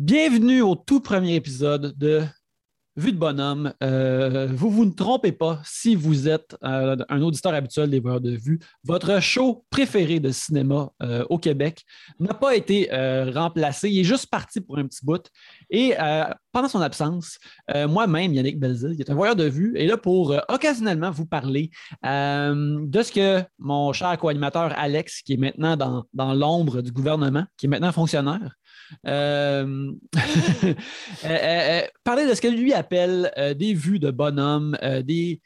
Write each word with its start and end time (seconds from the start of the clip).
Bienvenue 0.00 0.60
au 0.60 0.74
tout 0.74 0.98
premier 0.98 1.36
épisode 1.36 1.96
de 1.96 2.24
Vue 2.96 3.10
de 3.10 3.16
bonhomme. 3.16 3.72
Euh, 3.82 4.48
vous 4.52 4.70
vous 4.70 4.84
ne 4.84 4.92
trompez 4.92 5.32
pas 5.32 5.60
si 5.64 5.96
vous 5.96 6.28
êtes 6.28 6.56
euh, 6.62 6.96
un 7.08 7.22
auditeur 7.22 7.52
habituel 7.52 7.90
des 7.90 7.98
voyeurs 7.98 8.20
de 8.20 8.30
vue. 8.30 8.60
Votre 8.84 9.20
show 9.20 9.64
préféré 9.68 10.20
de 10.20 10.30
cinéma 10.30 10.90
euh, 11.02 11.24
au 11.28 11.38
Québec 11.38 11.84
n'a 12.20 12.34
pas 12.34 12.54
été 12.54 12.88
remplacé. 13.34 13.90
Il 13.90 14.00
est 14.00 14.04
juste 14.04 14.26
parti 14.26 14.60
pour 14.60 14.78
un 14.78 14.86
petit 14.86 15.04
bout. 15.04 15.28
Et 15.70 15.94
pendant 16.52 16.68
son 16.68 16.80
absence, 16.80 17.38
moi-même, 17.88 18.32
Yannick 18.32 18.60
Belzil, 18.60 18.94
qui 18.94 19.02
est 19.02 19.10
un 19.10 19.14
voyeur 19.14 19.34
de 19.34 19.44
vue, 19.44 19.76
est 19.76 19.86
là 19.86 19.96
pour 19.96 20.34
occasionnellement 20.48 21.10
vous 21.10 21.26
parler 21.26 21.70
de 22.02 23.02
ce 23.02 23.12
que 23.12 23.44
mon 23.58 23.92
cher 23.92 24.16
co-animateur 24.18 24.72
Alex, 24.76 25.22
qui 25.22 25.32
est 25.32 25.36
maintenant 25.36 25.76
dans, 25.76 26.04
dans 26.12 26.32
l'ombre 26.32 26.80
du 26.80 26.92
gouvernement, 26.92 27.44
qui 27.56 27.66
est 27.66 27.68
maintenant 27.68 27.92
fonctionnaire, 27.92 28.54
euh, 29.06 29.92
euh, 30.64 30.74
euh, 31.24 31.80
parler 32.02 32.26
de 32.26 32.34
ce 32.34 32.40
que 32.40 32.48
lui 32.48 32.72
appelle 32.72 33.32
des 33.56 33.74
vues 33.74 33.98
de 33.98 34.10
bonhomme, 34.10 34.76
des, 35.02 35.40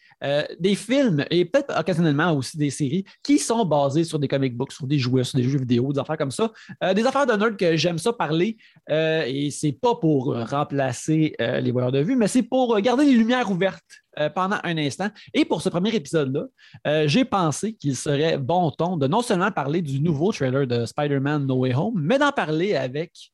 films 0.74 1.24
et 1.30 1.44
peut-être 1.44 1.78
occasionnellement 1.78 2.32
aussi 2.32 2.56
des 2.56 2.70
séries 2.70 3.04
qui 3.22 3.38
sont 3.38 3.64
basées 3.64 4.04
sur 4.04 4.18
des 4.18 4.28
comic 4.28 4.56
books, 4.56 4.72
sur 4.72 4.86
des 4.86 4.98
jouets, 4.98 5.24
sur 5.24 5.38
des 5.38 5.44
jeux 5.44 5.58
vidéo, 5.58 5.92
des 5.92 5.98
affaires 5.98 6.18
comme 6.18 6.30
ça. 6.30 6.52
des 6.94 7.04
affaires 7.06 7.26
de 7.26 7.32
nerd 7.32 7.56
que 7.56 7.76
j'aime 7.76 7.98
ça 7.98 8.12
parler 8.12 8.56
et 8.88 9.50
c'est 9.50 9.72
pas 9.72 9.94
pour 9.94 10.36
remplacer 10.48 11.34
les 11.38 11.70
voyeurs 11.70 11.92
de 11.92 12.00
vue, 12.00 12.16
mais 12.16 12.28
c'est 12.28 12.42
pour 12.42 12.78
garder 12.80 13.04
les 13.04 13.14
lumières 13.14 13.50
ouvertes 13.50 14.02
pendant 14.34 14.56
un 14.64 14.76
instant. 14.78 15.08
Et 15.34 15.44
pour 15.44 15.62
ce 15.62 15.68
premier 15.68 15.94
épisode-là, 15.94 17.06
j'ai 17.06 17.24
pensé 17.24 17.74
qu'il 17.74 17.96
serait 17.96 18.38
bon 18.38 18.70
ton 18.70 18.96
de 18.96 19.06
non 19.06 19.22
seulement 19.22 19.52
parler 19.52 19.82
du 19.82 20.00
nouveau 20.00 20.32
trailer 20.32 20.66
de 20.66 20.86
Spider-Man 20.86 21.46
No 21.46 21.56
Way 21.56 21.74
Home, 21.74 22.00
mais 22.00 22.18
d'en 22.18 22.32
parler 22.32 22.74
avec 22.74 23.32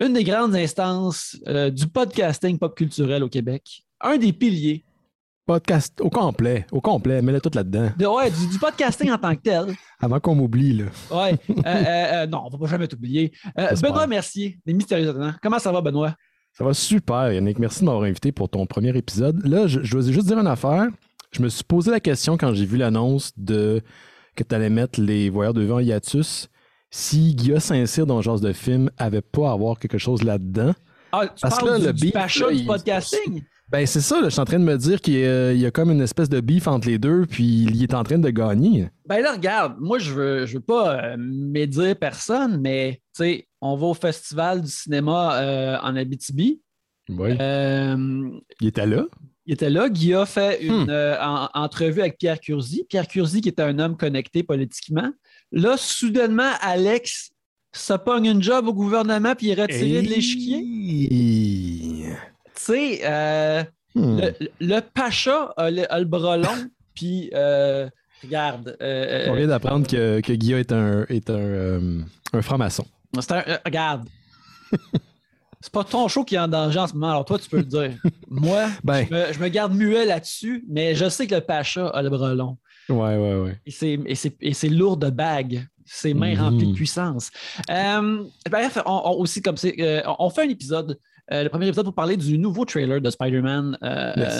une 0.00 0.12
des 0.12 0.24
grandes 0.24 0.54
instances 0.54 1.36
euh, 1.48 1.70
du 1.70 1.86
podcasting 1.86 2.58
pop 2.58 2.76
culturel 2.76 3.22
au 3.22 3.28
Québec, 3.28 3.82
un 4.00 4.18
des 4.18 4.32
piliers. 4.32 4.84
Podcast 5.46 6.00
au 6.00 6.10
complet, 6.10 6.66
au 6.72 6.80
complet, 6.80 7.22
mets-le 7.22 7.40
tout 7.40 7.52
là-dedans. 7.54 7.90
ouais, 8.16 8.30
du, 8.30 8.58
podcasting 8.58 9.12
en 9.12 9.18
tant 9.18 9.34
que 9.36 9.42
tel. 9.42 9.76
Avant 10.00 10.18
qu'on 10.18 10.34
m'oublie, 10.34 10.72
là. 10.72 10.86
Ouais, 11.10 11.38
euh, 11.48 11.62
euh, 11.64 12.26
non, 12.26 12.42
on 12.46 12.50
va 12.50 12.58
pas 12.58 12.66
jamais 12.66 12.88
t'oublier. 12.88 13.32
Benoît 13.80 14.08
Mercier, 14.08 14.58
des 14.66 14.74
Mystérieux 14.74 15.14
Comment 15.40 15.60
ça 15.60 15.70
va, 15.70 15.80
Benoît? 15.80 16.14
Ça 16.56 16.64
va 16.64 16.72
super, 16.72 17.30
Yannick. 17.30 17.58
Merci 17.58 17.80
de 17.80 17.84
m'avoir 17.84 18.04
invité 18.04 18.32
pour 18.32 18.48
ton 18.48 18.64
premier 18.64 18.96
épisode. 18.96 19.44
Là, 19.46 19.66
je, 19.66 19.82
je 19.82 19.92
dois 19.92 20.00
juste 20.10 20.26
dire 20.26 20.38
une 20.38 20.46
affaire. 20.46 20.86
Je 21.32 21.42
me 21.42 21.50
suis 21.50 21.64
posé 21.64 21.90
la 21.90 22.00
question 22.00 22.38
quand 22.38 22.54
j'ai 22.54 22.64
vu 22.64 22.78
l'annonce 22.78 23.32
de 23.36 23.82
que 24.34 24.42
tu 24.42 24.54
allais 24.54 24.70
mettre 24.70 24.98
les 24.98 25.28
voyeurs 25.28 25.52
de 25.52 25.60
vue 25.60 25.72
en 25.72 25.80
hiatus 25.80 26.48
si 26.90 27.34
Guillaume 27.34 27.60
Saint-Cyr 27.60 28.06
dans 28.06 28.16
le 28.16 28.22
genre 28.22 28.40
de 28.40 28.54
film 28.54 28.90
avait 28.96 29.20
pas 29.20 29.50
à 29.50 29.52
avoir 29.52 29.78
quelque 29.78 29.98
chose 29.98 30.22
là-dedans. 30.22 30.72
Ah, 31.12 31.26
tu 31.26 31.42
parce 31.42 31.58
parles 31.58 31.78
que 31.78 31.84
là, 31.84 31.92
du, 31.92 32.06
le 32.06 32.54
du 32.54 32.64
podcasting? 32.64 33.42
Ben, 33.68 33.84
c'est 33.84 34.00
ça, 34.00 34.20
je 34.22 34.30
suis 34.30 34.40
en 34.40 34.44
train 34.44 34.58
de 34.60 34.64
me 34.64 34.78
dire 34.78 35.00
qu'il 35.00 35.14
y, 35.14 35.66
a 35.66 35.70
comme 35.72 35.90
une 35.90 36.00
espèce 36.00 36.28
de 36.28 36.40
beef 36.40 36.68
entre 36.68 36.88
les 36.88 36.98
deux, 36.98 37.26
puis 37.26 37.64
il 37.64 37.82
est 37.82 37.94
en 37.94 38.04
train 38.04 38.18
de 38.18 38.30
gagner. 38.30 38.88
Ben 39.06 39.20
là, 39.20 39.32
regarde, 39.32 39.74
moi, 39.80 39.98
je 39.98 40.12
veux, 40.12 40.46
je 40.46 40.54
veux 40.54 40.62
pas 40.62 40.94
euh, 40.94 41.16
médire 41.18 41.96
personne, 41.96 42.60
mais 42.62 43.02
tu 43.14 43.24
sais, 43.24 43.45
on 43.60 43.76
va 43.76 43.86
au 43.86 43.94
festival 43.94 44.62
du 44.62 44.70
cinéma 44.70 45.40
euh, 45.40 45.78
en 45.82 45.96
Abitibi. 45.96 46.60
Oui. 47.08 47.36
Euh, 47.40 48.30
il 48.60 48.68
était 48.68 48.86
là? 48.86 49.04
Il 49.46 49.54
était 49.54 49.70
là. 49.70 49.88
Guy 49.88 50.12
a 50.12 50.26
fait 50.26 50.62
une 50.62 50.86
hmm. 50.86 51.48
entrevue 51.54 52.00
avec 52.00 52.18
Pierre 52.18 52.40
Curzi. 52.40 52.84
Pierre 52.88 53.06
Curzi, 53.06 53.40
qui 53.40 53.48
est 53.48 53.60
un 53.60 53.78
homme 53.78 53.96
connecté 53.96 54.42
politiquement. 54.42 55.12
Là, 55.52 55.76
soudainement, 55.76 56.50
Alex 56.60 57.30
se 57.76 57.92
pogne 57.92 58.26
une 58.26 58.42
job 58.42 58.66
au 58.68 58.74
gouvernement 58.74 59.34
puis 59.34 59.48
il 59.48 59.50
est 59.50 59.62
retiré 59.62 60.02
de 60.02 60.08
l'échiquier. 60.08 60.62
Tu 62.54 62.62
sais, 62.62 63.00
euh, 63.04 63.62
hmm. 63.94 64.20
le, 64.60 64.80
Pacha 64.80 65.52
a 65.56 65.70
le, 65.70 65.92
a 65.92 66.02
brelon, 66.04 66.70
puis 66.94 67.30
euh, 67.34 67.88
regarde. 68.22 68.76
Euh, 68.80 69.26
On 69.28 69.34
vient 69.34 69.46
d'apprendre 69.46 69.86
que, 69.86 70.20
que 70.20 70.32
Guilla 70.32 70.58
est 70.58 70.72
un, 70.72 71.04
est 71.08 71.30
un, 71.30 72.00
un 72.32 72.42
franc-maçon. 72.42 72.86
Regarde. 73.64 74.08
C'est 75.60 75.72
pas 75.72 75.84
ton 75.84 76.06
show 76.06 76.22
qui 76.22 76.34
est 76.34 76.38
en 76.38 76.48
danger 76.48 76.78
en 76.78 76.86
ce 76.86 76.92
moment, 76.92 77.10
alors 77.10 77.24
toi, 77.24 77.38
tu 77.38 77.48
peux 77.48 77.56
le 77.56 77.64
dire. 77.64 77.92
Moi, 78.30 78.68
ben. 78.84 79.06
je, 79.10 79.40
me, 79.40 79.48
garde 79.48 79.74
muet 79.74 80.04
là-dessus, 80.04 80.64
mais 80.68 80.94
je 80.94 81.08
sais 81.08 81.26
que 81.26 81.34
le 81.34 81.40
Pacha 81.40 81.88
a 81.88 82.02
le 82.02 82.10
brelon. 82.10 82.58
Ouais, 82.88 83.16
ouais, 83.16 83.34
ouais. 83.40 83.60
Et 84.44 84.54
c'est 84.54 84.68
lourd 84.68 84.96
de 84.96 85.10
bagues. 85.10 85.66
Ses 85.86 86.14
mains 86.14 86.34
mm-hmm. 86.34 86.40
remplies 86.40 86.66
de 86.66 86.74
puissance. 86.74 87.30
Euh, 87.70 88.24
bref, 88.50 88.78
on, 88.86 89.16
aussi, 89.18 89.42
comme 89.42 89.56
c'est, 89.56 89.74
euh, 89.80 90.02
on 90.18 90.30
fait 90.30 90.42
un 90.42 90.48
épisode 90.48 90.98
euh, 91.32 91.42
le 91.42 91.48
premier 91.48 91.66
épisode 91.66 91.86
pour 91.86 91.94
parler 91.94 92.16
du 92.16 92.38
nouveau 92.38 92.64
trailer 92.64 93.00
de 93.00 93.10
Spider-Man 93.10 93.76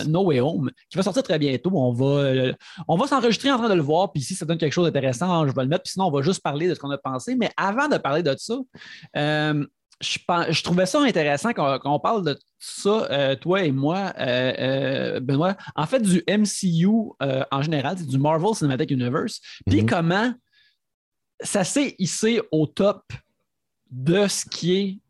No 0.06 0.26
Way 0.26 0.38
Home, 0.38 0.70
qui 0.88 0.96
va 0.96 1.02
sortir 1.02 1.24
très 1.24 1.36
bientôt. 1.36 1.72
On 1.74 1.90
va, 1.92 2.52
on 2.86 2.96
va 2.96 3.08
s'enregistrer 3.08 3.50
en 3.50 3.58
train 3.58 3.68
de 3.68 3.74
le 3.74 3.82
voir, 3.82 4.12
puis 4.12 4.22
si 4.22 4.36
ça 4.36 4.46
donne 4.46 4.56
quelque 4.56 4.72
chose 4.72 4.86
d'intéressant, 4.86 5.48
je 5.48 5.52
vais 5.52 5.62
le 5.62 5.68
mettre, 5.68 5.82
puis 5.82 5.94
sinon, 5.94 6.06
on 6.06 6.12
va 6.12 6.22
juste 6.22 6.44
parler 6.44 6.68
de 6.68 6.74
ce 6.74 6.78
qu'on 6.78 6.92
a 6.92 6.98
pensé. 6.98 7.34
Mais 7.34 7.50
avant 7.56 7.88
de 7.88 7.96
parler 7.96 8.22
de 8.22 8.36
ça, 8.38 8.54
je, 10.00 10.62
trouvais 10.62 10.86
ça 10.86 11.00
intéressant 11.00 11.52
qu'on 11.52 11.98
parle 11.98 12.24
de 12.24 12.38
ça, 12.58 13.08
euh, 13.10 13.36
toi 13.36 13.64
et 13.64 13.72
moi, 13.72 14.12
euh, 14.18 14.52
euh, 14.58 15.20
Benoît. 15.20 15.56
En 15.74 15.86
fait, 15.86 16.00
du 16.00 16.22
MCU 16.28 16.88
en 17.50 17.62
général, 17.62 17.96
c'est 17.98 18.06
du 18.06 18.18
Marvel 18.18 18.54
Cinematic 18.54 18.90
Universe. 18.90 19.40
Puis 19.66 19.82
mhm. 19.82 19.88
comment 19.88 20.34
ça 21.40 21.64
s'est 21.64 21.94
hissé 21.98 22.40
au 22.50 22.66
top 22.66 23.02
de 23.90 24.26
ce 24.26 24.44
qui 24.44 25.00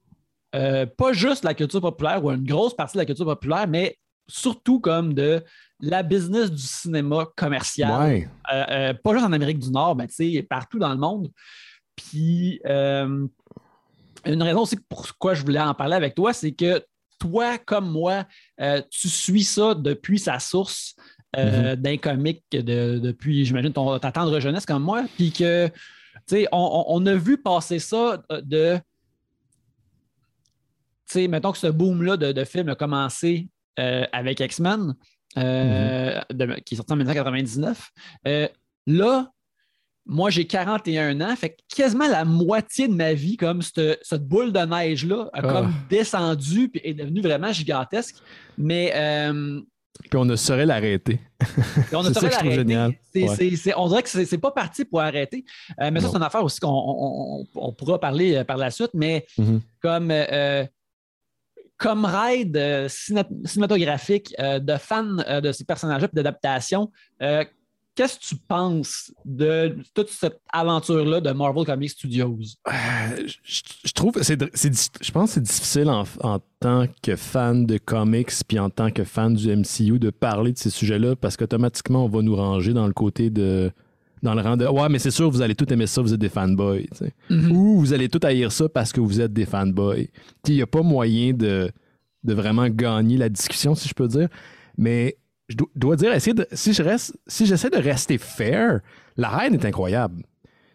est 0.52 0.88
pas 0.96 1.12
juste 1.12 1.44
la 1.44 1.54
culture 1.54 1.80
populaire 1.80 2.24
ou 2.24 2.30
une 2.30 2.46
grosse 2.46 2.74
partie 2.74 2.94
de 2.94 3.02
la 3.02 3.06
culture 3.06 3.26
populaire, 3.26 3.66
mais 3.68 3.98
surtout 4.26 4.80
comme 4.80 5.12
de 5.12 5.44
la 5.80 6.02
business 6.02 6.50
du 6.50 6.62
cinéma 6.62 7.26
commercial. 7.36 8.28
pas 8.48 9.12
juste 9.12 9.26
en 9.26 9.32
Amérique 9.32 9.58
du 9.58 9.70
Nord, 9.70 9.96
mais 9.96 10.42
partout 10.42 10.78
dans 10.78 10.92
le 10.92 10.98
monde. 10.98 11.30
Puis 11.94 12.60
une 14.26 14.42
raison 14.42 14.62
aussi 14.62 14.76
pourquoi 14.88 15.34
je 15.34 15.42
voulais 15.42 15.60
en 15.60 15.74
parler 15.74 15.94
avec 15.94 16.14
toi, 16.14 16.32
c'est 16.32 16.52
que 16.52 16.84
toi, 17.18 17.58
comme 17.58 17.90
moi, 17.90 18.26
euh, 18.60 18.82
tu 18.90 19.08
suis 19.08 19.44
ça 19.44 19.74
depuis 19.74 20.18
sa 20.18 20.38
source 20.38 20.94
euh, 21.36 21.74
mm-hmm. 21.74 21.76
d'un 21.76 21.96
comique 21.96 22.44
depuis, 22.50 23.44
j'imagine, 23.44 23.72
ta 23.72 24.12
tendre 24.12 24.38
jeunesse 24.40 24.66
comme 24.66 24.82
moi, 24.82 25.04
puis 25.16 25.32
que, 25.32 25.70
sais, 26.26 26.48
on, 26.52 27.06
a 27.06 27.14
vu 27.14 27.38
passer 27.38 27.78
ça 27.78 28.22
de, 28.30 28.76
tu 28.76 28.82
sais, 31.06 31.28
mettons 31.28 31.52
que 31.52 31.58
ce 31.58 31.68
boom-là 31.68 32.16
de, 32.16 32.32
de 32.32 32.44
films 32.44 32.68
a 32.68 32.74
commencé 32.74 33.48
euh, 33.78 34.04
avec 34.12 34.40
X-Men, 34.40 34.94
mm-hmm. 35.36 36.62
qui 36.62 36.74
est 36.74 36.76
sorti 36.76 36.92
en 36.92 36.96
1999. 36.96 37.90
là, 38.86 39.30
moi, 40.08 40.30
j'ai 40.30 40.46
41 40.46 41.20
ans, 41.20 41.34
fait 41.34 41.58
quasiment 41.74 42.06
la 42.06 42.24
moitié 42.24 42.86
de 42.86 42.94
ma 42.94 43.12
vie, 43.12 43.36
comme 43.36 43.60
cette, 43.62 44.22
boule 44.22 44.52
de 44.52 44.60
neige-là, 44.60 45.28
a 45.32 45.42
comme 45.42 45.72
ah. 45.72 45.86
descendu 45.90 46.70
et 46.74 46.90
est 46.90 46.94
devenue 46.94 47.20
vraiment 47.20 47.52
gigantesque. 47.52 48.16
Mais. 48.56 48.92
Euh, 50.00 50.08
puis 50.10 50.18
on 50.18 50.24
ne 50.24 50.36
saurait 50.36 50.66
l'arrêter. 50.66 51.20
on 51.92 52.02
ne 52.02 52.12
saurait 52.12 52.30
l'arrêter. 52.30 53.74
on 53.76 53.88
dirait 53.88 54.02
que 54.02 54.08
c'est 54.08 54.38
pas 54.38 54.50
parti 54.50 54.84
pour 54.84 55.00
arrêter. 55.00 55.44
Euh, 55.80 55.90
mais 55.90 56.00
ça, 56.00 56.08
c'est 56.08 56.16
une 56.16 56.22
affaire 56.22 56.44
aussi 56.44 56.60
qu'on 56.60 57.46
pourra 57.76 57.98
parler 57.98 58.36
euh, 58.36 58.44
par 58.44 58.56
la 58.56 58.70
suite. 58.70 58.90
Mais 58.94 59.26
mm-hmm. 59.38 59.60
comme. 59.80 60.12
comme 61.78 62.06
raid 62.06 62.88
cinématographique 62.88 64.34
de 64.38 64.76
fans 64.78 65.16
de 65.42 65.52
ces 65.52 65.64
personnages-là 65.64 66.08
et 66.10 66.16
d'adaptation, 66.16 66.90
Qu'est-ce 67.96 68.18
que 68.18 68.24
tu 68.24 68.36
penses 68.36 69.10
de 69.24 69.74
toute 69.94 70.10
cette 70.10 70.38
aventure-là 70.52 71.22
de 71.22 71.30
Marvel 71.30 71.64
Comics 71.64 71.90
Studios? 71.90 72.38
Euh, 72.68 73.26
je, 73.42 73.92
trouve, 73.94 74.12
c'est, 74.20 74.38
je 74.38 75.10
pense 75.12 75.30
que 75.30 75.34
c'est 75.34 75.42
difficile 75.42 75.88
en, 75.88 76.04
tant 76.60 76.84
que 77.02 77.16
fan 77.16 77.64
de 77.64 77.78
comics 77.78 78.32
puis 78.46 78.58
en 78.58 78.68
tant 78.68 78.90
que 78.90 79.02
fan 79.02 79.34
du 79.34 79.48
MCU 79.48 79.98
de 79.98 80.10
parler 80.10 80.52
de 80.52 80.58
ces 80.58 80.68
sujets-là 80.68 81.16
parce 81.16 81.38
qu'automatiquement, 81.38 82.04
on 82.04 82.08
va 82.08 82.20
nous 82.20 82.36
ranger 82.36 82.74
dans 82.74 82.86
le 82.86 82.92
côté 82.92 83.30
de. 83.30 83.72
Dans 84.22 84.34
le 84.34 84.42
rang 84.42 84.56
de 84.58 84.66
Ouais, 84.66 84.88
mais 84.90 84.98
c'est 84.98 85.10
sûr, 85.10 85.30
vous 85.30 85.40
allez 85.40 85.54
tout 85.54 85.70
aimer 85.72 85.86
ça, 85.86 86.02
vous 86.02 86.12
êtes 86.12 86.20
des 86.20 86.28
fanboys. 86.28 86.88
Mm-hmm. 87.30 87.50
Ou 87.50 87.78
vous 87.80 87.92
allez 87.94 88.08
tout 88.10 88.20
haïr 88.22 88.52
ça 88.52 88.68
parce 88.68 88.92
que 88.92 89.00
vous 89.00 89.20
êtes 89.22 89.32
des 89.32 89.46
fanboys. 89.46 90.08
Il 90.48 90.54
n'y 90.54 90.62
a 90.62 90.66
pas 90.66 90.82
moyen 90.82 91.32
de, 91.32 91.70
de 92.24 92.34
vraiment 92.34 92.68
gagner 92.68 93.16
la 93.16 93.30
discussion, 93.30 93.74
si 93.74 93.88
je 93.88 93.94
peux 93.94 94.08
dire. 94.08 94.28
Mais 94.76 95.16
je 95.48 95.56
dois 95.74 95.96
dire, 95.96 96.12
essayer 96.12 96.34
de, 96.34 96.46
si 96.52 96.72
je 96.72 96.82
reste, 96.82 97.16
si 97.26 97.46
j'essaie 97.46 97.70
de 97.70 97.76
rester 97.76 98.18
fair, 98.18 98.80
la 99.16 99.28
reine 99.28 99.54
est 99.54 99.64
incroyable. 99.64 100.22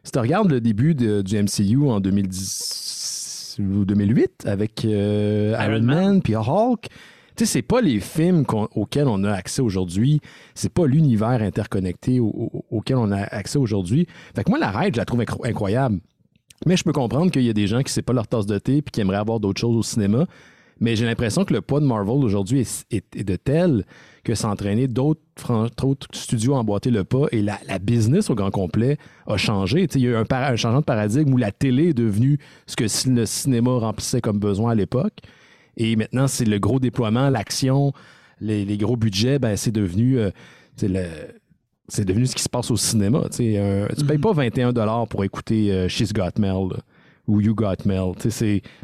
Si 0.04 0.12
tu 0.12 0.20
regardes 0.20 0.50
le 0.50 0.62
début 0.62 0.96
de, 0.96 1.22
du 1.22 1.42
MCU 1.42 1.90
en 1.90 2.00
2010 2.00 3.58
ou 3.60 3.86
2008 3.86 4.46
avec 4.46 4.86
euh, 4.86 5.56
Iron, 5.60 5.82
Man 5.82 6.22
puis 6.22 6.36
Hulk, 6.36 6.88
tu 7.36 7.46
sais, 7.46 7.46
c'est 7.46 7.62
pas 7.62 7.82
les 7.82 8.00
films 8.00 8.46
auxquels 8.76 9.08
on 9.08 9.24
a 9.24 9.32
accès 9.32 9.62
aujourd'hui. 9.62 10.22
C'est 10.56 10.74
pas 10.74 10.86
l'univers 10.86 11.42
interconnecté 11.42 12.20
auquel 12.20 12.98
on 12.98 13.12
a 13.12 13.22
accès 13.22 13.58
aujourd'hui. 13.58 14.08
Fait 14.36 14.44
que 14.44 14.50
moi, 14.50 14.60
la 14.60 14.70
reine, 14.70 14.94
je 14.94 14.98
la 14.98 15.06
trouve 15.06 15.24
incroyable. 15.44 16.00
Mais 16.66 16.78
je 16.78 16.84
peux 16.84 16.92
comprendre 16.92 17.32
qu'il 17.32 17.44
y 17.44 17.50
a 17.50 17.54
des 17.54 17.68
gens 17.68 17.82
qui 17.82 17.98
ne 17.98 18.02
pas 18.02 18.14
leur 18.14 18.28
tasse 18.28 18.46
de 18.46 18.58
thé 18.60 18.78
et 18.78 18.82
qui 18.82 19.02
aimeraient 19.02 19.18
avoir 19.18 19.40
d'autres 19.40 19.60
choses 19.60 19.76
au 19.76 19.84
cinéma. 19.84 20.26
Mais 20.82 20.96
j'ai 20.96 21.06
l'impression 21.06 21.46
que 21.46 21.54
le 21.54 21.62
poids 21.62 21.80
de 21.80 21.86
Marvel 21.86 22.26
aujourd'hui 22.26 22.68
est, 22.90 23.24
de 23.24 23.36
tel 23.36 23.86
que 24.24 24.34
s'entraîner 24.34 24.88
d'autres 24.88 25.22
studios 26.12 26.56
emboîter 26.56 26.90
le 26.90 27.04
pas 27.04 27.28
et 27.32 27.44
la, 27.44 27.60
business 27.80 28.32
au 28.32 28.36
grand 28.36 28.50
complet 28.50 28.98
a 29.28 29.38
changé. 29.38 29.88
il 29.94 30.02
y 30.02 30.08
a 30.08 30.10
eu 30.10 30.16
un, 30.16 30.56
changement 30.56 30.80
de 30.80 30.86
paradigme 30.86 31.34
où 31.34 31.38
la 31.38 31.52
télé 31.52 31.90
est 31.90 31.94
devenue 31.94 32.40
ce 32.66 32.76
que 32.76 32.86
le 33.10 33.26
cinéma 33.28 33.78
remplissait 33.78 34.22
comme 34.22 34.40
besoin 34.40 34.72
à 34.72 34.76
l'époque. 34.76 35.20
Et 35.78 35.96
maintenant, 35.96 36.28
c'est 36.28 36.46
le 36.46 36.58
gros 36.58 36.80
déploiement, 36.80 37.30
l'action, 37.30 37.94
les, 38.40 38.66
gros 38.78 38.98
budgets, 38.98 39.38
ben, 39.38 39.56
c'est 39.56 39.72
devenu, 39.72 40.18
euh, 40.18 40.32
c'est 41.88 42.06
devenu 42.06 42.26
ce 42.26 42.36
qui 42.36 42.44
se 42.44 42.50
passe 42.50 42.72
au 42.72 42.78
cinéma. 42.78 43.22
tu 43.32 43.44
ne 43.44 43.86
payes 44.08 44.18
mm-hmm. 44.18 44.20
pas 44.20 44.34
21 44.34 45.06
pour 45.06 45.24
écouter 45.24 45.72
euh, 45.72 45.88
She's 45.88 46.12
Got 46.12 46.40
ou 47.28 47.42
You 47.42 47.56
Got 47.56 47.86
Mel. 47.86 48.14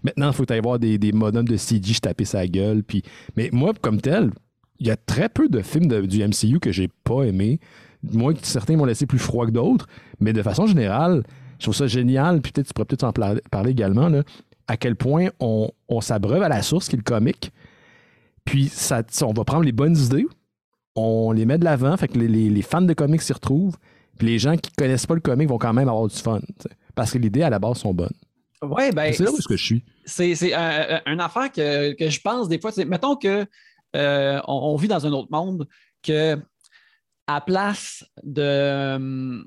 Maintenant, 0.03 0.27
il 0.27 0.33
faut 0.33 0.51
aller 0.51 0.61
voir 0.61 0.79
des, 0.79 0.97
des 0.97 1.11
modems 1.11 1.47
de 1.47 1.57
CG 1.57 1.95
taper 2.01 2.25
sa 2.25 2.47
gueule. 2.47 2.83
Puis... 2.83 3.03
Mais 3.35 3.49
moi, 3.51 3.73
comme 3.81 4.01
tel, 4.01 4.31
il 4.79 4.87
y 4.87 4.91
a 4.91 4.97
très 4.97 5.29
peu 5.29 5.49
de 5.49 5.61
films 5.61 6.07
du 6.07 6.23
MCU 6.23 6.59
que 6.59 6.71
j'ai 6.71 6.89
pas 7.03 7.23
aimé. 7.23 7.59
Moi, 8.03 8.33
certains 8.41 8.77
m'ont 8.77 8.85
laissé 8.85 9.05
plus 9.05 9.19
froid 9.19 9.45
que 9.45 9.51
d'autres. 9.51 9.87
Mais 10.19 10.33
de 10.33 10.41
façon 10.41 10.67
générale, 10.67 11.23
je 11.59 11.65
trouve 11.65 11.75
ça 11.75 11.87
génial. 11.87 12.41
Puis 12.41 12.51
peut-être 12.51 12.67
tu 12.67 12.73
pourrais 12.73 12.85
peut-être 12.85 13.03
en 13.03 13.13
parler 13.49 13.71
également. 13.71 14.09
Là, 14.09 14.23
à 14.67 14.77
quel 14.77 14.95
point 14.95 15.29
on, 15.39 15.71
s'abreuve 16.01 16.43
à 16.43 16.49
la 16.49 16.61
source 16.61 16.89
qui 16.89 16.95
est 16.95 16.97
le 16.97 17.03
comique. 17.03 17.51
Puis 18.45 18.67
ça, 18.67 19.03
on 19.23 19.33
va 19.33 19.43
prendre 19.43 19.63
les 19.63 19.71
bonnes 19.71 19.97
idées, 19.97 20.25
on 20.95 21.31
les 21.31 21.45
met 21.45 21.57
de 21.57 21.65
l'avant, 21.65 21.95
fait 21.97 22.07
que 22.07 22.17
les, 22.17 22.61
fans 22.61 22.81
de 22.81 22.93
comics 22.93 23.21
s'y 23.21 23.33
retrouvent. 23.33 23.77
Puis 24.17 24.27
les 24.27 24.39
gens 24.39 24.55
qui 24.55 24.71
connaissent 24.71 25.05
pas 25.05 25.15
le 25.15 25.21
comic 25.21 25.49
vont 25.49 25.57
quand 25.57 25.73
même 25.73 25.89
avoir 25.89 26.07
du 26.07 26.15
fun. 26.15 26.39
Parce 26.95 27.11
que 27.11 27.17
les 27.17 27.27
idées 27.27 27.43
à 27.43 27.49
la 27.49 27.59
base 27.59 27.77
sont 27.77 27.93
bonnes. 27.93 28.09
Ouais, 28.61 28.91
ben. 28.91 29.13
C'est 29.13 29.23
là 29.23 29.31
où 29.31 29.37
est-ce 29.37 29.47
que 29.47 29.57
je 29.57 29.65
suis. 29.65 29.85
C'est, 30.05 30.35
c'est 30.35 30.53
une 30.53 31.21
affaire 31.21 31.51
que, 31.51 31.95
je 31.99 32.19
pense 32.21 32.47
des 32.49 32.59
fois. 32.59 32.71
Mettons 32.85 33.15
que 33.15 33.45
euh, 33.95 34.41
on, 34.47 34.75
vit 34.75 34.87
dans 34.87 35.05
un 35.05 35.11
autre 35.11 35.29
monde 35.31 35.67
que 36.03 36.37
à 37.27 37.41
place 37.41 38.05
de 38.23 39.43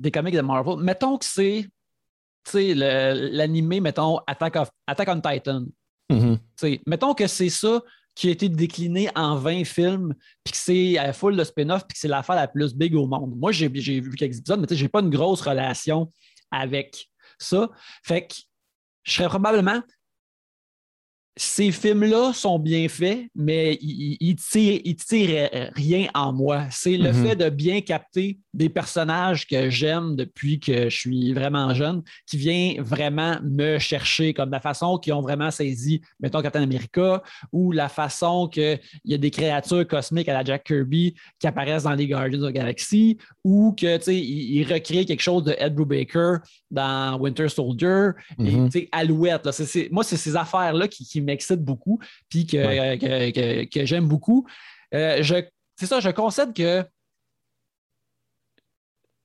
des 0.00 0.10
comics 0.10 0.34
de 0.34 0.40
Marvel, 0.40 0.76
mettons 0.78 1.18
que 1.18 1.24
c'est 1.24 1.68
l'animé, 2.74 3.80
mettons, 3.80 4.18
Attack, 4.26 4.56
of, 4.56 4.70
Attack 4.86 5.08
on 5.08 5.20
Titan. 5.20 5.64
Mm-hmm. 6.10 6.80
Mettons 6.86 7.14
que 7.14 7.26
c'est 7.26 7.48
ça 7.48 7.80
qui 8.14 8.28
a 8.28 8.30
été 8.30 8.48
décliné 8.48 9.08
en 9.16 9.36
20 9.36 9.64
films, 9.64 10.14
puis 10.44 10.52
que 10.52 10.58
c'est 10.58 10.98
à 10.98 11.12
full 11.12 11.36
de 11.36 11.42
spin-off, 11.42 11.82
puis 11.86 11.94
que 11.94 11.98
c'est 11.98 12.08
l'affaire 12.08 12.36
la 12.36 12.46
plus 12.46 12.74
big 12.74 12.94
au 12.94 13.06
monde. 13.06 13.34
Moi, 13.36 13.50
j'ai 13.50 13.68
vu 13.68 14.14
quelques 14.14 14.38
épisodes, 14.38 14.60
mais 14.60 14.76
je 14.76 14.82
n'ai 14.82 14.88
pas 14.88 15.00
une 15.00 15.10
grosse 15.10 15.40
relation 15.40 16.12
avec 16.50 17.08
ça. 17.38 17.68
Fait 18.02 18.26
que 18.26 18.34
je 19.04 19.12
serais 19.12 19.28
probablement 19.28 19.82
ces 21.36 21.72
films-là 21.72 22.32
sont 22.32 22.60
bien 22.60 22.88
faits, 22.88 23.26
mais 23.34 23.76
ils 23.80 24.36
ne 24.36 24.92
tirent, 24.92 25.70
rien 25.74 26.06
en 26.14 26.32
moi. 26.32 26.66
C'est 26.70 26.96
le 26.96 27.12
mhm. 27.12 27.26
fait 27.26 27.36
de 27.36 27.48
bien 27.48 27.80
capter 27.80 28.38
des 28.52 28.68
personnages 28.68 29.48
que 29.48 29.68
j'aime 29.68 30.14
depuis 30.14 30.60
que 30.60 30.88
je 30.88 30.96
suis 30.96 31.32
vraiment 31.32 31.74
jeune, 31.74 32.02
qui 32.26 32.36
vient 32.36 32.74
vraiment 32.78 33.36
me 33.42 33.80
chercher, 33.80 34.32
comme 34.32 34.50
la 34.50 34.60
façon 34.60 34.96
qu'ils 34.98 35.12
ont 35.12 35.22
vraiment 35.22 35.50
saisi, 35.50 36.00
mettons, 36.20 36.40
Captain 36.40 36.62
America, 36.62 37.20
ou 37.52 37.72
la 37.72 37.88
façon 37.88 38.46
qu'il 38.46 38.78
y 39.04 39.14
a 39.14 39.18
des 39.18 39.32
créatures 39.32 39.86
cosmiques 39.88 40.28
à 40.28 40.34
la 40.34 40.44
Jack 40.44 40.64
Kirby 40.64 41.14
qui 41.40 41.46
apparaissent 41.48 41.82
dans 41.82 41.94
les 41.94 42.06
Guardians 42.06 42.42
of 42.42 42.52
the 42.52 42.54
Galaxy, 42.54 43.18
ou 43.42 43.74
que, 43.76 43.96
tu 43.96 44.04
sais, 44.04 44.16
ils, 44.16 44.64
recréent 44.72 45.04
quelque 45.04 45.20
chose 45.20 45.42
de 45.42 45.54
Ed 45.58 45.74
Brubaker 45.74 46.36
dans 46.70 47.18
Winter 47.18 47.48
Soldier, 47.48 48.10
et, 48.38 48.42
mhm. 48.42 48.68
tu 48.70 48.78
sais, 48.78 48.88
Alouette. 48.92 49.48
moi, 49.90 50.04
c'est 50.04 50.16
ces 50.16 50.36
affaires-là 50.36 50.86
qui, 50.86 51.04
qui 51.04 51.23
m'excite 51.24 51.60
beaucoup, 51.60 52.00
puis 52.28 52.46
que, 52.46 53.64
que, 53.66 53.86
j'aime 53.86 54.08
beaucoup. 54.08 54.46
Euh, 54.94 55.22
c'est 55.76 55.86
ça, 55.86 56.00
je 56.00 56.10
concède 56.10 56.54
que 56.54 56.84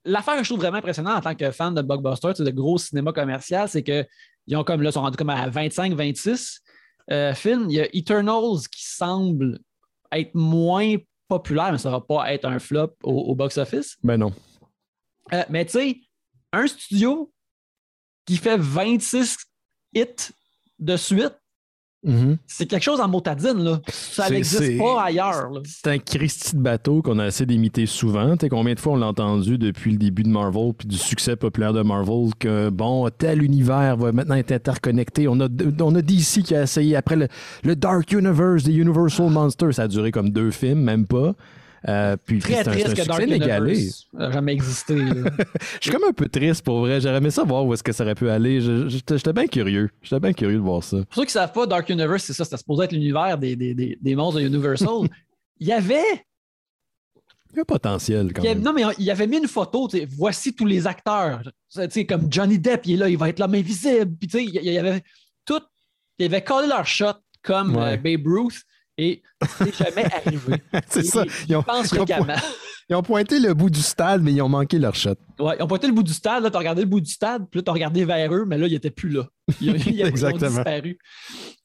l'affaire 0.06 0.38
que 0.38 0.44
je 0.44 0.50
trouve 0.50 0.60
vraiment 0.60 0.78
impressionnante 0.78 1.18
en 1.18 1.22
tant 1.22 1.36
que 1.36 1.52
fan 1.52 1.74
de 1.74 1.82
blockbuster, 1.82 2.34
de 2.40 2.52
gros 2.52 2.78
cinéma 2.78 3.14
commercial, 3.14 3.70
c'est 3.70 3.84
qu'ils 3.84 4.58
ont 4.58 4.64
comme 4.64 4.82
là, 4.82 4.92
sont 4.92 5.02
rendus 5.02 5.18
comme 5.18 5.30
à 5.30 5.50
25-26 5.50 6.60
euh, 7.12 7.34
films. 7.34 7.68
Il 7.70 7.76
y 7.76 7.82
a 7.82 7.88
Eternals 7.94 8.68
qui 8.72 8.86
semble 8.86 9.60
être 10.12 10.34
moins 10.34 10.96
populaire, 11.28 11.72
mais 11.72 11.78
ça 11.78 11.92
va 11.92 12.02
pas 12.02 12.34
être 12.34 12.46
un 12.46 12.60
flop 12.60 12.96
au, 13.04 13.36
box-office. 13.36 13.98
Ben 14.04 14.18
non. 14.18 14.34
Euh, 15.34 15.44
mais 15.50 15.66
tu 15.66 15.72
sais, 15.74 16.02
un 16.52 16.66
studio 16.66 17.32
qui 18.26 18.38
fait 18.38 18.58
26 18.58 19.38
hits 19.94 20.32
de 20.80 20.98
suite, 20.98 21.36
Mm-hmm. 22.06 22.38
C'est 22.48 22.66
quelque 22.66 22.84
chose 22.84 23.02
en 23.02 23.10
motadine, 23.10 23.62
là. 23.62 23.82
Ça 23.90 24.30
n'existe 24.30 24.78
pas 24.78 25.04
ailleurs. 25.04 25.52
C'est 25.66 25.88
un 25.88 25.98
Christy 25.98 26.56
de 26.56 26.62
bateau 26.62 27.02
qu'on 27.02 27.20
a 27.20 27.28
essayé 27.28 27.46
d'imiter 27.46 27.86
souvent. 27.86 28.38
T'sais, 28.38 28.48
combien 28.48 28.74
de 28.74 28.80
fois 28.80 28.94
on 28.94 28.96
l'a 28.96 29.08
entendu 29.08 29.58
depuis 29.58 29.92
le 29.92 29.98
début 29.98 30.24
de 30.24 30.30
Marvel 30.30 30.74
puis 30.78 30.88
du 30.88 30.98
succès 30.98 31.36
populaire 31.36 31.74
de 31.74 31.82
Marvel 31.82 32.30
que, 32.40 32.70
bon, 32.70 33.10
tel 33.10 33.44
univers 33.44 33.98
va 33.98 34.14
maintenant 34.14 34.36
être 34.36 34.54
interconnecté. 34.54 35.28
On 35.28 35.42
a, 35.42 35.48
on 35.82 35.96
a 35.96 36.02
DC 36.02 36.44
qui 36.44 36.56
a 36.56 36.64
essayé 36.64 36.96
après 36.96 37.18
le, 37.18 37.28
le 37.64 37.76
Dark 37.76 38.12
Universe 38.14 38.64
des 38.64 38.76
Universal 38.76 39.30
Monsters. 39.30 39.74
Ça 39.74 39.84
a 39.84 39.88
duré 39.90 40.12
comme 40.12 40.30
deux 40.30 40.52
films, 40.52 40.80
même 40.80 41.06
pas. 41.06 41.34
Euh, 41.88 42.18
puis, 42.18 42.40
Très 42.40 42.64
triste 42.64 42.94
que 42.94 43.08
Dark 43.08 43.24
Universe 43.24 44.08
n'a 44.14 44.32
jamais 44.32 44.54
existé. 44.54 44.96
je 44.98 45.78
suis 45.82 45.92
comme 45.92 46.04
un 46.04 46.14
peu 46.14 46.28
triste 46.28 46.64
pour 46.64 46.82
vrai. 46.82 47.00
J'aurais 47.00 47.18
aimé 47.18 47.32
savoir 47.32 47.66
où 47.66 47.74
est-ce 47.74 47.84
que 47.84 47.92
ça 47.92 48.04
aurait 48.04 48.16
pu 48.16 48.30
aller. 48.30 48.60
J'étais 48.90 49.34
bien 49.34 49.48
curieux. 49.48 49.90
J'étais 50.02 50.20
bien 50.20 50.34
curieux 50.34 50.58
de 50.58 50.64
voir 50.64 50.84
ça. 50.84 50.98
Pour 50.98 51.16
ceux 51.16 51.22
qui 51.22 51.28
ne 51.28 51.32
savent 51.32 51.54
pas, 51.54 51.66
Dark 51.66 51.88
Universe, 51.90 52.24
c'est 52.24 52.34
ça. 52.34 52.44
C'était 52.44 52.58
supposé 52.58 52.86
être 52.86 52.92
l'univers 52.92 53.38
des, 53.38 53.56
des, 53.56 53.74
des, 53.74 53.98
des, 54.00 54.16
monstres 54.16 54.42
de 54.42 54.48
Universal. 54.48 55.10
il 55.60 55.68
y 55.68 55.72
avait. 55.72 56.26
Il 57.52 57.56
y 57.56 57.60
a 57.60 57.62
un 57.62 57.66
potentiel 57.66 58.34
quand 58.34 58.44
même. 58.44 58.62
Non, 58.62 58.74
mais 58.74 58.84
il 58.98 59.06
y 59.06 59.12
avait 59.12 59.28
mis 59.28 59.38
une 59.38 59.48
photo. 59.48 59.90
Voici 60.10 60.54
tous 60.54 60.66
les 60.66 60.86
acteurs. 60.86 61.42
Comme 62.08 62.32
Johnny 62.32 62.60
Depp, 62.60 62.86
il 62.86 62.94
est 62.94 62.98
là, 62.98 63.10
il 63.10 63.18
va 63.18 63.30
être 63.30 63.40
l'homme 63.40 63.56
invisible. 63.56 64.16
Puis 64.20 64.30
il 64.34 64.64
y 64.64 64.78
avait 64.78 65.02
tout. 65.46 65.62
Il 66.18 66.26
avait 66.26 66.44
collé 66.44 66.68
leur 66.68 66.86
shot 66.86 67.14
comme 67.42 67.78
euh, 67.78 67.96
Babe 67.96 68.28
Ruth 68.28 68.66
et 69.00 69.22
c'est 69.58 69.74
jamais 69.74 70.06
arrivé. 70.14 70.62
c'est 70.90 71.06
ça. 71.06 71.24
Ils 71.48 71.56
ont, 71.56 71.64
ils 72.90 72.96
ont, 72.96 73.02
pointé 73.02 73.40
le 73.40 73.54
bout 73.54 73.70
du 73.70 73.80
stade, 73.80 74.22
mais 74.22 74.34
ils 74.34 74.42
ont 74.42 74.50
manqué 74.50 74.78
leur 74.78 74.94
shot. 74.94 75.16
Ouais, 75.40 75.56
ils 75.58 75.64
ont 75.64 75.68
pointé 75.68 75.88
le 75.88 75.94
bout 75.94 76.04
du 76.04 76.12
stade. 76.14 76.44
Là, 76.44 76.50
tu 76.50 76.56
as 76.58 76.60
regardé 76.60 76.82
le 76.82 76.88
bout 76.88 77.00
du 77.00 77.10
stade, 77.10 77.46
puis 77.50 77.60
là, 77.60 77.64
tu 77.64 77.70
as 77.70 77.74
regardé 77.74 78.04
vers 78.04 78.34
eux, 78.34 78.44
mais 78.46 78.58
là, 78.58 78.68
ils 78.68 78.74
n'étaient 78.74 78.92
plus 78.92 79.10
là. 79.10 79.24
Ils, 79.62 79.88
ils, 79.88 80.02
Exactement. 80.06 80.50
disparu. 80.50 81.00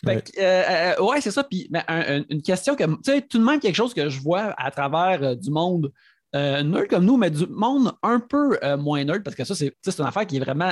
ouais, 0.06 0.22
euh, 0.38 0.62
euh, 0.98 1.04
ouais 1.04 1.20
c'est 1.20 1.32
ça. 1.32 1.42
Puis, 1.42 1.69
une 1.88 2.43
question 2.43 2.76
que, 2.76 2.84
tu 2.84 2.96
sais, 3.05 3.22
tout 3.22 3.38
de 3.38 3.44
même 3.44 3.58
quelque 3.58 3.74
chose 3.74 3.94
que 3.94 4.08
je 4.08 4.20
vois 4.20 4.55
à 4.56 4.70
travers 4.70 5.22
euh, 5.22 5.34
du 5.34 5.50
monde 5.50 5.93
nerd 6.32 6.88
comme 6.88 7.05
nous, 7.05 7.17
mais 7.17 7.31
du 7.31 7.46
monde 7.46 7.93
un 8.03 8.20
peu 8.20 8.58
moins 8.76 9.03
nerd, 9.05 9.22
parce 9.22 9.36
que 9.36 9.44
ça, 9.44 9.55
c'est 9.55 9.74
une 9.98 10.05
affaire 10.05 10.26
qui 10.26 10.36
est 10.36 10.41
vraiment 10.41 10.70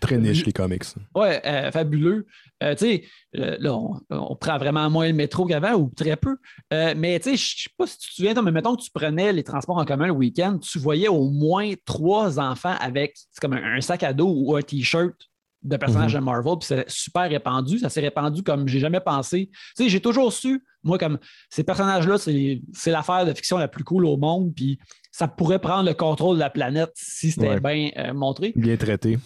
Très 0.00 0.18
niche, 0.18 0.44
les 0.46 0.52
comics. 0.52 0.84
Ouais, 1.14 1.40
euh, 1.44 1.70
fabuleux. 1.72 2.26
Euh, 2.62 2.74
tu 2.74 2.86
sais, 2.86 3.04
euh, 3.36 3.56
là, 3.58 3.76
on, 4.10 4.36
prend 4.36 4.58
vraiment 4.58 4.88
moins 4.88 5.08
le 5.08 5.14
métro 5.14 5.46
qu'avant 5.46 5.72
ou 5.74 5.90
très 5.94 6.16
peu. 6.16 6.36
mais 6.70 7.18
tu 7.18 7.30
sais, 7.30 7.36
je 7.36 7.54
ne 7.54 7.58
sais 7.62 7.70
pas 7.76 7.86
si 7.86 7.98
tu 7.98 8.10
te 8.10 8.14
souviens, 8.14 8.42
mais 8.42 8.52
mettons 8.52 8.76
que 8.76 8.82
tu 8.82 8.90
prenais 8.92 9.32
les 9.32 9.42
transports 9.42 9.78
en 9.78 9.84
commun 9.84 10.06
le 10.06 10.12
week-end, 10.12 10.58
tu 10.58 10.78
voyais 10.78 11.08
au 11.08 11.30
moins 11.30 11.72
trois 11.84 12.38
enfants 12.38 12.76
avec 12.80 13.16
comme 13.40 13.54
un, 13.54 13.80
sac 13.80 14.02
à 14.02 14.12
dos 14.12 14.32
ou 14.32 14.56
un 14.56 14.62
T-shirt 14.62 15.14
de 15.62 15.76
personnages 15.76 16.14
mhm. 16.14 16.20
de 16.20 16.24
Marvel, 16.24 16.54
puis 16.58 16.66
c'est 16.68 16.88
super 16.88 17.28
répandu. 17.28 17.78
Ça 17.78 17.88
s'est 17.88 18.00
répandu 18.00 18.42
comme 18.42 18.66
j'ai 18.68 18.78
jamais 18.78 19.00
pensé. 19.00 19.50
Tu 19.76 19.84
sais, 19.84 19.88
j'ai 19.90 20.00
toujours 20.00 20.32
su, 20.32 20.64
moi, 20.84 20.98
comme 20.98 21.18
ces 21.50 21.64
personnages-là, 21.64 22.16
c'est 22.18 22.90
l'affaire 22.90 23.26
de 23.26 23.34
fiction 23.34 23.58
la 23.58 23.68
plus 23.68 23.84
cool 23.84 24.06
au 24.06 24.16
monde, 24.16 24.54
puis 24.54 24.78
ça 25.10 25.26
pourrait 25.28 25.58
prendre 25.58 25.88
le 25.88 25.94
contrôle 25.94 26.36
de 26.36 26.40
la 26.40 26.50
planète 26.50 26.92
si 26.94 27.32
c'était 27.32 27.60
bien 27.60 27.90
montré. 28.14 28.52
Bien 28.54 28.76
traité 28.76 29.18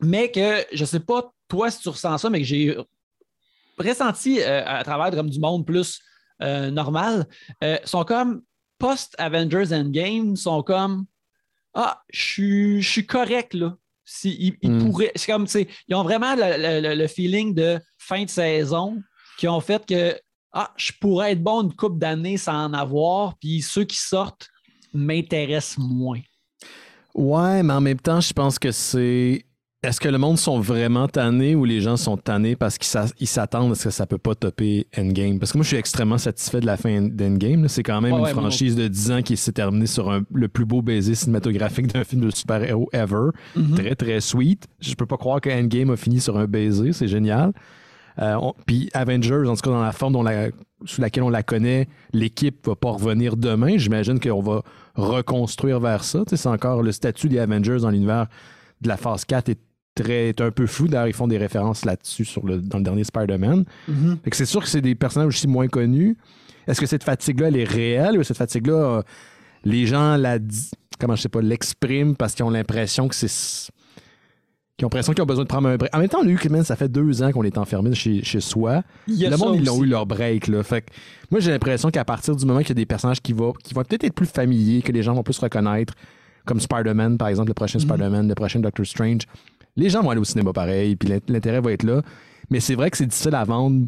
mais 0.00 0.30
que 0.30 0.64
je 0.72 0.82
ne 0.82 0.86
sais 0.86 1.00
pas 1.00 1.32
toi 1.48 1.70
si 1.70 1.80
tu 1.80 1.88
ressens 1.88 2.18
ça, 2.18 2.30
mais 2.30 2.40
que 2.40 2.46
j'ai 2.46 2.76
ressenti 3.78 4.40
euh, 4.40 4.62
à 4.64 4.84
travers 4.84 5.10
comme 5.10 5.30
du 5.30 5.40
monde 5.40 5.66
plus 5.66 6.00
euh, 6.42 6.70
normal, 6.70 7.26
euh, 7.64 7.78
sont 7.84 8.04
comme 8.04 8.42
post-Avengers 8.78 9.72
Endgame, 9.72 10.36
sont 10.36 10.62
comme 10.62 11.06
Ah, 11.74 12.02
je 12.10 12.80
suis 12.80 13.06
correct 13.06 13.54
là. 13.54 13.76
Si, 14.04 14.56
ils, 14.62 14.70
hmm. 14.70 14.90
pourraient, 14.90 15.12
c'est 15.16 15.30
comme, 15.30 15.46
ils 15.86 15.94
ont 15.94 16.02
vraiment 16.02 16.34
le, 16.34 17.06
feeling 17.08 17.54
de 17.54 17.78
fin 17.98 18.24
de 18.24 18.30
saison 18.30 19.02
qui 19.38 19.46
ont 19.48 19.60
fait 19.60 19.84
que 19.84 20.18
ah, 20.52 20.72
je 20.76 20.92
pourrais 20.98 21.32
être 21.32 21.42
bon 21.42 21.64
une 21.64 21.74
coupe 21.74 21.98
d'années 21.98 22.38
sans 22.38 22.64
en 22.64 22.72
avoir, 22.72 23.36
puis 23.38 23.60
ceux 23.60 23.84
qui 23.84 23.98
sortent 23.98 24.48
m'intéressent 24.94 25.76
moins. 25.78 26.20
Ouais, 27.14 27.62
mais 27.62 27.74
en 27.74 27.82
même 27.82 28.00
temps, 28.00 28.20
je 28.20 28.32
pense 28.32 28.58
que 28.58 28.72
c'est 28.72 29.44
est-ce 29.84 30.00
que 30.00 30.08
le 30.08 30.18
monde 30.18 30.38
sont 30.38 30.58
vraiment 30.58 31.06
tannés 31.06 31.54
ou 31.54 31.64
les 31.64 31.80
gens 31.80 31.96
sont 31.96 32.16
tannés 32.16 32.56
parce 32.56 32.78
qu'ils 32.78 33.28
s'attendent 33.28 33.70
à 33.70 33.74
ce 33.76 33.84
que 33.84 33.90
ça 33.90 34.06
peut 34.06 34.18
pas 34.18 34.34
topper 34.34 34.88
Endgame? 34.98 35.38
Parce 35.38 35.52
que 35.52 35.58
moi, 35.58 35.62
je 35.62 35.68
suis 35.68 35.76
extrêmement 35.76 36.18
satisfait 36.18 36.58
de 36.58 36.66
la 36.66 36.76
fin 36.76 37.00
d'Endgame. 37.02 37.68
C'est 37.68 37.84
quand 37.84 38.00
même 38.00 38.14
une 38.14 38.26
franchise 38.26 38.74
de 38.74 38.88
10 38.88 39.10
ans 39.12 39.22
qui 39.22 39.36
s'est 39.36 39.52
terminée 39.52 39.86
sur 39.86 40.20
le 40.32 40.48
plus 40.48 40.64
beau 40.64 40.82
baiser 40.82 41.14
cinématographique 41.14 41.86
d'un 41.86 42.02
film 42.02 42.22
de 42.22 42.30
super-héros 42.30 42.88
ever. 42.92 43.30
Mm-hmm. 43.56 43.74
Très, 43.76 43.94
très 43.94 44.20
sweet. 44.20 44.66
Je 44.80 44.94
peux 44.94 45.06
pas 45.06 45.16
croire 45.16 45.40
que 45.40 45.48
Endgame 45.48 45.90
a 45.90 45.96
fini 45.96 46.20
sur 46.20 46.36
un 46.36 46.46
baiser. 46.46 46.92
C'est 46.92 47.08
génial. 47.08 47.52
Euh, 48.18 48.36
puis 48.66 48.90
Avengers, 48.94 49.46
en 49.46 49.54
tout 49.54 49.62
cas 49.62 49.70
dans 49.70 49.82
la 49.82 49.92
forme 49.92 50.20
sous 50.86 51.00
laquelle 51.00 51.22
on 51.22 51.28
la 51.28 51.44
connaît, 51.44 51.86
l'équipe 52.12 52.66
va 52.66 52.74
pas 52.74 52.90
revenir 52.90 53.36
demain. 53.36 53.78
J'imagine 53.78 54.18
qu'on 54.18 54.42
va 54.42 54.62
reconstruire 54.96 55.78
vers 55.78 56.02
ça. 56.02 56.24
C'est 56.26 56.48
encore 56.48 56.82
le 56.82 56.90
statut 56.90 57.28
des 57.28 57.38
Avengers 57.38 57.78
dans 57.82 57.90
l'univers 57.90 58.26
de 58.80 58.88
la 58.88 58.96
phase 58.96 59.24
4 59.24 59.50
est 59.50 59.67
est 60.00 60.40
un 60.40 60.50
peu 60.50 60.66
flou. 60.66 60.88
D'ailleurs, 60.88 61.08
ils 61.08 61.14
font 61.14 61.28
des 61.28 61.38
références 61.38 61.84
là-dessus 61.84 62.26
le, 62.44 62.58
dans 62.58 62.78
le 62.78 62.84
dernier 62.84 63.04
Spider-Man. 63.04 63.64
Mm-hmm. 63.90 64.16
C'est 64.32 64.46
sûr 64.46 64.62
que 64.62 64.68
c'est 64.68 64.80
des 64.80 64.94
personnages 64.94 65.28
aussi 65.28 65.48
moins 65.48 65.68
connus. 65.68 66.16
Est-ce 66.66 66.80
que 66.80 66.86
cette 66.86 67.04
fatigue-là, 67.04 67.48
elle 67.48 67.56
est 67.56 67.64
réelle 67.64 68.18
ou 68.18 68.22
cette 68.22 68.36
fatigue-là, 68.36 68.74
euh, 68.74 69.02
les 69.64 69.86
gens 69.86 70.16
la 70.16 70.38
comment 70.98 71.16
je 71.16 71.22
sais 71.22 71.28
pas, 71.28 71.40
l'expriment 71.40 72.14
parce 72.14 72.34
qu'ils 72.34 72.44
ont 72.44 72.50
l'impression 72.50 73.08
que 73.08 73.14
c'est. 73.14 73.70
Qui 74.76 74.84
ont 74.84 74.86
l'impression 74.86 75.12
qu'ils 75.12 75.22
ont 75.22 75.26
besoin 75.26 75.42
de 75.42 75.48
prendre 75.48 75.68
un 75.68 75.76
break? 75.76 75.94
En 75.94 75.98
même 75.98 76.08
temps, 76.08 76.22
Luc, 76.22 76.48
ça 76.62 76.76
fait 76.76 76.88
deux 76.88 77.22
ans 77.24 77.32
qu'on 77.32 77.42
est 77.42 77.58
enfermé 77.58 77.94
chez, 77.94 78.22
chez 78.22 78.40
soi. 78.40 78.82
Le 79.08 79.36
monde, 79.36 79.56
ils 79.56 79.68
ont 79.68 79.82
eu 79.82 79.86
leur 79.86 80.06
break. 80.06 80.46
Là. 80.46 80.62
Fait 80.62 80.86
moi, 81.32 81.40
j'ai 81.40 81.50
l'impression 81.50 81.90
qu'à 81.90 82.04
partir 82.04 82.36
du 82.36 82.46
moment 82.46 82.60
qu'il 82.60 82.68
y 82.68 82.72
a 82.72 82.74
des 82.74 82.86
personnages 82.86 83.20
qui 83.20 83.32
vont, 83.32 83.52
qui 83.52 83.74
vont 83.74 83.82
peut-être 83.82 84.04
être 84.04 84.14
plus 84.14 84.26
familiers, 84.26 84.82
que 84.82 84.92
les 84.92 85.02
gens 85.02 85.14
vont 85.14 85.24
plus 85.24 85.38
reconnaître, 85.38 85.94
comme 86.44 86.60
Spider-Man, 86.60 87.18
par 87.18 87.26
exemple, 87.26 87.48
le 87.48 87.54
prochain 87.54 87.80
mm-hmm. 87.80 87.88
Spider-Man, 87.88 88.28
le 88.28 88.34
prochain 88.36 88.60
Doctor 88.60 88.86
Strange, 88.86 89.22
les 89.78 89.88
gens 89.88 90.02
vont 90.02 90.10
aller 90.10 90.20
au 90.20 90.24
cinéma 90.24 90.52
pareil, 90.52 90.96
puis 90.96 91.08
l'intérêt 91.28 91.60
va 91.60 91.72
être 91.72 91.84
là. 91.84 92.02
Mais 92.50 92.60
c'est 92.60 92.74
vrai 92.74 92.90
que 92.90 92.96
c'est 92.96 93.06
difficile 93.06 93.34
à 93.34 93.44
vendre 93.44 93.86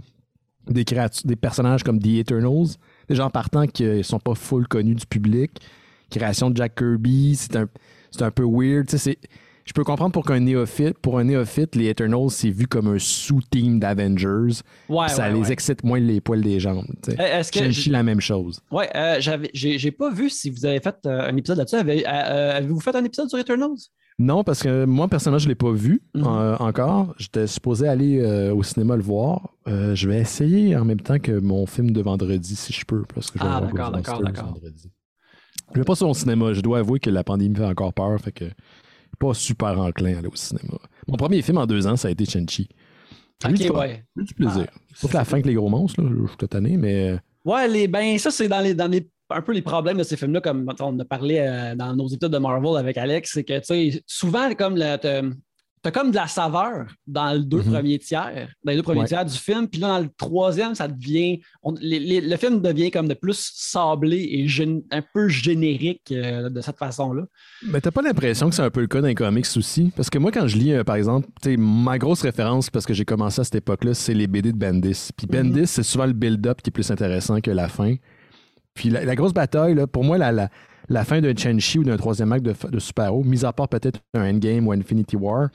des, 0.68 0.84
des 1.24 1.36
personnages 1.36 1.82
comme 1.82 1.98
The 1.98 2.18
Eternals, 2.20 2.76
des 3.08 3.16
gens 3.16 3.28
partant 3.28 3.66
qui 3.66 3.84
ne 3.84 4.02
sont 4.02 4.20
pas 4.20 4.34
full 4.34 4.68
connus 4.68 4.94
du 4.94 5.06
public. 5.06 5.50
Création 6.10 6.50
de 6.50 6.56
Jack 6.56 6.76
Kirby, 6.76 7.34
c'est 7.36 7.56
un, 7.56 7.68
un 8.20 8.30
peu 8.30 8.44
weird. 8.44 8.88
Je 9.64 9.72
peux 9.72 9.84
comprendre 9.84 10.12
pour 10.12 10.24
qu'un 10.24 10.40
néophyte, 10.40 10.98
pour 10.98 11.18
un 11.18 11.24
néophyte, 11.24 11.76
les 11.76 11.88
Eternals, 11.88 12.30
c'est 12.30 12.50
vu 12.50 12.66
comme 12.66 12.88
un 12.88 12.98
sous-team 12.98 13.78
d'Avengers. 13.78 14.62
ça 15.08 15.28
les 15.28 15.52
excite 15.52 15.84
moins 15.84 16.00
les 16.00 16.20
poils 16.20 16.40
des 16.42 16.60
jambes. 16.60 16.86
Euh, 17.08 17.38
est-ce 17.38 17.52
que 17.52 17.90
la 17.90 18.02
même 18.02 18.20
chose. 18.20 18.60
Ouais, 18.70 18.88
euh, 18.94 19.20
j'ai 19.52 19.90
pas 19.92 20.10
vu 20.10 20.30
si 20.30 20.50
vous 20.50 20.66
avez 20.66 20.80
fait 20.80 20.96
euh, 21.06 21.28
un 21.30 21.36
épisode 21.36 21.58
là-dessus. 21.58 21.76
Avez-vous 21.76 22.80
fait 22.80 22.94
un 22.94 23.04
épisode 23.04 23.28
sur 23.28 23.38
Eternals? 23.38 23.78
Non, 24.20 24.44
parce 24.44 24.62
que 24.62 24.84
moi, 24.84 25.08
personnellement, 25.08 25.38
je 25.38 25.46
ne 25.46 25.48
l'ai 25.48 25.54
pas 25.54 25.72
vu 25.72 26.02
mhm. 26.14 26.24
euh, 26.26 26.56
encore. 26.58 27.14
J'étais 27.16 27.46
supposé 27.46 27.88
aller 27.88 28.20
euh, 28.20 28.54
au 28.54 28.62
cinéma 28.62 28.94
le 28.94 29.02
voir. 29.02 29.48
Euh, 29.66 29.94
je 29.94 30.06
vais 30.10 30.18
essayer 30.18 30.76
en 30.76 30.84
même 30.84 31.00
temps 31.00 31.18
que 31.18 31.32
mon 31.32 31.64
film 31.64 31.90
de 31.92 32.02
vendredi, 32.02 32.54
si 32.54 32.74
je 32.74 32.84
peux. 32.84 33.04
Parce 33.14 33.30
que 33.30 33.38
je 33.38 33.44
ah, 33.46 33.62
d'accord, 33.62 33.90
d'accord, 33.90 34.22
d'accord. 34.22 34.58
Je 35.72 35.78
vais 35.78 35.84
pas 35.84 35.94
sur 35.94 36.06
au 36.06 36.12
cinéma. 36.12 36.52
Je 36.52 36.60
dois 36.60 36.80
avouer 36.80 37.00
que 37.00 37.08
la 37.08 37.24
pandémie 37.24 37.48
me 37.48 37.54
fait 37.56 37.64
encore 37.64 37.94
peur. 37.94 38.20
Fait 38.20 38.32
que 38.32 38.44
pas 39.18 39.32
super 39.32 39.80
enclin 39.80 40.16
à 40.16 40.18
aller 40.18 40.28
au 40.28 40.36
cinéma. 40.36 40.76
Mon 41.08 41.16
premier 41.16 41.40
film 41.40 41.56
en 41.56 41.66
deux 41.66 41.86
ans, 41.86 41.96
ça 41.96 42.08
a 42.08 42.10
été 42.10 42.26
Chenchi. 42.26 42.68
Ok, 43.42 43.54
du 43.54 43.70
ouais. 43.70 44.04
du 44.16 44.34
plaisir. 44.34 44.66
Ah, 45.02 45.06
la 45.14 45.24
fin 45.24 45.40
que 45.40 45.46
les 45.46 45.54
gros 45.54 45.70
monstres, 45.70 46.02
là. 46.02 46.10
Je 46.10 46.28
suis 46.28 46.36
tanné, 46.46 46.76
mais. 46.76 47.18
Ouais, 47.46 47.66
les, 47.68 47.88
ben, 47.88 48.18
ça, 48.18 48.30
c'est 48.30 48.48
dans 48.48 48.60
les, 48.60 48.74
dans 48.74 48.90
les 48.90 49.08
un 49.30 49.42
peu 49.42 49.52
les 49.52 49.62
problèmes 49.62 49.98
de 49.98 50.02
ces 50.02 50.16
films-là, 50.16 50.40
comme 50.40 50.72
on 50.80 50.98
a 50.98 51.04
parlé 51.04 51.38
euh, 51.38 51.74
dans 51.74 51.94
nos 51.94 52.08
études 52.08 52.30
de 52.30 52.38
Marvel 52.38 52.76
avec 52.76 52.96
Alex, 52.96 53.30
c'est 53.34 53.44
que 53.44 53.58
tu 53.58 53.64
sais, 53.64 54.02
souvent, 54.06 54.52
comme 54.54 54.76
T'as 55.82 55.92
comme 55.92 56.10
de 56.10 56.16
la 56.16 56.26
saveur 56.26 56.88
dans 57.06 57.32
le 57.32 57.42
deux 57.42 57.62
mhm. 57.62 57.72
premiers 57.72 57.98
tiers, 57.98 58.48
dans 58.62 58.70
les 58.70 58.76
deux 58.76 58.82
premiers 58.82 59.06
tiers 59.06 59.24
du 59.24 59.36
film, 59.36 59.66
puis 59.66 59.80
là, 59.80 59.88
dans 59.88 59.98
le 60.00 60.10
troisième, 60.14 60.74
ça 60.74 60.86
devient. 60.86 61.40
le 61.64 62.36
film 62.36 62.60
devient 62.60 62.90
comme 62.90 63.08
de 63.08 63.14
plus 63.14 63.50
sablé 63.54 64.18
et 64.30 64.46
un 64.90 65.02
peu 65.14 65.28
générique 65.28 66.12
euh, 66.12 66.50
de 66.50 66.60
cette 66.60 66.76
façon-là. 66.76 67.22
Mais 67.66 67.80
t'as 67.80 67.90
pas 67.90 68.02
l'impression 68.02 68.50
que 68.50 68.54
c'est 68.54 68.62
un 68.62 68.70
peu 68.70 68.82
le 68.82 68.88
cas 68.88 69.00
d'un 69.00 69.14
comics 69.14 69.46
aussi? 69.56 69.90
Parce 69.96 70.10
que 70.10 70.18
moi, 70.18 70.30
quand 70.30 70.46
je 70.46 70.58
lis, 70.58 70.74
euh, 70.74 70.84
par 70.84 70.96
exemple, 70.96 71.28
ma 71.56 71.96
grosse 71.96 72.20
référence, 72.20 72.68
parce 72.68 72.84
que 72.84 72.92
j'ai 72.92 73.06
commencé 73.06 73.40
à 73.40 73.44
cette 73.44 73.54
époque-là, 73.54 73.94
c'est 73.94 74.12
les 74.12 74.26
BD 74.26 74.52
de 74.52 74.58
Bendis. 74.58 75.08
Puis 75.16 75.26
mhm. 75.26 75.52
Bendis, 75.52 75.66
c'est 75.66 75.82
souvent 75.82 76.04
le 76.04 76.12
build-up 76.12 76.60
qui 76.60 76.68
est 76.68 76.72
plus 76.72 76.90
intéressant 76.90 77.40
que 77.40 77.50
la 77.50 77.68
fin. 77.68 77.94
Puis 78.74 78.90
la, 78.90 79.14
grosse 79.14 79.32
bataille, 79.32 79.76
pour 79.92 80.04
moi, 80.04 80.18
la, 80.18 80.48
la, 80.88 81.04
fin 81.04 81.20
d'un 81.20 81.34
Chen-Chi 81.34 81.78
ou 81.78 81.84
d'un 81.84 81.96
troisième 81.96 82.32
acte 82.32 82.44
de, 82.44 82.54
de 82.70 82.78
super-héros, 82.78 83.24
mis 83.24 83.44
à 83.44 83.52
part 83.52 83.68
peut-être 83.68 84.00
un 84.14 84.30
Endgame 84.30 84.66
ou 84.66 84.72
Infinity 84.72 85.16
War, 85.16 85.48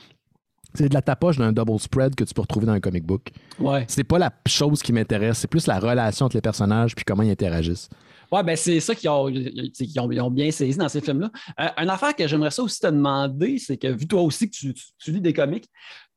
c'est 0.75 0.89
de 0.89 0.93
la 0.93 1.01
tapoche 1.01 1.37
d'un 1.37 1.51
double 1.51 1.79
spread 1.79 2.15
que 2.15 2.23
tu 2.23 2.33
peux 2.33 2.41
retrouver 2.41 2.65
dans 2.65 2.73
un 2.73 2.79
comic 2.79 3.05
book. 3.05 3.29
Ouais. 3.59 3.85
C'est 3.87 4.03
pas 4.03 4.19
la 4.19 4.31
chose 4.47 4.81
qui 4.81 4.93
m'intéresse, 4.93 5.39
c'est 5.39 5.47
plus 5.47 5.67
la 5.67 5.79
relation 5.79 6.25
entre 6.25 6.35
les 6.35 6.41
personnages 6.41 6.95
puis 6.95 7.05
comment 7.05 7.23
ils 7.23 7.31
interagissent. 7.31 7.89
Ouais, 8.31 8.43
ben 8.43 8.55
c'est 8.55 8.79
ça 8.79 8.95
qu'ils 8.95 9.09
ont, 9.09 9.27
ont, 9.27 10.31
bien 10.31 10.51
saisi 10.51 10.77
dans 10.77 10.89
ces 10.89 10.99
films-là. 10.99 11.31
Euh, 11.59 11.83
une 11.83 11.89
affaire 11.89 12.15
que 12.15 12.27
j'aimerais 12.27 12.51
ça 12.51 12.63
aussi 12.63 12.79
te 12.79 12.87
demander, 12.87 13.57
c'est 13.59 13.77
que 13.77 13.87
vu 13.87 14.07
toi 14.07 14.21
aussi 14.21 14.49
que 14.49 14.55
tu, 14.55 14.73
tu 14.73 15.11
lis 15.11 15.21
des 15.21 15.33
comics, 15.33 15.69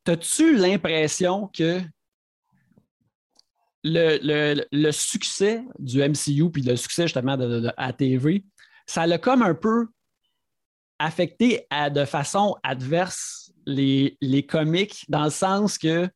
as-tu 0.07 0.57
l'impression 0.57 1.51
que 1.53 1.81
le, 3.91 4.91
succès 4.91 5.65
du 5.79 6.01
MCU 6.01 6.51
puis 6.51 6.63
le 6.63 6.77
succès 6.77 7.05
justement 7.05 7.37
de, 7.37 7.61
de, 7.61 7.73
ATV, 7.77 8.45
ça 8.87 9.07
l'a 9.07 9.19
comme 9.19 9.43
un 9.43 9.55
peu 9.55 9.89
affecté 10.99 11.67
de 11.93 12.05
façon 12.05 12.57
adverse 12.63 13.53
les, 13.67 14.17
les 14.21 14.45
comics 14.45 15.05
dans 15.09 15.25
le 15.25 15.31
sens 15.31 15.79
que, 15.79 16.09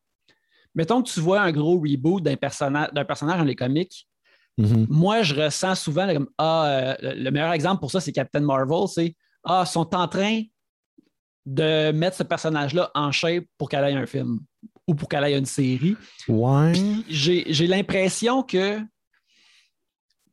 mettons 0.75 1.03
que 1.03 1.11
tu 1.11 1.21
vois 1.21 1.41
un 1.43 1.53
gros 1.53 1.79
reboot 1.79 2.23
d'un 2.23 2.37
personnage, 2.37 2.91
personnage 3.07 3.39
dans 3.39 3.45
les 3.45 3.55
comics, 3.55 4.09
mm-hmm. 4.59 4.87
moi 4.89 5.23
je 5.23 5.35
ressens 5.35 5.77
souvent 5.77 6.13
comme 6.13 6.29
Ah, 6.39 6.67
euh, 6.67 6.97
le 7.01 7.31
meilleur 7.31 7.53
exemple 7.53 7.81
pour 7.81 7.91
ça, 7.91 8.01
c'est 8.01 8.13
Captain 8.13 8.41
Marvel, 8.41 8.89
c'est 8.89 9.15
Ah, 9.45 9.65
ils 9.67 9.71
sont 9.71 9.95
en 9.95 10.09
train 10.09 10.43
de 11.45 11.93
mettre 11.93 12.17
ce 12.17 12.23
personnage-là 12.23 12.91
en 12.95 13.13
shape 13.13 13.45
pour 13.59 13.69
qu'elle 13.69 13.85
ait 13.85 13.95
un 13.95 14.07
film 14.07 14.41
ou 14.93 14.95
pour 14.95 15.09
qu'elle 15.09 15.25
ait 15.25 15.39
une 15.39 15.47
série. 15.47 15.97
Ouais. 16.29 16.73
J'ai 17.09 17.67
l'impression 17.67 18.43
que. 18.43 18.79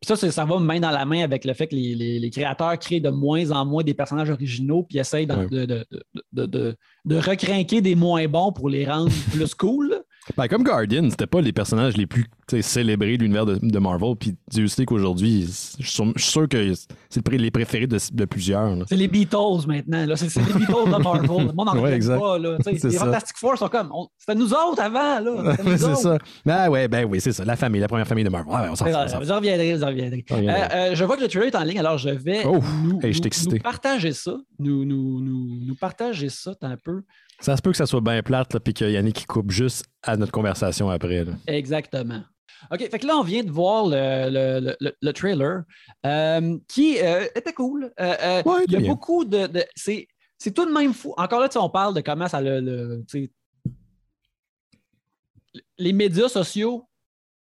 ça, 0.03 0.15
ça 0.15 0.45
va 0.45 0.59
main 0.59 0.79
dans 0.79 0.91
la 0.91 1.05
main 1.05 1.23
avec 1.23 1.45
le 1.45 1.53
fait 1.53 1.67
que 1.67 1.75
les, 1.75 2.29
créateurs 2.31 2.77
créent 2.77 2.99
de 2.99 3.09
moins 3.09 3.51
en 3.51 3.65
moins 3.65 3.83
des 3.83 3.93
personnages 3.93 4.29
originaux 4.29 4.83
puis 4.83 4.99
essayent 4.99 5.27
de, 5.27 5.65
de, 5.65 5.85
de, 6.33 6.75
de, 7.05 7.17
recrinquer 7.17 7.81
des 7.81 7.95
moins 7.95 8.27
bons 8.27 8.51
pour 8.51 8.69
les 8.69 8.85
rendre 8.85 9.11
plus 9.31 9.55
cool. 9.55 9.98
Ben, 10.37 10.47
comme 10.47 10.63
Guardian, 10.63 11.09
c'était 11.09 11.27
pas 11.27 11.41
les 11.41 11.51
personnages 11.51 11.97
les 11.97 12.07
plus 12.07 12.25
célébrés 12.61 13.17
de 13.17 13.23
l'univers 13.23 13.45
de, 13.45 13.79
Marvel. 13.79 14.15
Puis 14.19 14.35
Dieu 14.49 14.67
sait 14.67 14.85
qu'aujourd'hui, 14.85 15.47
je 15.79 15.85
suis 15.85 16.03
sûr 16.17 16.47
que 16.47 16.73
c'est 17.09 17.27
les 17.29 17.51
préférés 17.51 17.87
de, 17.87 18.25
plusieurs. 18.25 18.75
C'est 18.87 18.95
les 18.95 19.07
Beatles 19.07 19.67
maintenant. 19.67 20.05
C'est 20.15 20.35
les 20.37 20.53
Beatles 20.53 20.85
de 20.85 20.89
Marvel. 20.89 21.21
Le 21.21 21.53
monde 21.53 21.55
n'en 21.55 21.79
ouais, 21.81 21.99
pas. 21.99 22.37
Là. 22.37 22.57
Les 22.65 22.97
Fantastic 22.97 23.37
Four 23.37 23.57
sont 23.57 23.69
comme. 23.69 23.91
C'était 24.17 24.35
nous 24.35 24.53
autres 24.53 24.81
avant. 24.81 25.19
c'est 25.77 25.95
ça. 25.95 26.17
Ben, 26.45 26.69
ouais, 26.69 26.87
ben 26.87 27.05
oui, 27.05 27.19
c'est 27.21 27.31
ça. 27.31 27.45
La 27.45 27.55
famille, 27.55 27.81
la 27.81 27.87
première 27.87 28.07
famille 28.07 28.23
de 28.23 28.29
Marvel. 28.29 28.53
Ouais, 28.53 28.69
on 28.69 28.75
s'en 28.75 28.85
Vous 28.85 29.31
en 29.31 29.35
reviendrez, 29.37 29.73
vous 29.75 29.83
en 29.83 29.87
reviendrez. 29.87 30.25
Euh, 30.31 30.67
euh, 30.73 30.95
je 30.95 31.03
vois 31.03 31.17
que 31.17 31.21
le 31.21 31.27
trailer 31.27 31.47
est 31.47 31.55
en 31.55 31.63
ligne, 31.63 31.79
alors 31.79 31.97
je 31.97 32.09
vais 32.09 32.41
oh, 32.45 32.59
nous, 32.83 32.99
partager 33.59 34.13
ça. 34.13 34.37
Nous, 34.59 34.85
nous, 34.85 35.21
nous, 35.21 35.59
nous 35.65 35.75
partager 35.75 36.29
ça 36.29 36.53
un 36.61 36.77
peu. 36.77 37.03
Ça 37.39 37.55
se 37.55 37.61
peut 37.61 37.71
que 37.71 37.77
ça 37.77 37.85
soit 37.85 38.01
bien 38.01 38.21
plate, 38.21 38.59
puis 38.59 38.73
qu'il 38.73 38.91
y 38.91 38.99
en 38.99 39.05
ait 39.05 39.11
qui 39.11 39.25
coupe 39.25 39.51
juste 39.51 39.85
à 40.03 40.17
notre 40.17 40.31
conversation 40.31 40.89
après. 40.89 41.25
Exactement. 41.47 42.21
OK, 42.71 42.89
fait 42.89 42.99
que 42.99 43.07
là, 43.07 43.17
on 43.17 43.23
vient 43.23 43.43
de 43.43 43.51
voir 43.51 43.85
le, 43.87 44.75
le, 45.01 45.11
trailer 45.13 45.63
euh, 46.05 46.57
qui 46.67 46.99
euh, 46.99 47.25
était 47.35 47.53
cool. 47.53 47.91
Euh, 47.99 48.41
il 48.67 48.73
y 48.73 48.75
a 48.75 48.79
beaucoup 48.81 49.23
de. 49.23 49.49
c'est, 49.75 50.07
tout 50.53 50.65
de 50.65 50.71
même 50.71 50.93
fou. 50.93 51.13
Encore 51.17 51.39
là, 51.39 51.49
on 51.55 51.69
parle 51.69 51.95
de 51.95 52.01
comment 52.01 52.27
ça 52.27 52.41
le. 52.41 53.05
les 55.77 55.93
médias 55.93 56.29
sociaux 56.29 56.85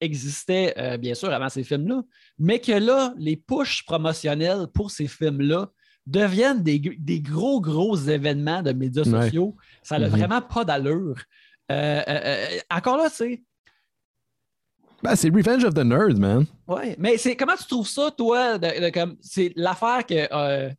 existaient, 0.01 0.99
bien 0.99 1.15
sûr, 1.15 1.33
avant 1.33 1.49
ces 1.49 1.63
films-là, 1.63 2.03
mais 2.39 2.61
que 2.61 2.73
là, 2.73 3.15
les 3.17 3.37
pushes 3.37 3.85
promotionnels 3.87 4.67
pour 4.75 4.91
ces 4.91 5.07
films-là 5.07 5.71
deviennent 6.07 6.63
des, 6.63 7.21
gros, 7.21 7.61
gros 7.61 7.97
événements 7.97 8.63
de 8.63 8.73
médias 8.73 9.05
sociaux. 9.05 9.55
Ça 9.83 9.99
n'a 9.99 10.07
mm-hmm. 10.07 10.11
vraiment 10.11 10.43
pas 10.43 10.65
d'allure. 10.65 11.17
Euh, 11.71 12.03
euh, 12.07 12.21
euh, 12.25 12.59
encore 12.71 12.97
là, 12.97 13.11
tu 13.11 13.17
sais. 13.17 13.43
Ben, 15.03 15.15
c'est 15.15 15.29
Revenge 15.29 15.65
of 15.65 15.75
the 15.75 15.85
Nerd, 15.85 16.19
man. 16.19 16.47
Oui, 16.69 16.95
mais 16.99 17.19
c'est 17.19 17.37
comment 17.37 17.57
tu 17.57 17.67
trouves 17.67 17.89
ça, 17.89 18.11
toi? 18.17 18.59
c'est 19.21 19.53
l'affaire 19.57 20.07
que 20.07 20.75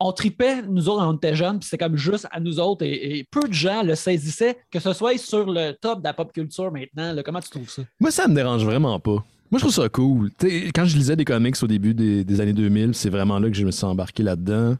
on 0.00 0.12
tripait, 0.12 0.60
nous 0.62 0.88
autres, 0.88 1.00
quand 1.02 1.14
on 1.14 1.16
était 1.16 1.36
jeunes, 1.36 1.60
puis 1.60 1.68
c'est 1.68 1.78
comme 1.78 1.96
juste 1.96 2.26
à 2.30 2.40
nous 2.40 2.58
autres, 2.58 2.84
et, 2.84 3.26
peu 3.30 3.48
de 3.48 3.52
gens 3.52 3.82
le 3.82 3.94
saisissaient, 3.94 4.58
que 4.70 4.80
ce 4.80 4.92
soit 4.92 5.16
sur 5.18 5.50
le 5.50 5.72
top 5.72 6.00
de 6.00 6.04
la 6.04 6.12
pop 6.12 6.32
culture 6.32 6.70
maintenant. 6.70 7.14
comment 7.24 7.40
tu 7.40 7.48
trouves 7.48 7.70
ça? 7.70 7.82
Moi, 8.00 8.10
ça 8.10 8.26
me 8.26 8.34
dérange 8.34 8.64
vraiment 8.64 8.98
pas. 8.98 9.24
Moi, 9.50 9.58
je 9.58 9.64
trouve 9.64 9.74
ça 9.74 9.88
cool. 9.88 10.30
quand 10.74 10.84
je 10.84 10.96
lisais 10.96 11.16
des 11.16 11.24
comics 11.24 11.62
au 11.62 11.66
début 11.66 11.94
des, 11.94 12.40
années 12.40 12.52
2000, 12.52 12.94
c'est 12.94 13.10
vraiment 13.10 13.38
là 13.38 13.48
que 13.48 13.56
je 13.56 13.64
me 13.64 13.70
suis 13.70 13.84
embarqué 13.84 14.22
là-dedans. 14.22 14.76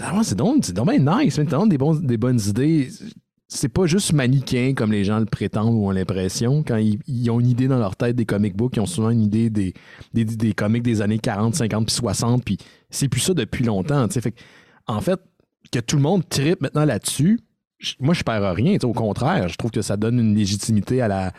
Ah, 0.00 0.20
c'est 0.22 0.34
donc, 0.34 0.64
c'est 0.64 0.74
donc 0.74 0.90
nice, 0.92 1.38
maintenant 1.38 1.66
des, 1.66 1.78
des 2.02 2.16
bonnes 2.16 2.40
idées. 2.46 2.88
c'est 3.46 3.68
pas 3.68 3.86
juste 3.86 4.12
manichéen 4.12 4.74
comme 4.74 4.92
les 4.92 5.04
gens 5.04 5.18
le 5.18 5.24
prétendent 5.24 5.74
ou 5.74 5.86
ont 5.86 5.90
l'impression. 5.90 6.62
Quand 6.62 6.76
ils, 6.76 7.30
ont 7.30 7.40
une 7.40 7.48
idée 7.48 7.68
dans 7.68 7.78
leur 7.78 7.96
tête 7.96 8.16
des 8.16 8.26
comic 8.26 8.56
books, 8.56 8.76
ils 8.76 8.80
ont 8.80 8.86
souvent 8.86 9.10
une 9.10 9.22
idée 9.22 9.50
des, 9.50 9.72
comics 10.54 10.82
des 10.82 11.00
années 11.00 11.18
40, 11.18 11.54
50 11.54 11.86
puis 11.86 11.94
60, 11.94 12.44
puis 12.44 12.58
c'est 12.90 13.08
plus 13.08 13.20
ça 13.20 13.34
depuis 13.34 13.64
longtemps. 13.64 14.06
En 14.86 15.00
fait, 15.00 15.20
que 15.70 15.80
tout 15.80 15.96
le 15.96 16.02
monde 16.02 16.28
tripe 16.28 16.60
maintenant 16.60 16.84
là-dessus, 16.84 17.40
moi, 18.00 18.14
je 18.14 18.24
perds 18.24 18.54
rien. 18.54 18.76
Au 18.82 18.92
contraire, 18.92 19.48
je 19.48 19.56
trouve 19.56 19.70
que 19.70 19.82
ça 19.82 19.96
donne 19.96 20.18
une 20.18 20.34
légitimité 20.34 21.00
à 21.00 21.08
la, 21.08 21.32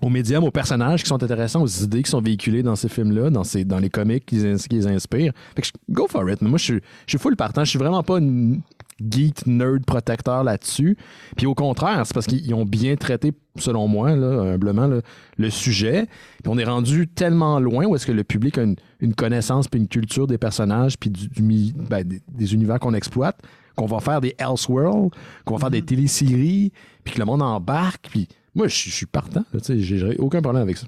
aux 0.00 0.08
médiums, 0.08 0.44
aux 0.44 0.50
personnages 0.50 1.02
qui 1.02 1.08
sont 1.08 1.22
intéressants, 1.22 1.62
aux 1.62 1.66
idées 1.66 2.02
qui 2.02 2.10
sont 2.10 2.20
véhiculées 2.20 2.62
dans 2.62 2.76
ces 2.76 2.88
films-là, 2.88 3.30
dans, 3.30 3.44
ces, 3.44 3.64
dans 3.64 3.78
les 3.78 3.90
comics 3.90 4.24
qui, 4.24 4.36
les 4.36 4.86
inspirent. 4.86 5.32
Fait 5.56 5.62
que 5.62 5.68
go 5.90 6.06
for 6.08 6.28
it. 6.30 6.40
Mais 6.40 6.48
moi, 6.48 6.58
je 6.58 6.64
suis, 6.64 6.80
je 7.06 7.10
suis 7.10 7.18
full 7.18 7.36
partant. 7.36 7.64
Je 7.64 7.70
suis 7.70 7.78
vraiment 7.78 8.02
pas 8.02 8.18
une 8.18 8.60
geek, 9.00 9.46
nerd, 9.46 9.84
protecteur 9.84 10.44
là-dessus. 10.44 10.96
Puis 11.36 11.46
au 11.46 11.54
contraire, 11.54 12.02
c'est 12.04 12.14
parce 12.14 12.26
qu'ils 12.26 12.54
ont 12.54 12.64
bien 12.64 12.96
traité, 12.96 13.32
selon 13.56 13.88
moi, 13.88 14.14
là, 14.14 14.54
humblement, 14.54 14.88
le 15.36 15.50
sujet. 15.50 16.06
Puis 16.42 16.52
on 16.52 16.58
est 16.58 16.64
rendu 16.64 17.08
tellement 17.08 17.58
loin 17.60 17.86
où 17.86 17.96
est-ce 17.96 18.06
que 18.06 18.12
le 18.12 18.24
public 18.24 18.58
a 18.58 18.64
une, 19.00 19.14
connaissance 19.14 19.68
puis 19.68 19.80
une 19.80 19.88
culture 19.88 20.26
des 20.26 20.38
personnages 20.38 20.98
puis 20.98 21.10
du, 21.10 21.28
ben, 21.74 22.04
des, 22.06 22.54
univers 22.54 22.78
qu'on 22.78 22.94
exploite 22.94 23.40
qu'on 23.76 23.86
va 23.86 24.00
faire 24.00 24.20
des 24.20 24.34
Elseworlds, 24.38 25.10
qu'on 25.44 25.54
va 25.54 25.60
faire 25.60 25.70
des 25.70 25.82
mm-hmm. 25.82 25.84
téléséries, 25.84 26.72
puis 27.04 27.14
que 27.14 27.20
le 27.20 27.24
monde 27.24 27.42
embarque. 27.42 28.08
Puis 28.10 28.26
moi, 28.54 28.68
je, 28.68 28.90
suis 28.90 29.06
partant. 29.06 29.44
J'ai 29.68 30.16
aucun 30.18 30.42
problème 30.42 30.62
avec 30.62 30.76
ça. 30.76 30.86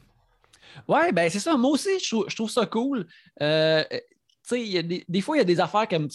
Ouais, 0.88 1.12
ben 1.12 1.28
c'est 1.30 1.40
ça. 1.40 1.56
Moi 1.56 1.72
aussi, 1.72 1.90
je 1.98 2.34
trouve, 2.34 2.50
ça 2.50 2.66
cool. 2.66 3.06
Euh, 3.42 3.84
y 4.52 4.78
a 4.78 4.82
des, 4.82 5.20
fois, 5.20 5.36
il 5.36 5.38
y 5.38 5.42
a 5.42 5.44
des 5.44 5.60
affaires 5.60 5.88
comme. 5.88 6.08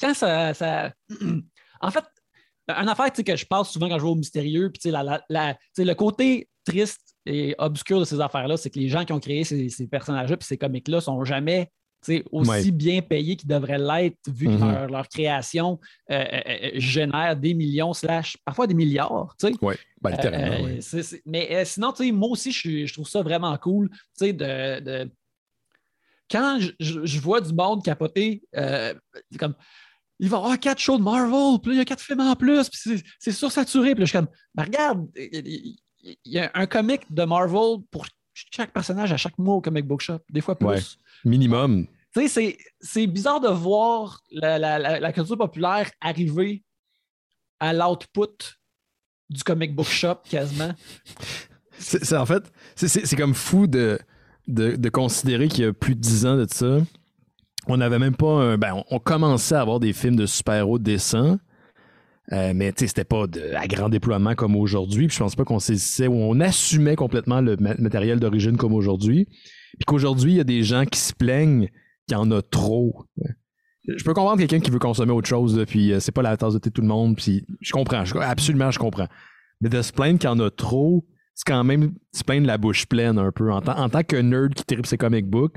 Quand 0.00 0.14
ça. 0.14 0.54
ça... 0.54 0.92
en 1.80 1.90
fait, 1.90 2.04
une 2.68 2.88
affaire 2.88 3.12
que 3.12 3.36
je 3.36 3.46
passe 3.46 3.70
souvent 3.70 3.88
quand 3.88 3.98
je 3.98 4.04
vais 4.04 4.10
au 4.10 4.16
mystérieux, 4.16 4.70
puis 4.70 4.90
la, 4.90 5.56
le 5.78 5.94
côté 5.94 6.48
triste 6.64 7.14
et 7.26 7.54
obscur 7.58 8.00
de 8.00 8.04
ces 8.04 8.20
affaires-là, 8.20 8.56
c'est 8.56 8.70
que 8.70 8.78
les 8.78 8.88
gens 8.88 9.04
qui 9.04 9.12
ont 9.12 9.20
créé 9.20 9.44
ces, 9.44 9.68
ces 9.68 9.86
personnages-là 9.86 10.36
puis 10.36 10.46
ces 10.46 10.58
comics-là 10.58 11.00
sont 11.00 11.24
jamais 11.24 11.70
aussi 12.30 12.72
bien 12.72 13.02
payés 13.02 13.36
qu'ils 13.36 13.48
devraient 13.48 13.78
l'être, 13.78 14.18
vu 14.28 14.46
que 14.46 14.52
mm-hmm. 14.52 14.90
leur, 14.90 15.08
création 15.08 15.80
euh, 16.10 16.14
euh, 16.14 16.40
euh, 16.48 16.70
génère 16.74 17.36
des 17.36 17.54
millions, 17.54 17.92
slash, 17.92 18.36
parfois 18.44 18.66
des 18.66 18.74
milliards. 18.74 19.34
Oui, 19.62 19.74
ben, 20.00 20.10
littéralement. 20.10 20.68
mais 21.26 21.64
sinon, 21.64 21.92
moi 22.12 22.28
aussi, 22.30 22.52
je, 22.52 22.92
trouve 22.92 23.08
ça 23.08 23.22
vraiment 23.22 23.56
cool 23.58 23.90
de, 24.20 24.80
de... 24.80 25.10
Quand 26.30 26.58
je, 26.80 27.20
vois 27.20 27.40
du 27.40 27.52
monde 27.52 27.84
capoter, 27.84 28.42
comme 29.38 29.54
il 30.18 30.30
va 30.30 30.38
y 30.38 30.40
avoir 30.40 30.58
quatre 30.58 30.78
shows 30.78 30.98
de 30.98 31.02
Marvel, 31.02 31.60
puis 31.62 31.72
il 31.72 31.76
y 31.76 31.80
a 31.80 31.84
quatre 31.84 32.02
films 32.02 32.20
en 32.20 32.34
plus, 32.34 32.68
puis 32.68 33.02
c'est 33.18 33.32
sursaturé. 33.32 33.94
Puis 33.94 34.00
là, 34.00 34.04
je 34.06 34.10
suis 34.10 34.18
comme, 34.18 34.28
ben, 34.54 34.64
regarde, 34.64 35.06
il 35.14 35.76
y 36.24 36.38
a 36.38 36.50
un 36.54 36.66
comic 36.66 37.02
de 37.12 37.24
Marvel 37.24 37.78
pour 37.90 38.06
chaque 38.50 38.72
personnage 38.72 39.12
à 39.12 39.16
chaque 39.16 39.38
mois 39.38 39.56
au 39.56 39.60
comic 39.60 39.86
book 39.86 40.00
shop, 40.00 40.20
des 40.30 40.40
fois 40.40 40.58
plus. 40.58 40.98
minimum. 41.24 41.86
Tu 42.16 42.28
sais, 42.28 42.56
c'est 42.80 43.06
bizarre 43.06 43.40
de 43.40 43.48
voir 43.48 44.22
la, 44.30 45.12
culture 45.12 45.36
populaire 45.36 45.90
arriver 46.00 46.64
à 47.60 47.74
l'output 47.74 48.56
du 49.28 49.42
comic 49.42 49.74
book 49.74 49.88
shop 49.88 50.22
quasiment. 50.28 50.72
C'est 51.78 52.16
en 52.16 52.24
fait, 52.24 52.50
c'est 52.74 53.16
comme 53.16 53.34
fou 53.34 53.66
de, 53.66 53.98
de, 54.48 54.88
considérer 54.88 55.48
qu'il 55.48 55.64
y 55.64 55.66
a 55.66 55.74
plus 55.74 55.94
de 55.94 56.00
dix 56.00 56.24
ans 56.24 56.36
de 56.36 56.46
ça. 56.48 56.78
On 57.66 57.76
n'avait 57.76 57.98
même 57.98 58.16
pas 58.16 58.30
un. 58.30 58.56
Ben, 58.56 58.82
on, 58.90 58.98
commençait 58.98 59.56
à 59.56 59.60
avoir 59.60 59.78
des 59.78 59.92
films 59.92 60.16
de 60.16 60.24
super-héros 60.24 60.78
décents. 60.78 61.38
Euh, 62.32 62.52
mais 62.54 62.72
c'était 62.76 63.04
pas 63.04 63.26
de, 63.26 63.52
à 63.54 63.66
grand 63.66 63.90
déploiement 63.90 64.34
comme 64.34 64.56
aujourd'hui. 64.56 65.08
Je 65.10 65.18
pense 65.18 65.36
pas 65.36 65.44
qu'on 65.44 65.58
saisissait 65.58 66.06
ou 66.06 66.14
on 66.14 66.40
assumait 66.40 66.96
complètement 66.96 67.42
le 67.42 67.56
matériel 67.56 68.20
d'origine 68.20 68.56
comme 68.56 68.72
aujourd'hui. 68.72 69.26
Puis 69.26 69.84
qu'aujourd'hui, 69.86 70.32
il 70.32 70.36
y 70.36 70.40
a 70.40 70.44
des 70.44 70.62
gens 70.62 70.86
qui 70.86 70.98
se 70.98 71.12
plaignent 71.12 71.68
qu'il 72.06 72.16
y 72.16 72.20
en 72.20 72.30
a 72.30 72.42
trop. 72.42 73.04
Je 73.86 74.02
peux 74.04 74.14
comprendre 74.14 74.38
quelqu'un 74.38 74.60
qui 74.60 74.70
veut 74.70 74.78
consommer 74.78 75.12
autre 75.12 75.28
chose, 75.28 75.62
puis 75.68 75.92
euh, 75.92 76.00
c'est 76.00 76.12
pas 76.12 76.22
la 76.22 76.36
tasse 76.36 76.54
de 76.54 76.58
thé 76.58 76.70
de 76.70 76.74
tout 76.74 76.82
le 76.82 76.88
monde, 76.88 77.16
puis 77.16 77.46
je 77.60 77.72
comprends, 77.72 78.02
absolument 78.20 78.70
je 78.70 78.78
comprends. 78.78 79.08
Mais 79.60 79.68
de 79.68 79.80
se 79.80 79.92
plaindre 79.92 80.18
qu'il 80.18 80.28
y 80.28 80.32
en 80.32 80.40
a 80.40 80.50
trop, 80.50 81.06
c'est 81.34 81.46
quand 81.46 81.62
même 81.64 81.94
se 82.12 82.24
plaindre 82.24 82.46
la 82.46 82.58
bouche 82.58 82.86
pleine 82.86 83.18
un 83.18 83.30
peu. 83.30 83.52
En, 83.52 83.60
tant 83.60 84.02
que 84.02 84.16
nerd 84.16 84.54
qui 84.54 84.64
tripe 84.64 84.86
ses 84.86 84.98
comic 84.98 85.26
books, 85.26 85.56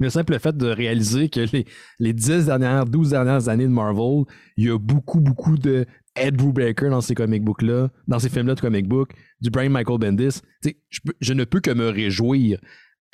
le 0.00 0.10
simple 0.10 0.38
fait 0.38 0.56
de 0.56 0.66
réaliser 0.66 1.28
que 1.28 1.40
les, 1.52 1.64
les 1.98 2.12
10 2.12 2.46
dernières, 2.46 2.84
12 2.84 3.10
dernières 3.10 3.48
années 3.48 3.64
de 3.64 3.72
Marvel, 3.72 4.24
il 4.56 4.66
y 4.66 4.70
a 4.70 4.78
beaucoup, 4.78 5.20
beaucoup 5.20 5.56
de 5.56 5.86
Ed 6.16 6.36
Brubaker 6.36 6.90
dans 6.90 7.00
ces 7.00 7.14
comic 7.14 7.44
books-là, 7.44 7.90
dans 8.08 8.18
ces 8.18 8.28
films-là 8.28 8.54
de 8.54 8.60
comic 8.60 8.88
book, 8.88 9.12
du 9.40 9.50
Brian 9.50 9.70
Michael 9.70 9.98
Bendis. 9.98 10.40
Je, 11.20 11.32
ne 11.34 11.44
peux 11.44 11.60
que 11.60 11.70
me 11.70 11.88
réjouir 11.88 12.58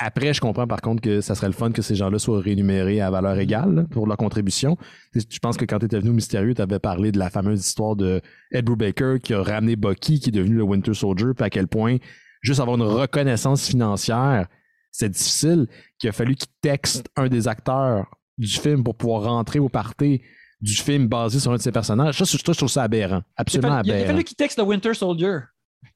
après, 0.04 0.34
je 0.34 0.40
comprends 0.40 0.66
par 0.66 0.80
contre 0.80 1.02
que 1.02 1.20
ça 1.20 1.34
serait 1.34 1.48
le 1.48 1.52
fun 1.52 1.70
que 1.70 1.82
ces 1.82 1.94
gens-là 1.94 2.18
soient 2.18 2.40
rémunérés 2.40 3.00
à 3.00 3.10
valeur 3.10 3.38
égale 3.38 3.86
pour 3.90 4.06
leur 4.06 4.16
contribution. 4.16 4.76
Je 5.14 5.38
pense 5.40 5.56
que 5.56 5.64
quand 5.64 5.78
tu 5.78 5.86
étais 5.86 5.98
venu 5.98 6.10
au 6.10 6.14
Mystérieux, 6.14 6.54
tu 6.54 6.62
avais 6.62 6.78
parlé 6.78 7.12
de 7.12 7.18
la 7.18 7.30
fameuse 7.30 7.66
histoire 7.66 7.96
de 7.96 8.20
Ed 8.50 8.64
Brubaker 8.64 9.18
qui 9.22 9.34
a 9.34 9.42
ramené 9.42 9.76
Bucky, 9.76 10.20
qui 10.20 10.30
est 10.30 10.32
devenu 10.32 10.56
le 10.56 10.62
Winter 10.62 10.94
Soldier, 10.94 11.28
puis 11.34 11.44
à 11.44 11.50
quel 11.50 11.68
point 11.68 11.98
juste 12.42 12.60
avoir 12.60 12.76
une 12.76 12.82
reconnaissance 12.82 13.66
financière, 13.66 14.48
c'est 14.90 15.08
difficile, 15.08 15.66
qu'il 15.98 16.10
a 16.10 16.12
fallu 16.12 16.34
qu'il 16.34 16.50
texte 16.60 17.08
un 17.16 17.28
des 17.28 17.48
acteurs 17.48 18.06
du 18.36 18.48
film 18.48 18.82
pour 18.82 18.96
pouvoir 18.96 19.22
rentrer 19.22 19.58
au 19.58 19.68
party 19.68 20.20
du 20.60 20.74
film 20.74 21.08
basé 21.08 21.40
sur 21.40 21.52
un 21.52 21.56
de 21.56 21.62
ses 21.62 21.72
personnages. 21.72 22.22
Ça, 22.22 22.24
je 22.24 22.52
trouve 22.52 22.68
ça 22.68 22.84
aberrant. 22.84 23.22
Absolument 23.36 23.78
aberrant. 23.78 23.98
Il 23.98 24.02
a 24.02 24.06
fallu 24.06 24.24
qu'il 24.24 24.36
texte 24.36 24.58
le 24.58 24.64
Winter 24.64 24.94
Soldier. 24.94 25.38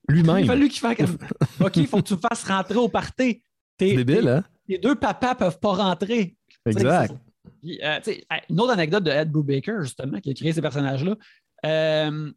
Lui-même. 0.08 0.38
Il 0.38 0.44
a 0.44 0.46
fallu 0.46 0.68
qu'il 0.68 0.80
fasse 0.80 0.96
OK, 1.60 1.76
il 1.76 1.86
faut 1.86 1.98
que 1.98 2.08
tu 2.08 2.16
fasses 2.16 2.44
rentrer 2.44 2.76
au 2.76 2.88
party. 2.88 3.42
C'est 3.78 3.94
débile, 3.94 4.28
hein? 4.28 4.44
Les 4.68 4.78
deux 4.78 4.94
papas 4.94 5.34
peuvent 5.34 5.60
pas 5.60 5.72
rentrer. 5.74 6.36
Exact. 6.64 7.14
Euh, 7.64 8.00
une 8.50 8.60
autre 8.60 8.72
anecdote 8.72 9.04
de 9.04 9.10
Ed 9.10 9.30
Brubaker, 9.30 9.82
justement, 9.82 10.20
qui 10.20 10.30
a 10.30 10.34
créé 10.34 10.52
ces 10.52 10.62
personnages-là. 10.62 11.16
Euh, 11.64 12.32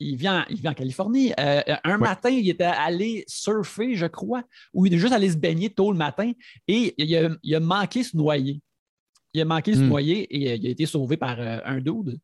il, 0.00 0.16
vient, 0.16 0.44
il 0.48 0.60
vient 0.60 0.72
en 0.72 0.74
Californie. 0.74 1.32
Euh, 1.38 1.62
un 1.84 1.98
matin, 1.98 2.30
il 2.30 2.48
était 2.48 2.64
allé 2.64 3.24
surfer, 3.26 3.94
je 3.94 4.06
crois, 4.06 4.42
ou 4.72 4.86
il 4.86 4.94
est 4.94 4.98
juste 4.98 5.12
allé 5.12 5.30
se 5.30 5.36
baigner 5.36 5.70
tôt 5.70 5.92
le 5.92 5.98
matin 5.98 6.32
et 6.66 6.94
il 6.98 7.16
a, 7.16 7.30
il 7.42 7.54
a 7.54 7.60
manqué 7.60 8.02
se 8.02 8.16
noyer. 8.16 8.60
Il 9.34 9.40
a 9.40 9.44
manqué 9.44 9.74
se 9.74 9.80
hmm. 9.80 9.88
noyer 9.88 10.22
et 10.22 10.54
il 10.54 10.66
a 10.66 10.70
été 10.70 10.86
sauvé 10.86 11.16
par 11.16 11.38
un 11.40 11.78
dude. 11.80 12.18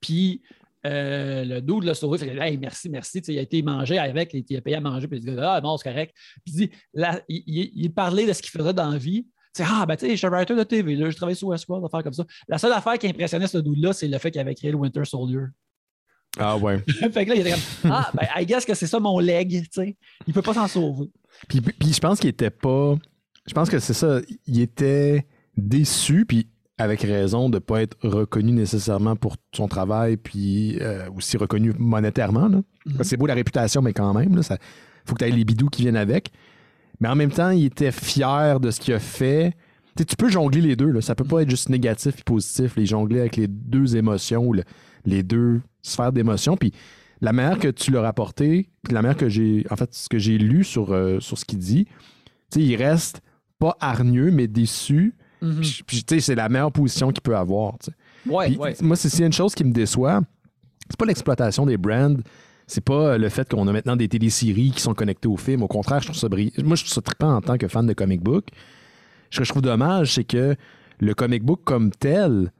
Puis 0.00 0.42
euh, 0.86 1.44
le 1.44 1.60
dos 1.60 1.80
l'a 1.80 1.94
sauvé. 1.94 2.18
Fait 2.18 2.36
hey, 2.36 2.58
merci, 2.58 2.88
merci. 2.88 3.18
il 3.28 3.38
a 3.38 3.42
été 3.42 3.62
mangé 3.62 3.98
avec, 3.98 4.34
il 4.34 4.56
a 4.56 4.60
payé 4.60 4.76
à 4.76 4.80
manger. 4.80 5.08
Puis 5.08 5.18
il 5.18 5.24
dit 5.24 5.36
Ah, 5.38 5.60
non, 5.62 5.76
c'est 5.76 5.88
correct. 5.88 6.14
Puis 6.44 6.54
il, 6.54 6.56
dit, 6.56 6.70
là, 6.94 7.20
il, 7.28 7.92
parlait 7.92 8.26
de 8.26 8.32
ce 8.32 8.42
qu'il 8.42 8.50
faisait 8.50 8.72
dans 8.72 8.90
la 8.90 8.98
vie. 8.98 9.26
Ah, 9.60 9.84
ben, 9.86 9.96
tu 9.96 10.06
sais, 10.06 10.12
je 10.12 10.16
suis 10.16 10.26
un 10.26 10.30
writer 10.30 10.54
de 10.54 10.62
TV, 10.62 10.96
là, 10.96 11.10
je 11.10 11.16
travaille 11.16 11.36
sur 11.36 11.48
Westworld, 11.48 11.86
faire 11.90 12.02
comme 12.02 12.14
ça. 12.14 12.24
La 12.48 12.56
seule 12.56 12.72
affaire 12.72 12.98
qui 12.98 13.06
impressionnait 13.06 13.46
ce 13.46 13.58
dude-là, 13.58 13.92
c'est 13.92 14.08
le 14.08 14.16
fait 14.16 14.30
qu'il 14.30 14.40
avait 14.40 14.54
créé 14.54 14.70
le 14.70 14.78
Winter 14.78 15.04
Soldier. 15.04 15.44
Ah, 16.38 16.56
ouais. 16.56 16.78
fait 16.86 17.24
que 17.26 17.30
là, 17.30 17.34
il 17.34 17.40
était 17.42 17.50
comme 17.52 17.90
Ah, 17.92 18.10
ben, 18.14 18.26
I 18.36 18.46
guess 18.46 18.64
que 18.64 18.74
c'est 18.74 18.86
ça 18.86 18.98
mon 18.98 19.18
leg, 19.18 19.50
tu 19.64 19.68
sais. 19.70 19.96
Il 20.26 20.32
peut 20.32 20.42
pas 20.42 20.54
s'en 20.54 20.66
sauver. 20.68 21.10
Puis, 21.48 21.60
puis 21.60 21.92
je 21.92 22.00
pense 22.00 22.18
qu'il 22.18 22.30
était 22.30 22.50
pas. 22.50 22.96
Je 23.46 23.52
pense 23.52 23.68
que 23.68 23.78
c'est 23.78 23.94
ça. 23.94 24.20
Il 24.46 24.60
était 24.60 25.26
déçu, 25.56 26.24
puis 26.24 26.48
avec 26.78 27.02
raison 27.02 27.48
de 27.48 27.56
ne 27.56 27.58
pas 27.58 27.82
être 27.82 27.96
reconnu 28.02 28.52
nécessairement 28.52 29.16
pour 29.16 29.36
son 29.54 29.68
travail, 29.68 30.16
puis 30.16 30.78
euh, 30.80 31.08
aussi 31.16 31.36
reconnu 31.36 31.72
monétairement. 31.78 32.48
Mhm. 32.48 32.62
C'est 33.02 33.16
beau 33.16 33.26
la 33.26 33.34
réputation, 33.34 33.82
mais 33.82 33.92
quand 33.92 34.14
même, 34.14 34.32
il 34.38 34.56
faut 35.04 35.14
que 35.14 35.24
tu 35.24 35.30
aies 35.30 35.34
les 35.34 35.44
bidous 35.44 35.68
qui 35.68 35.82
viennent 35.82 35.96
avec. 35.96 36.30
Mais 37.00 37.08
en 37.08 37.14
même 37.14 37.30
temps, 37.30 37.50
il 37.50 37.66
était 37.66 37.92
fier 37.92 38.60
de 38.60 38.70
ce 38.70 38.80
qu'il 38.80 38.94
a 38.94 39.00
fait. 39.00 39.54
tu 39.96 40.16
peux 40.16 40.28
jongler 40.28 40.60
les 40.60 40.76
deux. 40.76 40.90
Là. 40.90 41.00
Ça 41.00 41.14
peut 41.14 41.24
pas 41.24 41.42
être 41.42 41.50
juste 41.50 41.68
négatif 41.68 42.18
et 42.18 42.22
positif. 42.22 42.76
Les 42.76 42.86
jongler 42.86 43.20
avec 43.20 43.36
les 43.36 43.48
deux 43.48 43.96
émotions 43.96 44.46
ou 44.46 44.54
les 45.04 45.22
deux 45.22 45.60
sphères 45.82 46.12
d'émotions. 46.12 46.56
Puis 46.56 46.72
la 47.20 47.32
manière 47.32 47.58
que 47.58 47.68
tu 47.68 47.90
l'as 47.90 48.02
rapporté, 48.02 48.68
puis 48.82 48.94
la 48.94 49.02
manière 49.02 49.16
que 49.16 49.28
j'ai, 49.28 49.66
en 49.70 49.76
fait, 49.76 49.92
ce 49.94 50.08
que 50.08 50.18
j'ai 50.18 50.38
lu 50.38 50.64
sur, 50.64 50.92
euh, 50.92 51.20
sur 51.20 51.38
ce 51.38 51.44
qu'il 51.44 51.58
dit, 51.58 51.86
il 52.56 52.76
reste 52.76 53.20
pas 53.58 53.76
hargneux, 53.80 54.30
mais 54.30 54.48
déçu 54.48 55.14
Mhm. 55.42 55.60
Puis, 55.86 56.04
tu 56.04 56.14
sais, 56.14 56.20
c'est 56.20 56.34
la 56.34 56.48
meilleure 56.48 56.72
position 56.72 57.10
qu'il 57.10 57.20
peut 57.20 57.36
avoir. 57.36 57.76
Ouais, 58.26 58.56
ouais. 58.56 58.74
Moi, 58.80 58.96
c'est 58.96 59.24
une 59.24 59.32
chose 59.32 59.54
qui 59.54 59.64
me 59.64 59.72
déçoit. 59.72 60.20
C'est 60.88 60.96
pas 60.96 61.04
l'exploitation 61.04 61.66
des 61.66 61.76
brands. 61.76 62.16
C'est 62.66 62.84
pas 62.84 63.18
le 63.18 63.28
fait 63.28 63.48
qu'on 63.48 63.66
a 63.66 63.72
maintenant 63.72 63.96
des 63.96 64.08
téléséries 64.08 64.70
qui 64.70 64.80
sont 64.80 64.94
connectées 64.94 65.28
au 65.28 65.36
film. 65.36 65.62
Au 65.62 65.68
contraire, 65.68 66.00
je 66.00 66.06
trouve 66.06 66.18
ça 66.18 66.28
brillant. 66.28 66.52
Moi, 66.62 66.76
je 66.76 66.84
trouve 66.84 66.94
ça 66.94 67.02
trippant 67.02 67.34
en 67.34 67.40
tant 67.40 67.58
que 67.58 67.66
fan 67.66 67.86
de 67.86 67.92
comic 67.92 68.22
book. 68.22 68.48
Ce 69.30 69.38
que 69.38 69.44
je 69.44 69.50
trouve 69.50 69.62
dommage, 69.62 70.14
c'est 70.14 70.24
que 70.24 70.54
le 71.00 71.14
comic 71.14 71.42
book 71.42 71.62
comme 71.64 71.90
tel, 71.90 72.52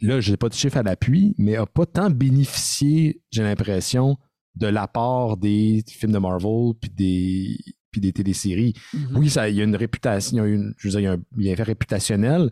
là, 0.00 0.20
je 0.20 0.30
n'ai 0.30 0.36
pas 0.38 0.48
de 0.48 0.54
chiffre 0.54 0.78
à 0.78 0.82
l'appui, 0.82 1.34
mais 1.36 1.52
n'a 1.52 1.66
pas 1.66 1.84
tant 1.84 2.08
bénéficié, 2.08 3.20
j'ai 3.30 3.42
l'impression, 3.42 4.16
de 4.56 4.66
l'apport 4.66 5.36
des 5.36 5.84
films 5.86 6.12
de 6.12 6.18
Marvel 6.18 6.72
puis 6.80 6.90
des, 6.90 7.58
puis 7.92 8.00
des 8.00 8.12
téléséries. 8.12 8.74
Mm-hmm. 8.94 9.16
Oui, 9.16 9.30
ça, 9.30 9.48
il 9.48 9.56
y 9.56 9.60
a 9.60 9.64
une 9.64 9.76
réputation, 9.76 10.44
il 10.44 10.48
y 10.48 10.52
a 10.52 10.54
une, 10.54 10.74
je 10.78 10.88
veux 10.88 10.90
dire, 10.92 11.00
il 11.00 11.04
y 11.04 11.06
a 11.06 11.12
un 11.12 11.22
bienfait 11.36 11.62
réputationnel, 11.62 12.50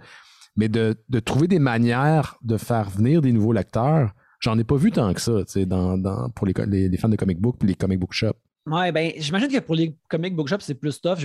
mais 0.56 0.68
de, 0.68 0.96
trouver 1.24 1.48
des 1.48 1.58
manières 1.58 2.36
de 2.42 2.56
faire 2.56 2.90
venir 2.90 3.20
des 3.20 3.32
nouveaux 3.32 3.52
lecteurs 3.52 4.12
J'en 4.40 4.58
ai 4.58 4.64
pas 4.64 4.76
vu 4.76 4.90
tant 4.90 5.12
que 5.12 5.20
ça, 5.20 5.32
dans, 5.66 6.30
pour 6.30 6.46
les, 6.46 6.54
les, 6.88 6.96
fans 6.96 7.10
de 7.10 7.16
comic 7.16 7.38
book 7.38 7.56
et 7.62 7.66
les 7.66 7.74
comic 7.74 8.00
book 8.00 8.14
shops. 8.14 8.38
Ouais, 8.64 8.90
ben, 8.90 9.12
j'imagine 9.18 9.48
que 9.48 9.58
pour 9.58 9.74
les 9.74 9.94
comic 10.08 10.34
book 10.34 10.48
shops, 10.48 10.62
c'est 10.62 10.74
plus 10.74 10.98
tough. 10.98 11.18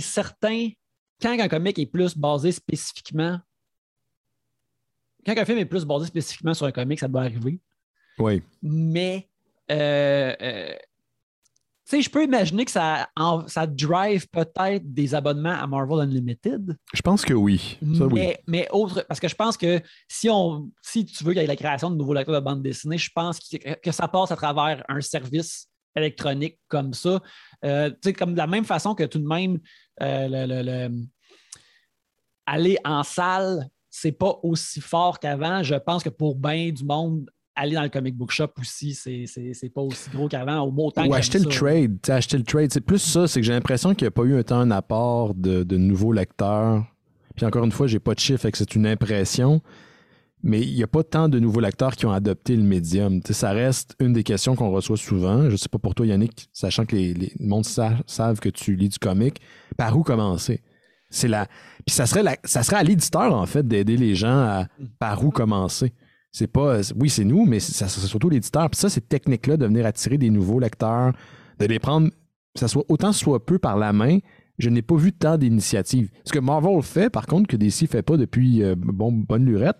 Certains, 0.00 0.68
quand 1.22 1.40
un 1.40 1.48
comic 1.48 1.78
est 1.78 1.86
plus 1.86 2.14
basé 2.14 2.52
spécifiquement, 2.52 3.40
quand 5.24 5.36
un 5.36 5.44
film 5.46 5.58
est 5.58 5.64
plus 5.64 5.86
basé 5.86 6.06
spécifiquement 6.06 6.52
sur 6.52 6.66
un 6.66 6.72
comic, 6.72 7.00
ça 7.00 7.08
doit 7.08 7.22
arriver. 7.22 7.58
Oui. 8.18 8.42
Mais 8.62 9.28
euh, 9.70 10.34
euh, 10.40 10.74
sais, 11.86 12.02
je 12.02 12.10
peux 12.10 12.24
imaginer 12.24 12.64
que 12.64 12.70
ça, 12.70 13.08
ça 13.46 13.66
drive 13.66 14.28
peut-être 14.28 14.92
des 14.92 15.14
abonnements 15.14 15.52
à 15.52 15.66
Marvel 15.66 16.00
Unlimited. 16.00 16.76
Je 16.92 17.00
pense 17.00 17.24
que 17.24 17.32
oui. 17.32 17.78
mais, 18.46 18.68
autre, 18.72 19.04
parce 19.08 19.20
que 19.20 19.28
je 19.28 19.34
pense 19.34 19.56
que 19.56 19.80
si, 20.08 20.28
on, 20.28 20.70
si 20.82 21.06
tu 21.06 21.22
veux 21.22 21.32
qu'il 21.32 21.42
y 21.42 21.44
ait 21.44 21.48
la 21.48 21.56
création 21.56 21.90
de 21.90 21.96
nouveaux 21.96 22.14
lecteurs 22.14 22.34
de 22.34 22.44
bande 22.44 22.62
dessinée, 22.62 22.98
je 22.98 23.10
pense 23.14 23.38
que, 23.38 23.92
ça 23.92 24.08
passe 24.08 24.32
à 24.32 24.36
travers 24.36 24.84
un 24.88 25.00
service 25.00 25.68
électronique 25.94 26.58
comme 26.68 26.92
ça. 26.92 27.20
Euh, 27.64 27.90
tu 27.90 27.96
sais, 28.04 28.12
comme 28.12 28.32
de 28.32 28.38
la 28.38 28.46
même 28.46 28.64
façon 28.64 28.94
que 28.94 29.04
tout 29.04 29.18
de 29.18 29.26
même, 29.26 29.58
euh, 30.02 30.90
aller 32.46 32.78
en 32.84 33.02
salle, 33.02 33.68
c'est 33.88 34.12
pas 34.12 34.38
aussi 34.42 34.80
fort 34.80 35.18
qu'avant. 35.18 35.62
Je 35.62 35.76
pense 35.76 36.02
que 36.02 36.10
pour 36.10 36.34
bien 36.34 36.70
du 36.70 36.84
monde, 36.84 37.30
aller 37.56 37.74
dans 37.74 37.82
le 37.82 37.88
comic 37.88 38.14
book 38.14 38.30
shop 38.30 38.50
aussi, 38.60 38.94
c'est 38.94 39.68
pas 39.74 39.80
aussi 39.80 40.10
gros 40.10 40.28
qu'avant, 40.28 40.60
au 40.60 40.70
mot 40.70 40.92
Ou 40.96 41.14
acheter 41.14 41.38
le 41.38 41.46
trade. 41.46 41.98
Acheter 42.08 42.36
le 42.36 42.44
trade. 42.44 42.72
C'est 42.72 42.82
plus 42.82 42.98
ça, 42.98 43.26
c'est 43.26 43.40
que 43.40 43.46
j'ai 43.46 43.52
l'impression 43.52 43.94
qu'il 43.94 44.04
n'y 44.04 44.08
a 44.08 44.12
pas 44.12 44.24
eu 44.24 44.38
un 44.38 44.42
temps 44.42 44.60
un 44.60 44.70
apport 44.70 45.34
de, 45.34 45.76
nouveaux 45.76 46.12
lecteurs. 46.12 46.84
Puis 47.34 47.44
encore 47.44 47.64
une 47.64 47.72
fois, 47.72 47.86
j'ai 47.86 47.98
pas 47.98 48.14
de 48.14 48.20
chiffre, 48.20 48.48
c'est 48.52 48.74
une 48.74 48.86
impression. 48.86 49.60
Mais 50.42 50.60
il 50.60 50.74
n'y 50.74 50.82
a 50.82 50.86
pas 50.86 51.02
tant 51.02 51.28
de 51.28 51.40
nouveaux 51.40 51.60
lecteurs 51.60 51.96
qui 51.96 52.06
ont 52.06 52.12
adopté 52.12 52.54
le 52.54 52.62
médium. 52.62 53.20
ça 53.24 53.50
reste 53.50 53.96
une 54.00 54.12
des 54.12 54.22
questions 54.22 54.54
qu'on 54.54 54.70
reçoit 54.70 54.96
souvent. 54.96 55.44
Je 55.44 55.52
ne 55.52 55.56
sais 55.56 55.68
pas 55.68 55.78
pour 55.78 55.94
toi, 55.94 56.06
Yannick, 56.06 56.48
sachant 56.52 56.84
que 56.84 56.94
les, 56.94 57.14
les 57.14 57.32
le 57.38 57.46
monde 57.46 57.64
savent 57.64 58.38
que 58.38 58.48
tu 58.48 58.76
lis 58.76 58.90
du 58.90 58.98
comic, 58.98 59.40
par 59.76 59.96
où 59.96 60.02
commencer? 60.02 60.62
C'est 61.10 61.28
la. 61.28 61.46
Puis 61.86 61.94
ça 61.94 62.06
serait, 62.06 62.22
la... 62.22 62.36
ça 62.44 62.62
serait 62.62 62.76
à 62.76 62.82
l'éditeur, 62.82 63.34
en 63.34 63.46
fait, 63.46 63.66
d'aider 63.66 63.96
les 63.96 64.14
gens 64.14 64.38
à 64.38 64.66
par 64.98 65.24
où 65.24 65.30
commencer. 65.30 65.92
C'est 66.36 66.48
pas. 66.48 66.80
Oui, 66.94 67.08
c'est 67.08 67.24
nous, 67.24 67.46
mais 67.46 67.60
c'est 67.60 67.88
surtout 67.88 68.28
l'éditeur. 68.28 68.68
Puis 68.68 68.78
ça, 68.78 68.90
cette 68.90 69.08
technique-là 69.08 69.56
de 69.56 69.64
venir 69.64 69.86
attirer 69.86 70.18
des 70.18 70.28
nouveaux 70.28 70.60
lecteurs, 70.60 71.14
de 71.58 71.64
les 71.64 71.78
prendre, 71.78 72.10
ça 72.54 72.68
soit 72.68 72.84
autant 72.90 73.12
soit 73.12 73.46
peu 73.46 73.58
par 73.58 73.78
la 73.78 73.94
main, 73.94 74.18
je 74.58 74.68
n'ai 74.68 74.82
pas 74.82 74.96
vu 74.96 75.14
tant 75.14 75.38
d'initiatives. 75.38 76.10
Ce 76.24 76.32
que 76.32 76.38
Marvel 76.38 76.82
fait, 76.82 77.08
par 77.08 77.26
contre, 77.26 77.48
que 77.48 77.56
DC 77.56 77.84
ne 77.84 77.86
fait 77.86 78.02
pas 78.02 78.18
depuis 78.18 78.62
euh, 78.62 78.74
bon, 78.76 79.12
bonne 79.12 79.46
lurette, 79.46 79.78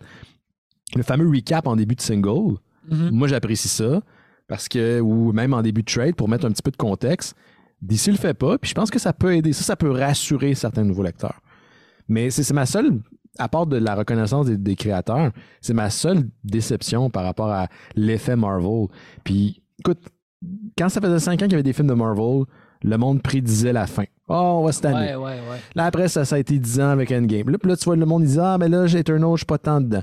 le 0.95 1.03
fameux 1.03 1.29
recap 1.29 1.67
en 1.67 1.77
début 1.77 1.95
de 1.95 2.01
single, 2.01 2.57
mm-hmm. 2.91 3.11
moi 3.11 3.29
j'apprécie 3.29 3.69
ça. 3.69 4.01
Parce 4.49 4.67
que, 4.67 4.99
ou 5.01 5.33
même 5.33 5.53
en 5.53 5.61
début 5.61 5.83
de 5.83 5.93
trade, 5.93 6.15
pour 6.15 6.27
mettre 6.27 6.47
un 6.47 6.53
petit 6.53 6.63
peu 6.63 6.71
de 6.71 6.79
contexte, 6.79 7.37
DC 7.83 8.07
le 8.07 8.17
fait 8.17 8.33
pas, 8.33 8.57
puis 8.57 8.71
je 8.71 8.75
pense 8.75 8.91
que 8.91 8.99
ça 8.99 9.13
peut 9.13 9.35
aider. 9.35 9.53
Ça, 9.53 9.63
ça 9.63 9.77
peut 9.77 9.91
rassurer 9.91 10.55
certains 10.55 10.85
nouveaux 10.85 11.03
lecteurs. 11.03 11.43
Mais 12.09 12.31
c'est 12.31 12.51
ma 12.55 12.65
seule 12.65 13.03
à 13.39 13.49
part 13.49 13.67
de 13.67 13.77
la 13.77 13.95
reconnaissance 13.95 14.47
des, 14.47 14.77
créateurs, 14.77 15.31
c'est 15.61 15.75
ma 15.75 15.91
seule 15.91 16.29
déception 16.45 17.11
par 17.11 17.25
rapport 17.25 17.51
à 17.51 17.69
l'effet 17.95 18.37
Marvel. 18.37 18.87
Puis, 19.25 19.63
écoute, 19.79 20.01
quand 20.77 20.89
ça 20.89 21.01
faisait 21.01 21.19
cinq 21.19 21.43
ans 21.43 21.45
qu'il 21.45 21.53
y 21.53 21.55
avait 21.55 21.63
des 21.63 21.73
films 21.73 21.89
de 21.89 21.95
Marvel, 21.95 22.45
le 22.83 22.97
monde 22.99 23.23
prédisait 23.23 23.73
la 23.73 23.87
fin. 23.87 24.05
Oh, 24.29 24.61
on 24.61 24.65
va 24.65 24.73
cette 24.73 24.85
année. 24.87 25.15
Là, 25.75 25.85
après, 25.85 26.09
ça, 26.09 26.25
ça 26.25 26.37
a 26.37 26.39
été 26.39 26.59
dix 26.59 26.81
ans 26.81 26.91
avec 26.91 27.11
Endgame. 27.11 27.49
Là, 27.49 27.59
là 27.63 27.77
tu 27.77 27.85
vois, 27.85 27.97
le 27.97 28.07
monde 28.07 28.25
disait 28.25 28.41
Ah, 28.43 28.57
mais 28.59 28.69
là, 28.69 28.87
j'ai 28.87 28.99
Eternal, 28.99 29.31
je 29.33 29.39
suis 29.39 29.47
pas 29.47 29.59
tant 29.59 29.81
dedans. 29.81 30.03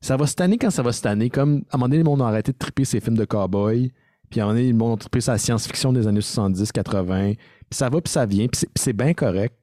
Ça 0.00 0.16
va 0.16 0.26
cette 0.26 0.40
année 0.40 0.58
quand 0.58 0.70
ça 0.70 0.82
va 0.82 0.92
cette 0.92 1.06
année. 1.06 1.30
Comme 1.30 1.62
à 1.70 1.76
un 1.76 1.78
moment 1.78 1.88
donné, 1.88 1.98
le 1.98 2.04
monde 2.04 2.22
a 2.22 2.26
arrêté 2.26 2.52
de 2.52 2.58
triper 2.58 2.84
ses 2.84 3.00
films 3.00 3.16
de 3.16 3.24
cowboy. 3.24 3.92
Puis 4.30 4.40
à 4.40 4.44
un 4.44 4.46
moment 4.46 4.58
donné, 4.58 4.70
le 4.70 4.76
monde 4.76 4.92
a 4.94 4.96
trippé 4.96 5.20
sa 5.20 5.38
science-fiction 5.38 5.92
des 5.92 6.06
années 6.06 6.20
70, 6.20 6.72
80. 6.72 7.32
Puis 7.34 7.38
ça 7.70 7.88
va, 7.88 8.00
puis 8.00 8.12
ça 8.12 8.26
vient. 8.26 8.46
Puis 8.46 8.66
c'est 8.74 8.92
bien 8.92 9.14
correct 9.14 9.54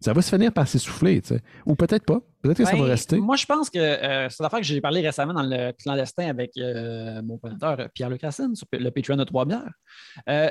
ça 0.00 0.12
va 0.12 0.22
se 0.22 0.34
finir 0.34 0.52
par 0.52 0.66
s'essouffler, 0.66 1.20
tu 1.20 1.34
sais. 1.34 1.40
Ou 1.66 1.74
peut-être 1.74 2.04
pas. 2.04 2.20
Peut-être 2.42 2.58
que 2.58 2.64
ça 2.64 2.72
va 2.72 2.78
ben, 2.78 2.84
rester. 2.84 3.18
Moi, 3.18 3.36
je 3.36 3.46
pense 3.46 3.68
que 3.68 3.78
euh, 3.78 4.28
c'est 4.30 4.42
l'affaire 4.42 4.60
que 4.60 4.66
j'ai 4.66 4.80
parlé 4.80 5.00
récemment 5.02 5.34
dans 5.34 5.42
le 5.42 5.72
clandestin 5.72 6.28
avec 6.28 6.52
euh, 6.56 7.20
mon 7.22 7.36
producteur 7.36 7.78
euh, 7.78 7.88
Pierre-Luc 7.92 8.22
Racine 8.22 8.54
sur 8.54 8.66
le 8.72 8.90
Patreon 8.90 9.16
de 9.16 9.24
Trois 9.24 9.44
Bières. 9.44 9.72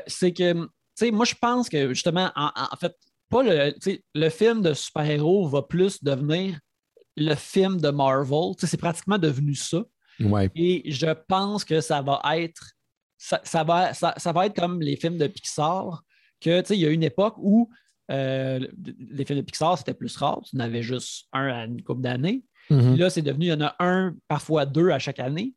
c'est 0.07 0.31
que, 0.31 0.53
tu 0.53 0.69
sais, 0.95 1.11
moi, 1.11 1.25
je 1.25 1.35
pense 1.39 1.67
que 1.67 1.93
justement, 1.93 2.31
en, 2.35 2.77
fait, 2.79 2.95
pas 3.29 3.43
le, 3.43 3.73
le 4.13 4.29
film 4.29 4.61
de 4.61 4.73
super-héros 4.73 5.47
va 5.47 5.63
plus 5.63 6.03
devenir 6.03 6.59
le 7.17 7.35
film 7.35 7.81
de 7.81 7.89
Marvel. 7.89 8.53
C'est 8.59 8.79
pratiquement 8.79 9.17
devenu 9.17 9.55
ça. 9.55 9.83
Ouais. 10.19 10.49
Et 10.55 10.91
je 10.91 11.11
pense 11.27 11.63
que 11.63 11.81
ça 11.81 12.01
va 12.01 12.21
être 12.37 12.73
ça, 13.17 13.63
va, 13.63 13.93
ça, 13.93 14.13
ça, 14.15 14.31
va 14.31 14.45
être 14.45 14.55
comme 14.55 14.81
les 14.81 14.95
films 14.95 15.17
de 15.17 15.27
Pixar, 15.27 16.03
que 16.39 16.63
il 16.73 16.79
y 16.79 16.85
a 16.85 16.89
une 16.89 17.03
époque 17.03 17.35
où 17.37 17.69
euh, 18.09 18.67
les 19.11 19.25
films 19.25 19.39
de 19.39 19.45
Pixar, 19.45 19.77
c'était 19.77 19.93
plus 19.93 20.15
rare. 20.17 20.41
Tu 20.43 20.55
en 20.55 20.59
avais 20.59 20.81
juste 20.81 21.27
un 21.31 21.47
à 21.47 21.65
une 21.65 21.83
couple 21.83 22.01
d'années. 22.01 22.43
Mhm. 22.69 22.97
Là, 22.97 23.09
c'est 23.09 23.21
devenu, 23.21 23.45
il 23.45 23.49
y 23.49 23.53
en 23.53 23.61
a 23.61 23.75
un, 23.79 24.15
parfois 24.27 24.65
deux 24.65 24.89
à 24.89 24.99
chaque 24.99 25.19
année. 25.19 25.53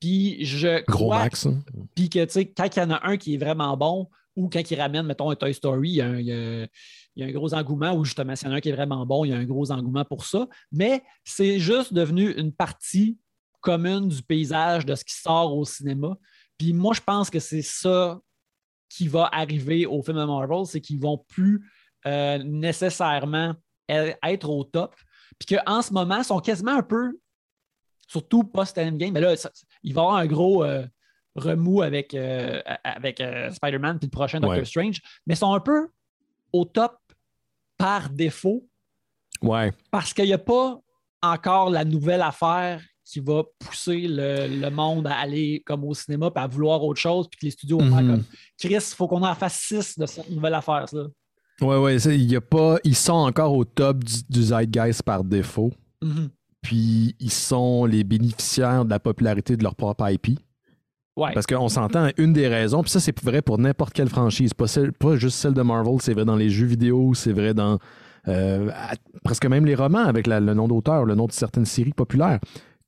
Puis 0.00 0.44
je 0.44 0.84
Gros 0.84 1.10
max. 1.10 1.46
Hein. 1.46 1.62
Puis 1.94 2.08
que, 2.08 2.24
tu 2.24 2.30
sais, 2.30 2.46
quand 2.46 2.76
il 2.76 2.78
y 2.78 2.82
en 2.82 2.90
a 2.90 3.06
un 3.06 3.16
qui 3.16 3.34
est 3.34 3.38
vraiment 3.38 3.76
bon, 3.76 4.08
ou 4.36 4.48
quand 4.48 4.68
il 4.68 4.80
ramène, 4.80 5.06
mettons, 5.06 5.30
un 5.30 5.36
Toy 5.36 5.54
Story, 5.54 5.90
il 5.90 5.94
y 5.94 7.22
a 7.22 7.26
un, 7.26 7.32
gros 7.32 7.54
engouement, 7.54 7.92
ou 7.94 8.04
justement, 8.04 8.34
s'il 8.34 8.48
y 8.48 8.50
en 8.50 8.54
a 8.54 8.56
un 8.56 8.60
qui 8.60 8.68
est 8.68 8.74
vraiment 8.74 9.06
bon, 9.06 9.24
il 9.24 9.30
y 9.30 9.32
a 9.32 9.36
un 9.36 9.44
gros 9.44 9.70
engouement 9.70 10.04
pour 10.04 10.24
ça. 10.24 10.48
Mais 10.72 11.02
c'est 11.24 11.58
juste 11.58 11.94
devenu 11.94 12.32
une 12.32 12.52
partie 12.52 13.16
commune 13.60 14.08
du 14.08 14.22
paysage 14.22 14.84
de 14.84 14.94
ce 14.94 15.04
qui 15.04 15.14
sort 15.14 15.56
au 15.56 15.64
cinéma. 15.64 16.16
Puis 16.58 16.72
moi, 16.72 16.94
je 16.94 17.00
pense 17.00 17.30
que 17.30 17.38
c'est 17.38 17.62
ça 17.62 18.20
qui 18.94 19.08
va 19.08 19.28
arriver 19.32 19.86
au 19.86 20.02
film 20.02 20.18
de 20.18 20.24
Marvel, 20.24 20.66
c'est 20.66 20.80
qu'ils 20.80 20.98
ne 20.98 21.02
vont 21.02 21.18
plus 21.18 21.68
euh, 22.06 22.38
nécessairement 22.38 23.54
être 23.88 24.48
au 24.48 24.62
top. 24.62 24.94
Puis 25.38 25.56
qu'en 25.56 25.82
ce 25.82 25.92
moment, 25.92 26.18
ils 26.18 26.24
sont 26.24 26.38
quasiment 26.38 26.76
un 26.76 26.82
peu, 26.82 27.18
surtout 28.06 28.44
post-endgame, 28.44 29.12
mais 29.12 29.20
là, 29.20 29.34
il 29.82 29.94
va 29.94 30.00
y 30.00 30.04
avoir 30.04 30.16
un 30.16 30.26
gros 30.26 30.64
euh, 30.64 30.86
remous 31.34 31.82
avec, 31.82 32.14
euh, 32.14 32.62
avec 32.84 33.20
Spider-Man 33.50 33.98
puis 33.98 34.06
le 34.06 34.10
prochain 34.10 34.38
Doctor 34.38 34.64
Strange, 34.64 35.00
mais 35.26 35.34
ils 35.34 35.38
sont 35.38 35.52
un 35.52 35.60
peu 35.60 35.88
au 36.52 36.64
top 36.64 36.96
par 37.76 38.10
défaut. 38.10 38.64
Ouais. 39.42 39.72
Parce 39.90 40.14
qu'il 40.14 40.26
n'y 40.26 40.32
a 40.32 40.38
pas 40.38 40.78
encore 41.20 41.68
la 41.68 41.84
nouvelle 41.84 42.22
affaire 42.22 42.80
qui 43.04 43.20
va 43.20 43.42
pousser 43.58 44.06
le, 44.08 44.70
monde 44.70 45.06
à 45.06 45.16
aller 45.16 45.62
comme 45.66 45.84
au 45.84 45.94
cinéma 45.94 46.30
et 46.34 46.38
à 46.38 46.46
vouloir 46.46 46.82
autre 46.82 47.00
chose, 47.00 47.28
puis 47.28 47.40
que 47.40 47.46
les 47.46 47.50
studios 47.50 47.78
vont 47.78 47.90
faire 47.90 48.02
mhm. 48.02 48.10
comme 48.10 48.24
Chris, 48.58 48.74
il 48.74 48.80
faut 48.80 49.06
qu'on 49.06 49.22
en 49.22 49.34
fasse 49.34 49.60
six 49.60 49.98
de 49.98 50.06
cette 50.06 50.30
nouvelle 50.30 50.54
affaire. 50.54 50.86
là 50.92 51.04
Ouais, 51.60 51.76
ouais, 51.76 51.96
il 51.96 52.32
y 52.32 52.34
a 52.34 52.40
pas, 52.40 52.78
ils 52.82 52.96
sont 52.96 53.12
encore 53.12 53.52
au 53.52 53.64
top 53.64 54.02
du, 54.02 54.14
du 54.28 54.42
zeitgeist 54.42 55.02
par 55.02 55.22
défaut. 55.22 55.70
Mhm. 56.02 56.30
Puis 56.62 57.14
ils 57.20 57.30
sont 57.30 57.84
les 57.84 58.04
bénéficiaires 58.04 58.84
de 58.84 58.90
la 58.90 58.98
popularité 58.98 59.56
de 59.56 59.62
leur 59.62 59.74
propre 59.74 60.10
IP. 60.10 60.38
Ouais. 61.16 61.32
Parce 61.32 61.46
qu'on 61.46 61.68
s'entend, 61.68 62.08
une 62.16 62.32
des 62.32 62.48
raisons, 62.48 62.82
puis 62.82 62.90
ça 62.90 62.98
c'est 62.98 63.22
vrai 63.22 63.40
pour 63.40 63.58
n'importe 63.58 63.92
quelle 63.92 64.08
franchise, 64.08 64.52
pas, 64.52 64.64
pas 64.98 65.16
juste 65.16 65.38
celle 65.38 65.54
de 65.54 65.62
Marvel, 65.62 65.94
c'est 66.00 66.12
vrai 66.12 66.24
dans 66.24 66.34
les 66.34 66.50
jeux 66.50 66.66
vidéo, 66.66 67.14
c'est 67.14 67.32
vrai 67.32 67.54
dans 67.54 67.78
euh, 68.26 68.70
presque 69.22 69.46
même 69.46 69.64
les 69.64 69.76
romans 69.76 70.04
avec 70.04 70.26
le 70.26 70.40
nom 70.40 70.66
d'auteur, 70.66 71.04
le 71.04 71.14
nom 71.14 71.26
de 71.26 71.32
certaines 71.32 71.66
séries 71.66 71.92
populaires 71.92 72.40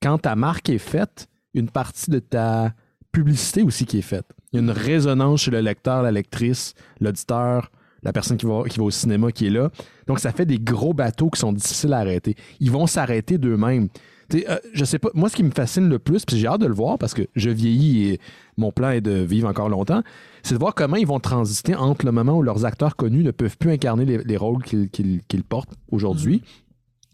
quand 0.02 0.18
ta 0.18 0.36
marque 0.36 0.68
est 0.68 0.78
faite, 0.78 1.28
une 1.54 1.70
partie 1.70 2.10
de 2.10 2.18
ta 2.18 2.72
publicité 3.12 3.62
aussi 3.62 3.86
qui 3.86 3.98
est 3.98 4.02
faite. 4.02 4.26
Il 4.52 4.56
y 4.56 4.58
a 4.58 4.62
une 4.62 4.70
résonance 4.70 5.42
chez 5.42 5.50
le 5.50 5.60
lecteur, 5.60 6.02
la 6.02 6.12
lectrice, 6.12 6.74
l'auditeur, 7.00 7.70
la 8.02 8.12
personne 8.12 8.36
qui 8.36 8.46
va, 8.46 8.62
au 8.78 8.90
cinéma 8.90 9.32
qui 9.32 9.46
est 9.46 9.50
là. 9.50 9.70
Donc, 10.06 10.20
ça 10.20 10.32
fait 10.32 10.46
des 10.46 10.58
gros 10.58 10.94
bateaux 10.94 11.30
qui 11.30 11.40
sont 11.40 11.52
difficiles 11.52 11.92
à 11.92 11.98
arrêter. 11.98 12.36
Ils 12.60 12.70
vont 12.70 12.86
s'arrêter 12.86 13.38
d'eux-mêmes. 13.38 13.88
Euh, 14.34 14.58
je 14.72 14.84
sais 14.84 14.98
moi, 15.14 15.28
ce 15.28 15.36
qui 15.36 15.44
me 15.44 15.50
fascine 15.50 15.88
le 15.88 15.98
plus, 15.98 16.24
puis 16.24 16.36
j'ai 16.36 16.46
hâte 16.46 16.60
de 16.60 16.66
le 16.66 16.74
voir 16.74 16.98
parce 16.98 17.14
que 17.14 17.22
je 17.36 17.48
vieillis 17.48 18.08
et 18.08 18.20
mon 18.56 18.72
plan 18.72 18.90
est 18.90 19.00
de 19.00 19.12
vivre 19.12 19.48
encore 19.48 19.68
longtemps, 19.68 20.02
c'est 20.42 20.54
de 20.54 20.58
voir 20.58 20.74
comment 20.74 20.96
ils 20.96 21.06
vont 21.06 21.20
transiter 21.20 21.74
entre 21.74 22.04
le 22.04 22.12
moment 22.12 22.36
où 22.36 22.42
leurs 22.42 22.64
acteurs 22.64 22.96
connus 22.96 23.22
ne 23.22 23.30
peuvent 23.30 23.56
plus 23.56 23.70
incarner 23.70 24.04
les, 24.04 24.36
rôles 24.36 24.62
qu'ils 24.64 25.44
portent 25.48 25.74
aujourd'hui. 25.90 26.42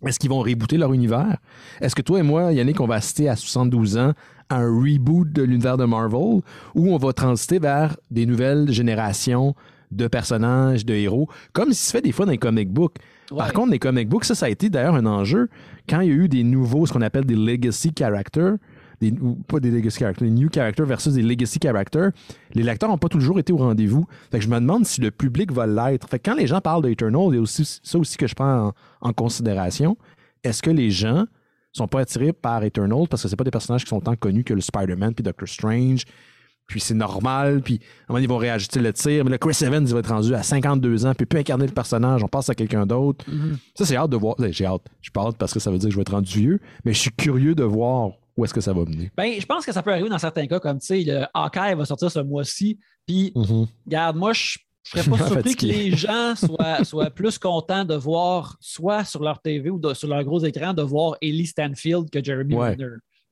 Est-ce 0.07 0.19
qu'ils 0.19 0.31
vont 0.31 0.41
rebooter 0.41 0.79
leur 0.79 0.93
univers? 0.93 1.39
Est-ce 1.81 1.95
que 1.95 2.03
toi 2.03 2.19
et 2.19 2.23
moi, 2.23 2.53
Yannick, 2.53 2.81
on 2.81 2.87
va 2.87 2.97
assister 2.97 3.29
à 3.29 3.37
72 3.37 3.99
ans 3.99 4.13
à 4.49 4.57
un 4.57 4.67
reboot 4.67 5.33
de 5.33 5.43
l'univers 5.43 5.77
de 5.77 5.85
Marvel 5.85 6.41
ou 6.75 6.93
on 6.93 6.97
va 6.97 7.13
transiter 7.13 7.59
vers 7.59 7.97
des 8.11 8.27
nouvelles 8.27 8.71
générations 8.71 9.55
de 9.91 10.09
personnages, 10.09 10.85
de 10.85 10.95
héros, 10.95 11.29
comme 11.53 11.69
il 11.69 11.75
se 11.75 11.91
fait 11.91 12.01
des 12.01 12.13
fois 12.13 12.25
dans 12.25 12.33
les 12.33 12.39
comic 12.39 12.71
books? 12.71 12.97
Par 13.37 13.53
contre, 13.53 13.71
les 13.71 13.79
comic 13.79 14.09
books, 14.09 14.25
ça, 14.25 14.35
ça 14.35 14.47
a 14.47 14.49
été 14.49 14.69
d'ailleurs 14.69 14.95
un 14.95 15.07
enjeu 15.07 15.49
quand 15.89 16.01
il 16.01 16.09
y 16.09 16.11
a 16.11 16.15
eu 16.15 16.29
des 16.29 16.45
nouveaux, 16.45 16.87
ce 16.87 16.93
qu'on 16.93 17.03
appelle 17.03 17.25
des 17.25 17.37
legacy 17.37 17.93
characters, 17.97 18.57
des, 19.03 19.19
pas 19.49 19.59
des 19.59 19.71
legacy 19.71 19.99
characters, 19.99 20.29
des 20.29 20.33
new 20.33 20.49
characters 20.53 20.87
versus 20.87 21.15
des 21.15 21.23
legacy 21.23 21.59
characters, 21.59 22.13
les 22.55 22.63
lecteurs 22.63 22.89
n'ont 22.89 22.99
pas 22.99 23.09
toujours 23.09 23.39
été 23.41 23.53
au 23.53 23.57
rendez-vous. 23.57 24.07
Fait 24.31 24.39
que 24.39 24.45
je 24.45 24.49
me 24.49 24.61
demande 24.61 24.87
si 24.87 25.01
le 25.01 25.11
public 25.11 25.51
va 25.51 25.67
l'être. 25.67 26.09
Fait 26.09 26.19
que 26.19 26.31
quand 26.31 26.37
les 26.37 26.47
gens 26.47 26.61
parlent 26.61 26.83
d'Eternal, 26.83 27.23
il 27.31 27.35
y 27.35 27.39
a 27.39 27.41
aussi 27.41 27.81
ça 27.83 27.99
aussi 27.99 28.17
que 28.17 28.27
je 28.29 28.35
prends 28.35 28.73
en, 29.01 29.13
considération. 29.13 29.97
Est-ce 30.45 30.63
que 30.63 30.71
les 30.71 30.91
gens 30.91 31.27
sont 31.73 31.89
pas 31.89 32.01
attirés 32.01 32.33
par 32.33 32.63
Eternal 32.63 33.09
parce 33.09 33.23
que 33.23 33.29
c'est 33.29 33.37
pas 33.37 33.45
des 33.45 33.51
personnages 33.51 33.85
qui 33.85 33.89
sont 33.89 34.01
tant 34.01 34.15
connus 34.15 34.45
que 34.45 34.55
le 34.55 34.61
Spider-Man 34.61 35.15
puis 35.15 35.23
Doctor 35.25 35.49
Strange? 35.49 36.05
Puis 36.69 36.81
c'est 36.81 36.95
normal, 36.95 37.61
puis 37.61 37.81
à 37.83 38.13
un 38.13 38.15
moment, 38.15 38.23
ils 38.23 38.29
vont 38.29 38.39
réajuster 38.39 38.81
le 38.81 38.93
tir. 38.93 39.25
Mais 39.25 39.33
le 39.33 39.39
Chris 39.39 39.59
Evans, 39.63 39.85
il 39.85 39.93
va 39.93 39.99
être 39.99 40.09
rendu 40.09 40.33
à 40.33 40.45
52 40.45 41.07
ans, 41.07 41.13
puis 41.15 41.27
peut 41.27 41.39
incarner 41.39 41.67
le 41.67 41.73
personnage, 41.73 42.23
on 42.23 42.29
passe 42.29 42.49
à 42.51 42.55
quelqu'un 42.55 42.87
d'autre. 42.87 43.25
Mhm. 43.29 43.59
Ça, 43.75 43.85
c'est 43.85 43.97
hâte 43.97 44.11
de 44.11 44.17
voir. 44.17 44.37
J'ai 44.39 44.65
hâte. 44.65 44.87
Je 45.01 45.07
suis 45.07 45.13
pas 45.13 45.23
hâte 45.23 45.37
parce 45.37 45.53
que 45.53 45.61
ça 45.61 45.71
veut 45.73 45.79
dire 45.79 45.89
que 45.89 45.93
je 45.93 45.97
vais 45.97 46.03
être 46.03 46.13
rendu 46.13 46.39
vieux, 46.39 46.61
mais 46.85 46.95
je 46.95 47.01
suis 47.01 47.11
curieux 47.11 47.57
de 47.57 47.65
voir 47.65 48.13
où 48.37 48.45
est-ce 48.45 48.55
que 48.55 48.61
ça 48.61 48.73
va 48.73 48.85
mener? 48.85 49.11
Ben, 49.17 49.39
je 49.41 49.47
pense 49.47 49.65
que 49.67 49.73
ça 49.73 49.83
peut 49.83 49.93
arriver 49.93 50.09
dans 50.09 50.19
certains 50.19 50.47
cas, 50.47 50.59
comme 50.61 50.79
tu 50.79 50.87
sais, 50.87 51.03
le 51.03 51.25
Hawkeye 51.35 51.75
va 51.77 51.85
sortir 51.85 52.11
ce 52.11 52.21
mois-ci, 52.21 52.79
puis 53.07 53.33
Mhm. 53.35 53.67
Regarde, 53.87 54.17
moi, 54.17 54.33
je 54.33 54.59
ne 54.97 55.03
serais 55.03 55.11
pas 55.11 55.17
surpris 55.45 55.55
que 55.57 55.67
les 55.67 55.91
gens 55.97 56.35
soient, 56.37 56.85
soient 56.85 57.11
plus 57.11 57.39
contents 57.39 57.85
de 57.85 57.95
voir, 57.95 58.57
soit 58.61 59.05
sur 59.05 59.23
leur 59.23 59.41
TV 59.41 59.71
ou 59.71 59.79
de- 59.79 59.95
sur 59.95 60.09
leur 60.09 60.23
gros 60.25 60.45
écran, 60.45 60.73
de 60.75 60.83
voir 60.83 61.17
Ellie 61.21 61.47
Stanfield 61.47 62.11
que 62.11 62.23
Jeremy 62.23 62.55
Ouais. 62.55 62.71
Renner. 62.71 62.87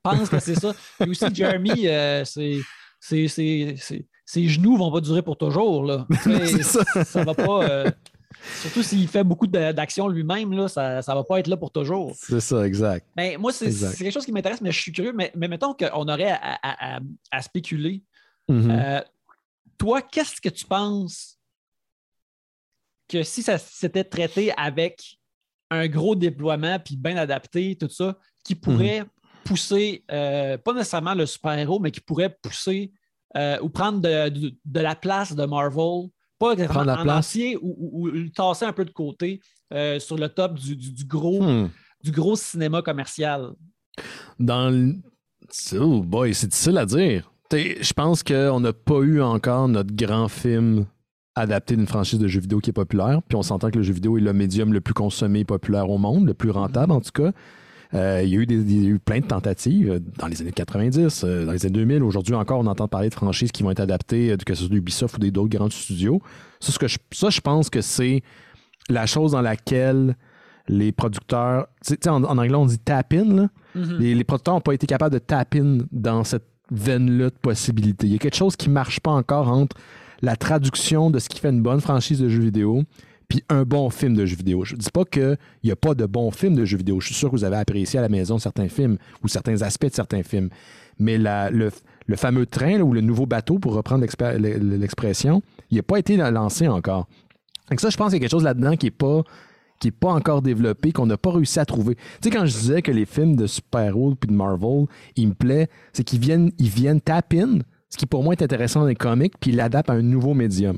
Je 0.04 0.10
pense 0.10 0.28
que 0.28 0.38
c'est 0.38 0.54
ça. 0.54 0.72
Et 1.04 1.08
aussi, 1.08 1.24
Jeremy, 1.34 1.86
euh, 1.88 2.24
c'est- 2.24 2.60
ses 3.00 4.48
genoux 4.48 4.76
vont 4.76 4.92
pas 4.92 5.00
durer 5.00 5.22
pour 5.22 5.36
toujours. 5.36 5.84
Là. 5.84 6.06
Ça. 6.62 7.04
ça 7.04 7.24
va 7.24 7.34
pas. 7.34 7.64
euh, 7.68 7.90
surtout 8.60 8.82
s'il 8.82 9.08
fait 9.08 9.24
beaucoup 9.24 9.46
d'actions 9.46 10.08
lui-même, 10.08 10.52
là, 10.52 10.68
ça 10.68 10.96
ne 10.98 11.02
va 11.14 11.24
pas 11.24 11.40
être 11.40 11.48
là 11.48 11.56
pour 11.56 11.70
toujours. 11.72 12.12
C'est 12.16 12.40
ça, 12.40 12.66
exact. 12.66 13.06
Mais 13.16 13.36
moi, 13.36 13.52
c'est 13.52 13.70
quelque 13.98 14.12
chose 14.12 14.24
qui 14.24 14.32
m'intéresse, 14.32 14.60
mais 14.60 14.72
je 14.72 14.80
suis 14.80 14.92
curieux. 14.92 15.12
Mais, 15.12 15.32
mais 15.36 15.48
mettons 15.48 15.74
qu'on 15.74 16.08
aurait 16.08 16.30
à, 16.30 16.38
à- 16.62 16.96
à- 16.96 17.00
à 17.30 17.42
spéculer. 17.42 18.02
Mhm. 18.48 18.70
Euh, 18.70 19.00
toi, 19.78 20.02
qu'est-ce 20.02 20.40
que 20.40 20.48
tu 20.48 20.64
penses 20.66 21.38
que 23.08 23.22
si 23.22 23.42
ça 23.42 23.58
s'était 23.58 24.04
traité 24.04 24.52
avec 24.56 25.18
un 25.70 25.86
gros 25.88 26.14
déploiement 26.14 26.78
puis 26.78 26.96
bien 26.96 27.16
adapté, 27.16 27.76
tout 27.76 27.88
ça, 27.88 28.16
qui 28.44 28.54
pourrait 28.54 29.04
pousser, 29.44 30.04
euh, 30.10 30.58
pas 30.58 30.72
nécessairement 30.72 31.14
le 31.14 31.26
super-héros, 31.26 31.80
mais 31.80 31.90
qui 31.90 32.00
pourrait 32.00 32.36
pousser 32.42 32.92
euh, 33.36 33.58
ou 33.62 33.68
prendre 33.68 34.00
de, 34.00 34.28
de- 34.28 34.54
de 34.64 34.80
la 34.80 34.94
place 34.96 35.34
de 35.34 35.44
Marvel, 35.44 36.08
pas 36.40 36.52
exactement 36.54 36.82
la 36.84 36.98
en 36.98 37.02
place. 37.04 37.26
entier 37.28 37.56
ou, 37.62 37.76
ou- 37.78 37.90
ou 38.00 38.06
le 38.08 38.30
tasser 38.30 38.64
un 38.64 38.72
peu 38.72 38.84
de 38.84 38.90
côté 38.90 39.40
euh, 39.72 40.00
sur 40.00 40.16
le 40.16 40.28
top 40.28 40.54
du, 40.54 40.74
du- 40.74 40.90
du 40.92 41.04
gros, 41.04 41.40
Hmm. 41.42 41.68
du 42.02 42.10
gros 42.10 42.34
cinéma 42.34 42.82
commercial. 42.82 43.50
Dans 44.40 44.70
le. 44.70 44.94
Oh 45.78 46.02
boy, 46.02 46.34
c'est 46.34 46.48
difficile 46.48 46.78
à 46.78 46.86
dire. 46.86 47.30
Je 47.52 47.92
pense 47.92 48.22
qu'on 48.22 48.60
n'a 48.60 48.72
pas 48.72 49.00
eu 49.00 49.20
encore 49.20 49.68
notre 49.68 49.94
grand 49.94 50.28
film 50.28 50.86
adapté 51.34 51.74
d'une 51.76 51.86
franchise 51.86 52.18
de 52.18 52.28
jeux 52.28 52.40
vidéo 52.40 52.60
qui 52.60 52.70
est 52.70 52.72
populaire. 52.74 53.20
Puis 53.28 53.36
on 53.36 53.42
s'entend 53.42 53.70
que 53.70 53.78
le 53.78 53.82
jeu 53.82 53.92
vidéo 53.92 54.18
est 54.18 54.20
le 54.20 54.32
médium 54.32 54.72
le 54.72 54.80
plus 54.80 54.94
consommé 54.94 55.40
et 55.40 55.44
populaire 55.44 55.88
au 55.90 55.98
monde, 55.98 56.26
le 56.26 56.34
plus 56.34 56.50
rentable 56.50 56.92
en 56.92 57.00
tout 57.00 57.10
cas. 57.12 57.32
Euh, 57.92 58.20
il, 58.22 58.28
y 58.30 58.36
a 58.36 58.40
eu 58.40 58.46
des- 58.46 58.98
plein 59.04 59.18
de 59.18 59.26
tentatives 59.26 59.90
euh, 59.90 59.98
dans 60.18 60.28
les 60.28 60.40
années 60.40 60.52
90, 60.52 61.24
euh, 61.24 61.44
dans 61.44 61.52
les 61.52 61.66
années 61.66 61.72
2000. 61.72 62.02
Aujourd'hui 62.04 62.34
encore, 62.34 62.60
on 62.60 62.66
entend 62.66 62.86
parler 62.86 63.08
de 63.08 63.14
franchises 63.14 63.50
qui 63.50 63.62
vont 63.64 63.70
être 63.72 63.80
adaptées, 63.80 64.36
que 64.46 64.54
ce 64.54 64.60
soit 64.64 64.72
d'Ubisoft 64.72 65.16
ou 65.16 65.18
des- 65.18 65.30
d'autres 65.32 65.48
grands 65.56 65.68
studios. 65.70 66.22
Ça, 66.60 66.70
ce 66.70 66.78
que 66.78 66.86
je, 66.86 66.98
ça, 67.10 67.30
je 67.30 67.40
pense 67.40 67.68
que 67.68 67.80
c'est 67.80 68.22
la 68.88 69.06
chose 69.06 69.32
dans 69.32 69.40
laquelle 69.42 70.16
les 70.68 70.92
producteurs. 70.92 71.66
tu 71.84 71.94
sais- 72.00 72.08
en, 72.08 72.22
en 72.22 72.38
anglais, 72.38 72.54
on 72.54 72.66
dit 72.66 72.78
tap 72.78 73.12
in. 73.12 73.24
Là. 73.34 73.48
Mhm. 73.74 73.96
Les, 73.98 74.14
les 74.14 74.24
producteurs 74.24 74.54
n'ont 74.54 74.60
pas 74.60 74.74
été 74.74 74.86
capables 74.86 75.12
de 75.14 75.18
tap 75.18 75.54
in 75.56 75.78
dans 75.90 76.22
cette 76.22 76.46
veine-là 76.70 77.30
de 77.30 77.34
possibilités. 77.42 78.06
Il 78.06 78.12
y 78.12 78.16
a 78.16 78.18
quelque 78.18 78.36
chose 78.36 78.54
qui 78.54 78.68
ne 78.68 78.74
marche 78.74 79.00
pas 79.00 79.10
encore 79.10 79.48
entre 79.48 79.76
la 80.22 80.36
traduction 80.36 81.10
de 81.10 81.18
ce 81.18 81.28
qui 81.28 81.40
fait 81.40 81.48
une 81.50 81.62
bonne 81.62 81.80
franchise 81.80 82.20
de 82.20 82.28
jeux 82.28 82.42
vidéo 82.42 82.84
puis 83.30 83.42
un 83.48 83.62
bon 83.62 83.88
film 83.88 84.14
de 84.14 84.26
jeux 84.26 84.36
vidéo. 84.36 84.64
Je 84.66 84.74
ne 84.74 84.80
dis 84.80 84.90
pas 84.92 85.04
qu'il 85.06 85.38
n'y 85.64 85.70
a 85.70 85.76
pas 85.76 85.94
de 85.94 86.04
bons 86.04 86.30
films 86.32 86.56
de 86.56 86.64
jeux 86.66 86.76
vidéo. 86.76 87.00
Je 87.00 87.06
suis 87.06 87.14
sûr 87.14 87.30
que 87.30 87.36
vous 87.36 87.44
avez 87.44 87.56
apprécié 87.56 87.98
à 87.98 88.02
la 88.02 88.08
maison 88.10 88.38
certains 88.38 88.68
films 88.68 88.98
ou 89.22 89.28
certains 89.28 89.62
aspects 89.62 89.86
de 89.86 89.94
certains 89.94 90.22
films. 90.22 90.50
Mais 90.98 91.16
la- 91.16 91.48
le, 91.50 91.70
le 92.06 92.16
fameux 92.16 92.44
train 92.44 92.80
ou 92.80 92.92
le 92.92 93.00
nouveau 93.00 93.24
bateau, 93.24 93.58
pour 93.58 93.72
reprendre 93.74 94.04
l'expression, 94.58 95.42
il 95.70 95.76
n'a 95.76 95.82
pas 95.82 95.98
été 95.98 96.16
lancé 96.16 96.68
encore. 96.68 97.06
Donc 97.70 97.80
ça, 97.80 97.88
je 97.88 97.96
pense 97.96 98.08
qu'il 98.08 98.14
y 98.14 98.16
a 98.16 98.20
quelque 98.20 98.30
chose 98.30 98.44
là-dedans 98.44 98.76
qui 98.76 98.86
n'est 98.86 98.90
pas 98.90 99.22
qui 99.78 99.92
pas 99.92 100.10
encore 100.10 100.42
développé, 100.42 100.92
qu'on 100.92 101.06
n'a 101.06 101.16
pas 101.16 101.30
réussi 101.30 101.58
à 101.58 101.64
trouver. 101.64 101.94
Tu 101.94 102.02
sais, 102.24 102.30
quand 102.30 102.44
je 102.44 102.52
disais 102.52 102.82
que 102.82 102.92
les 102.92 103.06
films 103.06 103.34
de 103.34 103.46
super-héros 103.46 104.14
puis 104.14 104.28
de 104.28 104.34
Marvel, 104.34 104.84
ils 105.16 105.28
me 105.28 105.32
plaisent, 105.32 105.68
c'est 105.94 106.04
qu'ils 106.04 106.20
viennent, 106.20 106.50
ils 106.58 106.68
viennent 106.68 107.00
tap 107.00 107.32
ce 107.88 107.96
qui 107.96 108.04
pour 108.04 108.22
moi 108.22 108.34
est 108.34 108.42
intéressant 108.42 108.80
dans 108.80 108.86
les 108.86 108.94
comics, 108.94 109.32
puis 109.40 109.52
ils 109.52 109.56
l'adaptent 109.56 109.88
à 109.88 109.94
un 109.94 110.02
nouveau 110.02 110.34
médium. 110.34 110.76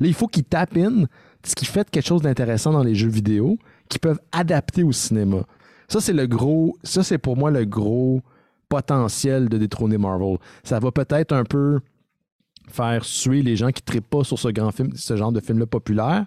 Là, 0.00 0.06
il 0.08 0.14
faut 0.14 0.26
qu'ils 0.26 0.42
tap 0.42 0.76
ce 1.44 1.54
qui 1.54 1.64
fait 1.64 1.88
quelque 1.90 2.06
chose 2.06 2.22
d'intéressant 2.22 2.72
dans 2.72 2.82
les 2.82 2.94
jeux 2.94 3.08
vidéo, 3.08 3.58
qu'ils 3.88 4.00
peuvent 4.00 4.20
adapter 4.32 4.82
au 4.82 4.92
cinéma. 4.92 5.44
Ça, 5.88 6.00
c'est 6.00 6.12
le 6.12 6.26
gros, 6.26 6.76
ça, 6.82 7.02
c'est 7.02 7.18
pour 7.18 7.36
moi 7.36 7.50
le 7.50 7.64
gros 7.64 8.22
potentiel 8.68 9.48
de 9.48 9.58
détrôner 9.58 9.98
Marvel. 9.98 10.38
Ça 10.62 10.78
va 10.78 10.92
peut-être 10.92 11.32
un 11.32 11.44
peu 11.44 11.80
faire 12.68 13.04
suer 13.04 13.42
les 13.42 13.56
gens 13.56 13.70
qui 13.70 13.82
ne 13.94 14.00
pas 14.00 14.22
sur 14.22 14.38
ce 14.38 14.48
grand 14.48 14.70
film, 14.70 14.92
ce 14.94 15.16
genre 15.16 15.32
de 15.32 15.40
film-là 15.40 15.66
populaire. 15.66 16.26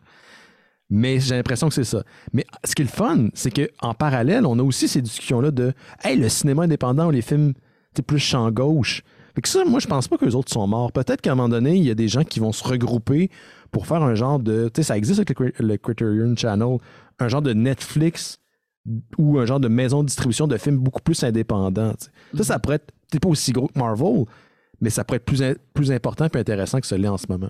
Mais 0.90 1.20
j'ai 1.20 1.36
l'impression 1.36 1.70
que 1.70 1.74
c'est 1.74 1.86
ça. 1.86 2.04
Mais 2.34 2.46
ce 2.66 2.76
qui 2.76 2.82
est 2.82 2.86
le 2.86 2.92
fun, 2.92 3.30
c'est 3.34 3.52
qu'en 3.52 3.94
parallèle, 3.94 4.46
on 4.46 4.60
a 4.60 4.62
aussi 4.62 4.88
ces 4.88 5.02
discussions-là 5.02 5.52
de 5.52 5.74
Hey, 6.04 6.18
le 6.18 6.28
cinéma 6.28 6.64
indépendant 6.64 7.08
ou 7.08 7.12
les 7.12 7.22
films 7.22 7.54
plus 8.02 8.20
champ 8.20 8.50
gauche. 8.52 9.04
Fait 9.36 9.42
que 9.42 9.50
ça, 9.50 9.66
moi, 9.66 9.80
je 9.80 9.88
pense 9.88 10.08
pas 10.08 10.18
que 10.18 10.26
les 10.26 10.36
autres 10.36 10.52
sont 10.54 10.68
morts. 10.68 10.92
Peut-être 10.92 11.22
qu'à 11.22 11.32
un 11.32 11.36
moment 11.36 11.50
donné, 11.50 11.76
il 11.76 11.84
y 11.84 11.90
a 11.90 11.96
des 11.96 12.08
gens 12.08 12.24
qui 12.24 12.40
vont 12.40 12.52
se 12.52 12.64
regrouper 12.64 13.32
pour 13.72 13.88
faire 13.88 14.04
un 14.04 14.14
genre 14.16 14.40
de. 14.40 14.70
Tu 14.74 14.82
sais, 14.82 14.84
ça 14.84 14.98
existe 14.98 15.20
avec 15.20 15.30
le, 15.40 15.50
Cri- 15.50 15.54
le 15.64 15.78
Criterion 15.78 16.36
Channel, 16.36 16.78
un 17.20 17.28
genre 17.28 17.42
de 17.42 17.54
Netflix 17.54 18.40
ou 19.18 19.40
un 19.40 19.46
genre 19.46 19.60
de 19.60 19.68
maison 19.70 20.02
de 20.02 20.08
distribution 20.08 20.46
de 20.48 20.58
films 20.58 20.78
beaucoup 20.78 21.02
plus 21.02 21.24
indépendants. 21.24 21.94
Ça, 22.36 22.44
ça 22.44 22.60
pourrait 22.60 22.76
être. 22.76 22.92
Pas 23.20 23.30
aussi 23.30 23.52
gros 23.52 23.68
que 23.68 23.78
Marvel, 23.78 24.26
mais 24.82 24.90
ça 24.90 25.04
pourrait 25.04 25.18
être 25.18 25.26
plus, 25.26 25.42
in- 25.44 25.54
plus 25.74 25.92
important 25.92 26.28
et 26.34 26.38
intéressant 26.38 26.80
que 26.80 26.88
ce 26.88 26.96
l'est 26.96 27.08
en 27.08 27.18
ce 27.18 27.28
moment. 27.30 27.50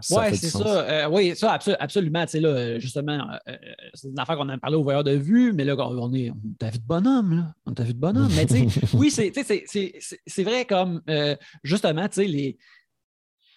Ça 0.00 0.20
Oui, 0.28 0.36
c'est 0.36 0.50
ça. 0.50 0.80
Euh, 0.88 1.08
oui, 1.10 1.34
ça, 1.36 1.56
abso- 1.56 1.76
absolument. 1.78 2.24
Tu 2.24 2.32
sais, 2.32 2.40
là, 2.40 2.78
justement, 2.78 3.12
euh, 3.48 3.52
euh, 3.52 3.56
c'est 3.94 4.08
une 4.08 4.18
affaire 4.18 4.36
qu'on 4.36 4.48
a 4.48 4.58
parlé 4.58 4.76
au 4.76 4.82
voyeur 4.82 5.04
de 5.04 5.12
vue, 5.12 5.52
mais 5.52 5.64
là, 5.64 5.74
on 5.78 6.12
est, 6.14 6.30
on 6.30 6.36
t'a 6.58 6.70
vu 6.70 6.78
de 6.78 6.84
bonhomme, 6.86 7.36
là. 7.36 7.54
On 7.66 7.72
t'a 7.74 7.84
vu 7.84 7.94
de 7.94 7.98
bonhomme. 7.98 8.30
Mais 8.34 8.46
tu 8.46 8.68
sais, 8.68 8.80
oui, 8.94 9.10
c'est, 9.10 10.42
vrai 10.42 10.64
comme, 10.64 11.02
euh, 11.08 11.36
justement, 11.62 12.08
tu 12.08 12.14
sais, 12.14 12.24
les... 12.26 12.58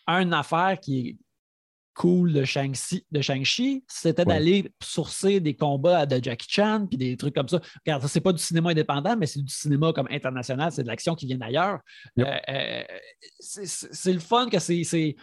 une 0.07 0.33
affaire 0.33 0.79
qui 0.81 0.99
est 1.09 1.17
cool 1.95 2.33
de 2.33 2.43
Shang-Chi, 2.43 3.83
c'était 3.87 4.21
Ouais. 4.23 4.33
d'aller 4.33 4.71
sourcer 4.81 5.39
des 5.39 5.55
combats 5.55 6.07
de 6.07 6.23
Jackie 6.23 6.47
Chan 6.49 6.87
puis 6.87 6.97
des 6.97 7.15
trucs 7.17 7.35
comme 7.35 7.47
ça. 7.47 7.61
Regarde, 7.85 8.01
ça, 8.01 8.07
c'est 8.07 8.19
pas 8.19 8.33
du 8.33 8.41
cinéma 8.41 8.71
indépendant, 8.71 9.15
mais 9.15 9.27
c'est 9.27 9.43
du 9.43 9.53
cinéma 9.53 9.93
comme 9.93 10.07
international, 10.09 10.71
c'est 10.71 10.81
de 10.81 10.87
l'action 10.87 11.13
qui 11.13 11.27
vient 11.27 11.37
d'ailleurs. 11.37 11.79
Yep. 12.17 12.27
C'est- 13.39 14.11
le 14.13 14.19
fun 14.19 14.49
que 14.49 14.57
c'est 14.57 15.15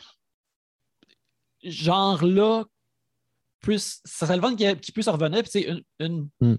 genre-là, 1.63 2.65
puisse, 3.61 4.01
ça 4.05 4.27
serait 4.27 4.37
le 4.37 4.43
fun 4.43 4.57
qu'il 4.57 4.81
qu'il 4.81 4.95
puisse 4.95 5.09
revenir. 5.09 5.43
Puis, 5.43 5.51
sais, 5.51 5.69
une, 5.69 5.83
une, 5.99 6.29
Mm. 6.41 6.57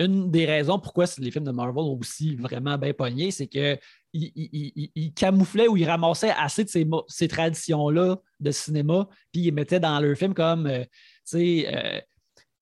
une 0.00 0.30
des 0.30 0.46
raisons 0.46 0.78
pourquoi 0.78 1.06
les 1.18 1.30
films 1.30 1.44
de 1.44 1.50
Marvel 1.50 1.84
ont 1.84 1.98
aussi 1.98 2.36
vraiment 2.36 2.78
bien 2.78 2.92
pogné, 2.92 3.30
c'est 3.30 3.46
qu'ils 3.46 3.78
ils, 4.12 5.12
camouflaient 5.14 5.68
ou 5.68 5.76
ils 5.76 5.88
ramassaient 5.88 6.34
assez 6.36 6.64
de 6.64 6.70
ces, 7.08 7.28
traditions-là 7.28 8.16
de 8.40 8.50
cinéma, 8.50 9.08
puis 9.32 9.42
ils 9.42 9.44
les 9.46 9.50
mettaient 9.52 9.80
dans 9.80 9.98
leur 10.00 10.16
film 10.16 10.34
comme, 10.34 10.66
euh, 10.66 10.84
tu 10.84 10.88
sais, 11.24 11.74
euh, 11.74 12.00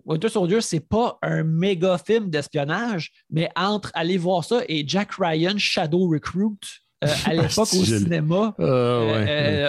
Winter 0.04 0.28
Soldier, 0.28 0.60
c'est 0.60 0.86
pas 0.86 1.18
un 1.22 1.44
méga 1.44 1.96
film 1.96 2.28
d'espionnage, 2.28 3.10
mais 3.30 3.48
entre 3.56 3.90
aller 3.94 4.18
voir 4.18 4.44
ça 4.44 4.62
et 4.68 4.86
Jack 4.86 5.12
Ryan 5.18 5.56
Shadow 5.56 6.08
Recruit 6.08 6.58
euh, 7.04 7.30
à 7.30 7.34
l'époque 7.34 7.58
au 7.58 7.84
cinéma. 7.84 8.54
Ah, 8.58 8.62
ouais, 8.62 8.66
Euh, 8.68 9.12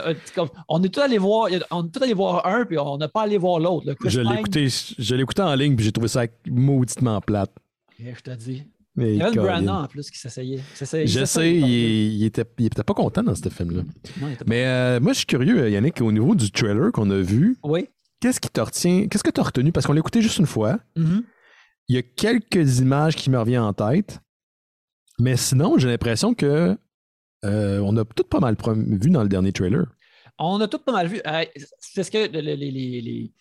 ouais. 0.08 0.18
euh, 0.38 0.46
on 0.70 0.84
est 0.84 0.90
tous 0.90 1.00
allés 1.02 1.18
voir, 1.18 1.50
on 1.72 1.86
est 1.86 1.90
tous 1.92 2.04
allés 2.04 2.14
voir 2.14 2.46
un, 2.46 2.66
puis 2.66 2.78
on 2.78 2.98
n'a 2.98 3.08
pas 3.08 3.24
allé 3.24 3.38
voir 3.38 3.60
l'autre. 3.60 3.94
Je 4.06 4.22
l'ai 4.22 4.36
écouté, 4.40 4.68
je 5.00 5.16
l'ai 5.16 5.22
écouté 5.24 5.42
en 5.42 5.56
ligne, 5.56 5.76
puis 5.76 5.86
j'ai 5.86 5.92
trouvé 5.92 6.08
ça 6.08 6.24
mauditement 6.50 7.20
plate. 7.22 7.52
eh, 8.00 8.14
Je 8.16 8.22
te 8.22 8.32
dis. 8.32 8.64
Mais 8.98 9.14
Il 9.16 9.18
y 9.18 9.22
avait. 9.24 9.36
Brandon 9.36 9.74
en 9.74 9.88
plus 9.88 10.10
qui 10.10 10.18
s'essayait. 10.18 10.62
Je 10.80 11.26
sais, 11.26 11.54
il, 11.54 12.14
il 12.14 12.24
était, 12.24 12.46
il 12.60 12.68
était 12.68 12.82
pas 12.84 12.94
content 12.94 13.24
dans 13.24 13.36
ce 13.36 13.50
film-là. 13.50 13.82
Mais 14.48 15.00
moi, 15.02 15.12
je 15.12 15.18
suis 15.18 15.26
curieux, 15.26 15.70
Yannick, 15.70 16.00
au 16.02 16.12
niveau 16.14 16.34
du 16.34 16.50
trailer 16.50 16.92
qu'on 16.94 17.10
a 17.12 17.18
vu, 17.20 17.58
Oui. 17.64 17.90
qu'est-ce 18.22 18.40
qui 18.40 18.50
te 18.50 18.62
retient? 18.62 19.08
Qu'est-ce 19.08 19.24
que 19.24 19.32
tu 19.32 19.42
as 19.42 19.44
retenu? 19.44 19.74
Parce 19.74 19.86
qu'on 19.86 19.92
l'a 19.92 20.00
écouté 20.00 20.22
juste 20.22 20.38
une 20.38 20.46
fois. 20.46 20.80
Mhm. 20.96 21.24
Il 21.90 21.96
y 21.96 22.00
a 22.00 22.04
quelques 22.04 22.80
images 22.80 23.16
qui 23.18 23.30
me 23.30 23.38
reviennent 23.38 23.62
en 23.64 23.74
tête. 23.74 24.22
Mais 25.20 25.36
sinon, 25.38 25.78
j'ai 25.78 25.88
l'impression 25.90 26.34
que 26.34 26.78
euh, 27.46 27.80
on 27.80 27.96
a 27.98 28.04
tout 28.06 28.24
pas 28.24 28.40
mal 28.40 28.56
vu 28.76 29.10
dans 29.10 29.24
le 29.24 29.30
dernier 29.30 29.52
trailer. 29.54 29.86
On 30.38 30.60
a 30.60 30.68
tout 30.68 30.80
pas 30.80 30.92
mal 30.92 31.08
vu. 31.08 31.22
Euh, 31.26 31.44
c'est 31.80 32.04
ce 32.04 32.12
que 32.12 32.18
le- 32.32 32.42
le- 32.42 32.56
les- 32.56 32.72
les- 32.72 33.02
les- 33.02 33.32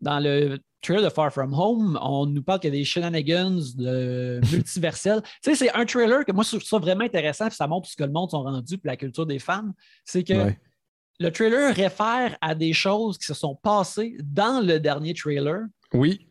dans 0.00 0.20
le 0.20 0.58
trailer 0.82 1.02
de 1.02 1.08
Far 1.08 1.32
From 1.32 1.52
Home, 1.54 1.98
on 2.02 2.26
nous 2.26 2.42
parle 2.42 2.60
qu'il 2.60 2.72
y 2.72 2.76
a 2.76 2.78
des 2.78 2.84
shenanigans 2.84 3.58
de 3.76 4.40
multiversels. 4.52 5.22
tu 5.42 5.50
sais, 5.50 5.54
c'est 5.56 5.72
un 5.74 5.84
trailer 5.86 6.24
que 6.24 6.32
moi, 6.32 6.44
je 6.44 6.50
trouve 6.50 6.62
ça 6.62 6.78
vraiment 6.78 7.04
intéressant, 7.04 7.48
puis 7.48 7.56
ça 7.56 7.66
montre 7.66 7.88
ce 7.88 7.96
que 7.96 8.04
le 8.04 8.12
monde 8.12 8.30
sont 8.30 8.42
rendus, 8.42 8.78
puis 8.78 8.86
la 8.88 8.96
culture 8.96 9.24
des 9.26 9.38
fans. 9.38 9.72
C'est 10.04 10.22
que 10.24 10.34
Ouais. 10.34 10.58
le 11.20 11.30
trailer 11.30 11.74
réfère 11.74 12.36
à 12.40 12.54
des 12.54 12.72
choses 12.74 13.16
qui 13.18 13.24
se 13.24 13.34
sont 13.34 13.54
passées 13.56 14.16
dans 14.22 14.64
le 14.64 14.78
dernier 14.78 15.14
trailer. 15.14 15.62
Oui, 15.94 16.28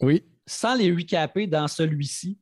oui. 0.00 0.22
sans 0.48 0.76
les 0.76 0.92
recaper 0.94 1.48
dans 1.48 1.66
celui-ci. 1.66 2.38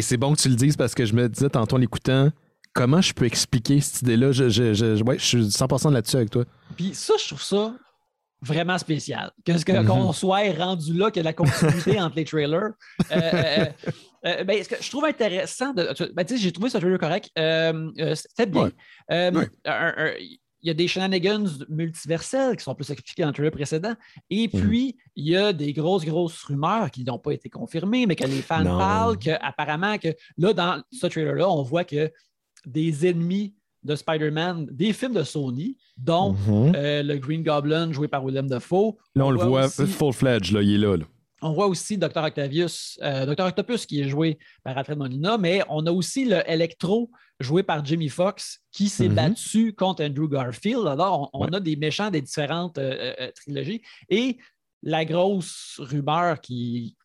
c'est 0.00 0.16
bon 0.16 0.34
que 0.34 0.40
tu 0.40 0.48
le 0.48 0.54
dises 0.56 0.76
parce 0.78 0.94
que 0.94 1.04
je 1.04 1.12
me 1.14 1.28
disais 1.28 1.50
tantôt 1.50 1.76
en 1.76 1.78
l'écoutant, 1.78 2.30
comment 2.76 3.00
je 3.00 3.12
peux 3.14 3.24
expliquer 3.24 3.80
cette 3.80 4.02
idée-là? 4.02 4.32
Je, 4.32 4.48
je, 4.50 4.74
je, 4.74 5.02
ouais, 5.02 5.18
je 5.18 5.24
suis 5.24 5.38
100% 5.38 5.92
là-dessus 5.92 6.16
avec 6.16 6.30
toi. 6.30 6.44
Puis 6.76 6.94
ça, 6.94 7.14
je 7.18 7.26
trouve 7.26 7.42
ça 7.42 7.74
vraiment 8.42 8.76
spécial. 8.76 9.32
Que, 9.44 9.62
que, 9.64 9.72
mhm. 9.72 9.86
Qu'on 9.86 10.12
soit 10.12 10.52
rendu 10.52 10.92
là, 10.92 11.10
qu'il 11.10 11.20
y 11.22 11.26
a 11.26 11.30
la 11.30 11.32
continuité 11.32 12.00
entre 12.00 12.16
les 12.16 12.24
trailers. 12.24 12.72
Euh, 13.10 13.14
euh, 13.16 13.66
euh, 14.26 14.44
ben, 14.44 14.62
ce 14.62 14.68
que 14.68 14.76
je 14.80 14.90
trouve 14.90 15.06
intéressant, 15.06 15.72
de, 15.72 15.88
ben, 16.12 16.26
j'ai 16.28 16.52
trouvé 16.52 16.68
ce 16.68 16.78
trailer 16.78 16.98
correct. 16.98 17.30
C'était 17.34 18.46
bien. 18.46 18.70
il 19.10 20.38
y 20.62 20.70
a 20.70 20.74
des 20.74 20.86
shenanigans 20.86 21.48
multiversels 21.70 22.56
qui 22.56 22.64
sont 22.64 22.74
plus 22.74 22.90
expliqués 22.90 23.22
dans 23.22 23.28
le 23.28 23.34
trailer 23.34 23.52
précédent. 23.52 23.94
Et 24.28 24.50
mhm. 24.52 24.60
puis, 24.60 24.96
il 25.14 25.28
y 25.28 25.36
a 25.36 25.54
des 25.54 25.72
grosses, 25.72 26.04
grosses 26.04 26.42
rumeurs 26.44 26.90
qui 26.90 27.04
n'ont 27.04 27.18
pas 27.18 27.32
été 27.32 27.48
confirmées, 27.48 28.04
mais 28.04 28.16
que 28.16 28.24
les 28.24 28.42
fans 28.42 28.64
parlent 28.64 29.16
qu'apparemment, 29.16 29.96
que 29.96 30.08
là, 30.36 30.52
dans 30.52 30.82
ce 30.92 31.06
trailer-là, 31.06 31.48
on 31.48 31.62
voit 31.62 31.84
que 31.84 32.12
des 32.66 33.06
ennemis 33.06 33.54
de 33.84 33.94
Spider-Man 33.94 34.66
des 34.70 34.92
films 34.92 35.14
de 35.14 35.22
Sony, 35.22 35.76
dont 35.96 36.32
mhm. 36.32 36.74
euh, 36.74 37.02
le 37.02 37.16
Green 37.16 37.42
Goblin 37.42 37.92
joué 37.92 38.08
par 38.08 38.24
Willem 38.24 38.48
Dafoe. 38.48 38.96
Là, 39.14 39.26
on, 39.26 39.30
le 39.30 39.38
voit 39.38 39.68
full-fledged, 39.68 40.52
là, 40.52 40.62
il 40.62 40.74
est 40.84 40.96
là. 40.96 41.04
On 41.42 41.52
voit 41.52 41.66
aussi 41.66 41.96
Dr. 41.96 42.24
Octavius, 42.24 42.98
euh, 43.02 43.26
Dr. 43.26 43.44
Octopus 43.44 43.86
qui 43.86 44.00
est 44.00 44.08
joué 44.08 44.38
par 44.64 44.76
Alfred 44.76 44.98
Molina, 44.98 45.38
mais 45.38 45.62
on 45.68 45.86
a 45.86 45.92
aussi 45.92 46.24
le 46.24 46.42
Electro 46.50 47.10
joué 47.38 47.62
par 47.62 47.84
Jimmy 47.84 48.08
Fox 48.08 48.60
qui 48.72 48.88
s'est 48.88 49.08
mhm. 49.08 49.14
battu 49.14 49.72
contre 49.74 50.02
Andrew 50.04 50.28
Garfield. 50.28 50.86
Alors, 50.86 51.30
on, 51.34 51.46
a 51.46 51.60
des 51.60 51.76
méchants 51.76 52.10
des 52.10 52.22
différentes 52.22 52.78
euh, 52.78 53.30
trilogies. 53.34 53.82
Et 54.08 54.38
la 54.82 55.04
grosse 55.04 55.78
rumeur 55.78 56.40
qui 56.40 56.96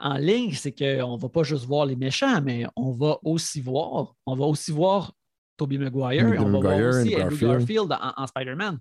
en 0.00 0.14
ligne, 0.14 0.52
c'est 0.52 0.72
qu'on 0.72 1.16
ne 1.16 1.20
va 1.20 1.28
pas 1.28 1.42
juste 1.42 1.66
voir 1.66 1.86
les 1.86 1.96
méchants, 1.96 2.40
mais 2.42 2.64
on 2.76 2.92
va 2.92 3.18
aussi 3.24 3.60
voir, 3.60 4.14
on 4.26 4.34
va 4.34 4.46
aussi 4.46 4.72
voir 4.72 5.12
Tobey 5.56 5.78
Maguire, 5.78 6.32
et 6.32 6.38
on 6.38 6.50
va 6.50 6.60
voir 6.60 6.88
aussi 6.88 7.14
Andrew 7.16 7.36
Garfield 7.36 7.96
en, 8.16 8.26
Spider-Man. 8.26 8.78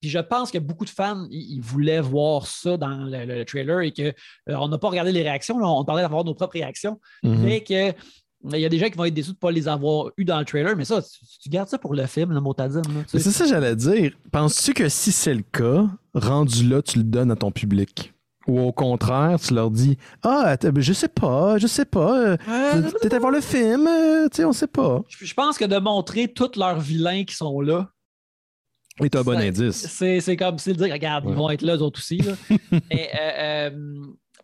Puis 0.00 0.10
je 0.10 0.18
pense 0.18 0.50
que 0.50 0.58
beaucoup 0.58 0.84
de 0.84 0.90
fans, 0.90 1.26
ils, 1.30 1.60
voulaient 1.60 2.00
voir 2.00 2.46
ça 2.46 2.76
dans 2.76 3.08
le, 3.10 3.44
trailer 3.44 3.80
et 3.80 3.92
qu'on 3.92 4.12
euh, 4.52 4.68
n'a 4.68 4.78
pas 4.78 4.88
regardé 4.90 5.10
les 5.10 5.22
réactions. 5.22 5.56
on 5.56 5.84
parlait 5.84 6.02
d'avoir 6.02 6.24
nos 6.24 6.34
propres 6.34 6.54
réactions, 6.54 7.00
mhm. 7.22 7.42
mais 7.42 7.62
que 7.62 7.92
il 8.44 8.60
y 8.60 8.64
a 8.64 8.68
des 8.68 8.78
gens 8.78 8.88
qui 8.88 8.96
vont 8.96 9.04
être 9.04 9.14
déçus 9.14 9.30
de 9.30 9.34
ne 9.34 9.40
pas 9.40 9.50
les 9.50 9.66
avoir 9.66 10.12
eus 10.16 10.24
dans 10.24 10.38
le 10.38 10.44
trailer, 10.44 10.76
mais 10.76 10.84
ça, 10.84 11.02
tu, 11.02 11.48
gardes 11.48 11.68
ça 11.68 11.78
pour 11.78 11.94
le 11.94 12.06
film, 12.06 12.32
le 12.32 12.40
Motadine. 12.40 12.82
C'est 13.08 13.18
ça 13.18 13.44
que 13.44 13.50
j'allais 13.50 13.74
dire. 13.74 14.12
Penses-tu 14.30 14.74
que 14.74 14.88
si 14.88 15.10
c'est 15.10 15.34
le 15.34 15.42
cas, 15.42 15.86
rendu 16.14 16.68
là, 16.68 16.80
tu 16.80 16.98
le 16.98 17.04
donnes 17.04 17.32
à 17.32 17.36
ton 17.36 17.50
public? 17.50 18.12
Ou 18.48 18.60
au 18.60 18.72
contraire, 18.72 19.38
tu 19.38 19.52
leur 19.52 19.70
dis 19.70 19.98
Ah, 20.22 20.56
je 20.76 20.92
sais 20.94 21.08
pas, 21.08 21.58
je 21.58 21.66
sais 21.66 21.84
pas. 21.84 22.18
Euh, 22.18 22.36
peut-être 23.02 23.20
voir 23.20 23.30
le 23.30 23.42
film, 23.42 23.86
euh, 23.86 24.26
tu 24.30 24.38
sais, 24.38 24.44
on 24.46 24.54
sait 24.54 24.66
pas. 24.66 25.02
Je, 25.08 25.34
pense 25.34 25.58
que 25.58 25.66
de 25.66 25.76
montrer 25.76 26.28
tous 26.28 26.56
leurs 26.56 26.80
vilains 26.80 27.24
qui 27.24 27.34
sont 27.34 27.60
là. 27.60 27.90
est 29.02 29.14
un 29.14 29.22
bon 29.22 29.38
indice. 29.38 29.86
C'est 29.86 30.36
comme 30.36 30.58
si 30.58 30.70
le 30.70 30.76
dire 30.76 30.92
Regarde, 30.92 31.26
ils 31.28 31.34
vont 31.34 31.50
être 31.50 31.60
là, 31.60 31.76
eux 31.76 31.82
autres 31.82 32.00
aussi. 32.00 32.20
Et, 32.90 33.08
euh, 33.20 33.70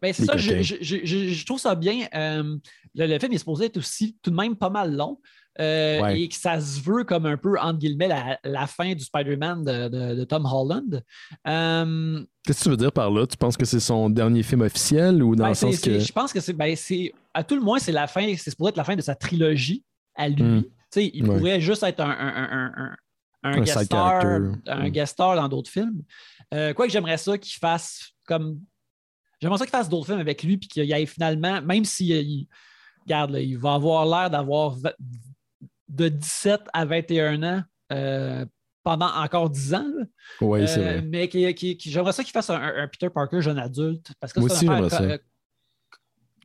ben, 0.02 0.12
c'est 0.12 0.26
ça, 0.26 0.36
je, 0.36 1.44
trouve 1.46 1.58
ça 1.58 1.74
bien. 1.74 2.06
Le, 2.12 3.18
film 3.18 3.32
est 3.32 3.38
supposé 3.38 3.66
être 3.66 3.78
aussi 3.78 4.18
tout 4.22 4.30
de 4.30 4.36
même 4.36 4.54
pas 4.54 4.68
mal 4.68 4.94
long. 4.94 5.18
Et 5.58 6.28
que 6.28 6.34
ça 6.34 6.60
se 6.60 6.80
veut 6.80 7.04
comme 7.04 7.26
un 7.26 7.36
peu, 7.36 7.58
entre 7.58 7.78
guillemets, 7.78 8.08
la, 8.42 8.66
fin 8.66 8.94
du 8.94 9.04
Spider-Man 9.04 9.64
de, 9.64 10.24
Tom 10.24 10.46
Holland. 10.46 11.02
Qu'est-ce 11.44 12.58
que 12.58 12.64
tu 12.64 12.70
veux 12.70 12.76
dire 12.76 12.92
par 12.92 13.10
là? 13.10 13.26
Tu 13.26 13.36
penses 13.36 13.56
que 13.56 13.64
c'est 13.64 13.80
son 13.80 14.10
dernier 14.10 14.42
film 14.42 14.60
officiel 14.60 15.22
ou 15.22 15.34
dans 15.34 15.44
ben, 15.44 15.48
le 15.50 15.54
sens 15.54 15.80
que. 15.80 15.98
Je 15.98 16.12
pense 16.12 16.32
que 16.32 16.40
c'est. 16.40 16.52
Ben, 16.52 16.76
à 17.32 17.42
tout 17.42 17.54
le 17.54 17.62
moins, 17.62 17.78
c'est 17.78 17.92
la 17.92 18.06
fin. 18.06 18.34
C'est 18.36 18.56
pour 18.56 18.68
être 18.68 18.76
la 18.76 18.84
fin 18.84 18.96
de 18.96 19.02
sa 19.02 19.14
trilogie 19.14 19.82
à 20.14 20.28
lui. 20.28 20.42
Hmm. 20.42 20.62
Il 20.96 21.24
pourrait 21.24 21.60
juste 21.60 21.82
être 21.82 22.00
un, 22.00 22.10
un, 22.10 22.96
un, 23.42 23.60
guest, 23.60 23.84
star, 23.84 24.24
un 24.24 24.88
hmm. 24.88 24.88
guest 24.90 25.12
star 25.12 25.36
dans 25.36 25.48
d'autres 25.48 25.70
films. 25.70 26.02
Euh, 26.52 26.72
quoi 26.72 26.86
que 26.86 26.92
j'aimerais 26.92 27.18
ça 27.18 27.36
qu'il 27.38 27.58
fasse 27.58 28.12
comme. 28.26 28.60
J'aimerais 29.40 29.58
ça 29.58 29.64
qu'il 29.64 29.72
fasse 29.72 29.88
d'autres 29.88 30.06
films 30.06 30.20
avec 30.20 30.42
lui, 30.42 30.56
puis 30.56 30.68
qu'il 30.68 30.84
y 30.84 30.92
ait 30.92 31.06
finalement, 31.06 31.60
même 31.62 31.84
s'il 31.84 32.10
il, 32.10 32.48
regarde, 33.02 33.36
il 33.40 33.58
va 33.58 33.74
avoir 33.74 34.06
l'air 34.06 34.30
d'avoir 34.30 34.76
de 35.94 36.08
17 36.08 36.60
à 36.72 36.84
21 36.84 37.42
ans 37.42 37.62
euh, 37.92 38.44
pendant 38.84 39.08
encore 39.08 39.50
10 39.50 39.74
ans. 39.74 39.92
Oui, 40.40 40.68
c'est 40.68 40.80
vrai. 40.80 40.98
Euh, 40.98 41.02
mais 41.04 41.28
qui, 41.28 41.76
j'aimerais 41.80 42.12
ça 42.12 42.22
qu'il 42.22 42.32
fasse 42.32 42.50
un, 42.50 42.88
Peter 42.92 43.10
Parker 43.10 43.40
jeune 43.40 43.58
adulte. 43.58 44.12
Parce 44.20 44.32
que 44.32 44.46
c'est 44.48 44.68
un 44.68 44.84
euh, 44.84 45.18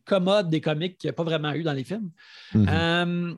commode 0.05 0.49
des 0.49 0.61
comics 0.61 0.97
qu'il 0.97 1.09
n'y 1.09 1.11
a 1.11 1.13
pas 1.13 1.23
vraiment 1.23 1.51
eu 1.51 1.63
dans 1.63 1.73
les 1.73 1.83
films. 1.83 2.09
Mhm. 2.53 2.67
Euh, 2.69 3.35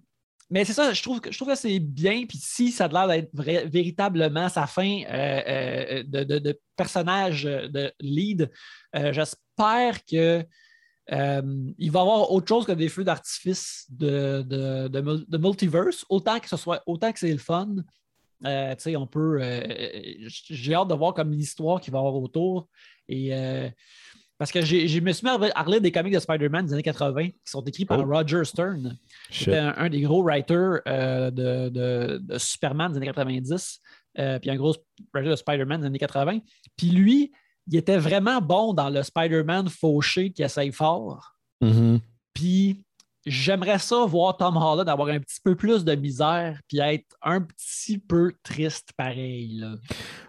mais 0.52 0.66
c'est 0.66 0.74
ça, 0.74 0.92
je 0.92 1.02
trouve, 1.02 1.22
je 1.30 1.36
trouve 1.36 1.48
que 1.48 1.56
c'est 1.56 1.80
bien. 1.80 2.26
Puis 2.28 2.38
si 2.38 2.72
ça 2.72 2.86
a 2.86 2.88
l'air 2.90 3.08
d'être 3.08 3.32
véritablement 3.70 4.50
sa 4.50 4.68
fin 4.68 5.02
de, 6.04 6.60
personnage 6.76 7.44
de 7.44 7.92
lead, 8.02 8.52
j'espère 8.94 10.04
que 10.06 10.46
il 11.10 11.92
va 11.92 12.00
y 12.00 12.02
avoir 12.02 12.32
autre 12.32 12.48
chose 12.48 12.66
que 12.66 12.72
des 12.72 12.90
feux 12.90 13.04
d'artifice 13.04 13.86
de, 13.90 14.44
de, 14.44 15.38
multiverse, 15.38 16.06
autant 16.10 16.40
que 16.40 16.48
ce 16.48 16.58
soit 16.58 16.82
autant 16.86 17.12
que 17.12 17.20
c'est 17.20 17.32
le 17.32 17.38
fun, 17.38 17.76
euh, 18.46 18.76
on 18.96 19.08
peut. 19.08 19.40
Euh, 19.42 19.62
j'ai 20.28 20.74
hâte 20.74 20.88
de 20.88 20.96
voir 20.96 21.14
comme 21.14 21.32
l'histoire 21.32 21.80
qui 21.80 21.92
va 21.92 22.00
avoir 22.00 22.16
autour. 22.16 22.68
Et, 23.08 23.34
euh, 23.34 23.70
parce 24.38 24.52
que 24.52 24.62
je 24.62 25.00
me 25.00 25.12
suis 25.12 25.28
mis 25.28 25.32
à 25.32 25.52
parler 25.52 25.80
des 25.80 25.92
comics 25.92 26.14
de 26.14 26.20
Spider-Man 26.20 26.66
des 26.66 26.74
années 26.74 26.82
80 26.82 27.30
qui 27.30 27.36
sont 27.46 27.64
écrits 27.64 27.86
par 27.86 28.00
oh. 28.00 28.06
Roger 28.06 28.44
Stern, 28.44 28.98
qui 29.30 29.44
était 29.44 29.58
un, 29.58 29.88
des 29.88 30.02
gros 30.02 30.24
writers 30.24 30.82
de, 31.32 32.38
Superman 32.38 32.92
des 32.92 32.98
années 32.98 33.06
90, 33.06 33.80
puis 34.16 34.50
un 34.50 34.56
gros 34.56 34.74
writer 35.14 35.30
de 35.30 35.36
Spider-Man 35.36 35.82
des 35.82 35.88
années 35.88 36.00
80. 36.00 36.40
Puis 36.76 36.90
lui, 36.90 37.32
il 37.68 37.78
était 37.78 37.98
vraiment 37.98 38.42
bon 38.42 38.74
dans 38.74 38.90
le 38.90 39.04
Spider-Man 39.04 39.70
fauché 39.70 40.32
qui 40.32 40.44
essaye 40.44 40.72
fort. 40.72 41.36
Mm-hmm. 41.62 42.00
Puis 42.34 42.84
J'aimerais 43.26 43.78
ça 43.78 44.04
voir 44.06 44.36
Tom 44.36 44.58
Holland 44.58 44.90
avoir 44.90 45.10
un 45.10 45.20
petit 45.20 45.40
peu 45.44 45.56
plus 45.56 45.86
de 45.86 45.94
misère 45.94 46.60
puis 46.68 46.80
être 46.80 47.16
un 47.22 47.42
petit 47.42 48.00
peu 48.00 48.32
triste 48.42 48.94
pareil. 48.98 49.60
Là. 49.60 49.76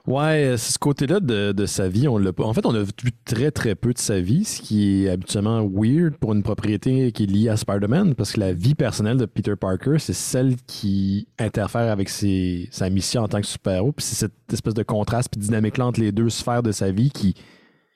Ouais, 0.07 0.57
c'est 0.59 0.73
ce 0.73 0.79
côté-là 0.79 1.21
de, 1.21 1.67
sa 1.67 1.89
vie. 1.89 2.07
On 2.07 2.19
l'a 2.19 2.33
En 2.39 2.53
fait, 2.53 2.67
on 2.67 2.75
a 2.75 2.83
vu 2.83 2.93
très 3.25 3.51
très 3.51 3.75
peu 3.75 3.95
de 3.95 3.99
sa 3.99 4.21
vie, 4.21 4.45
ce 4.45 4.61
qui 4.61 5.05
est 5.05 5.09
habituellement 5.09 5.67
weird 5.67 6.17
pour 6.19 6.35
une 6.35 6.43
propriété 6.43 7.13
qui 7.13 7.23
est 7.23 7.27
liée 7.27 7.49
à 7.49 7.57
Spider-Man, 7.57 8.15
parce 8.15 8.33
que 8.33 8.41
la 8.41 8.53
vie 8.53 8.75
personnelle 8.75 9.17
de 9.17 9.27
Peter 9.27 9.57
Parker, 9.57 9.99
c'est 9.99 10.13
celle 10.13 10.57
qui 10.67 11.29
interfère 11.39 11.91
avec 11.91 12.11
sa 12.11 12.91
mission 12.91 13.23
en 13.23 13.29
tant 13.29 13.41
que 13.41 13.47
super-héros. 13.47 13.93
Puis 13.93 14.05
c'est 14.05 14.17
cette 14.17 14.53
espèce 14.53 14.75
de 14.75 14.83
contraste 14.83 15.31
puis 15.31 15.41
dynamique-là 15.41 15.87
entre 15.87 16.01
les 16.01 16.13
deux 16.13 16.29
sphères 16.29 16.63
de 16.63 16.73
sa 16.73 16.91
vie 16.91 17.11
qui, 17.11 17.35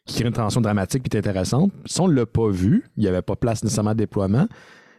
qui 0.07 0.15
crée 0.15 0.29
une 0.29 0.33
tension 0.33 0.61
dramatique 0.61 1.03
puis 1.03 1.19
intéressante. 1.19 1.73
Si 1.85 2.01
on 2.01 2.09
ne 2.09 2.15
l'a 2.15 2.25
pas 2.25 2.49
vu, 2.49 2.85
il 2.97 3.03
n'y 3.03 3.09
avait 3.09 3.23
pas 3.23 3.37
place 3.37 3.63
nécessairement 3.63 3.93
de 3.93 3.99
déploiement. 3.99 4.47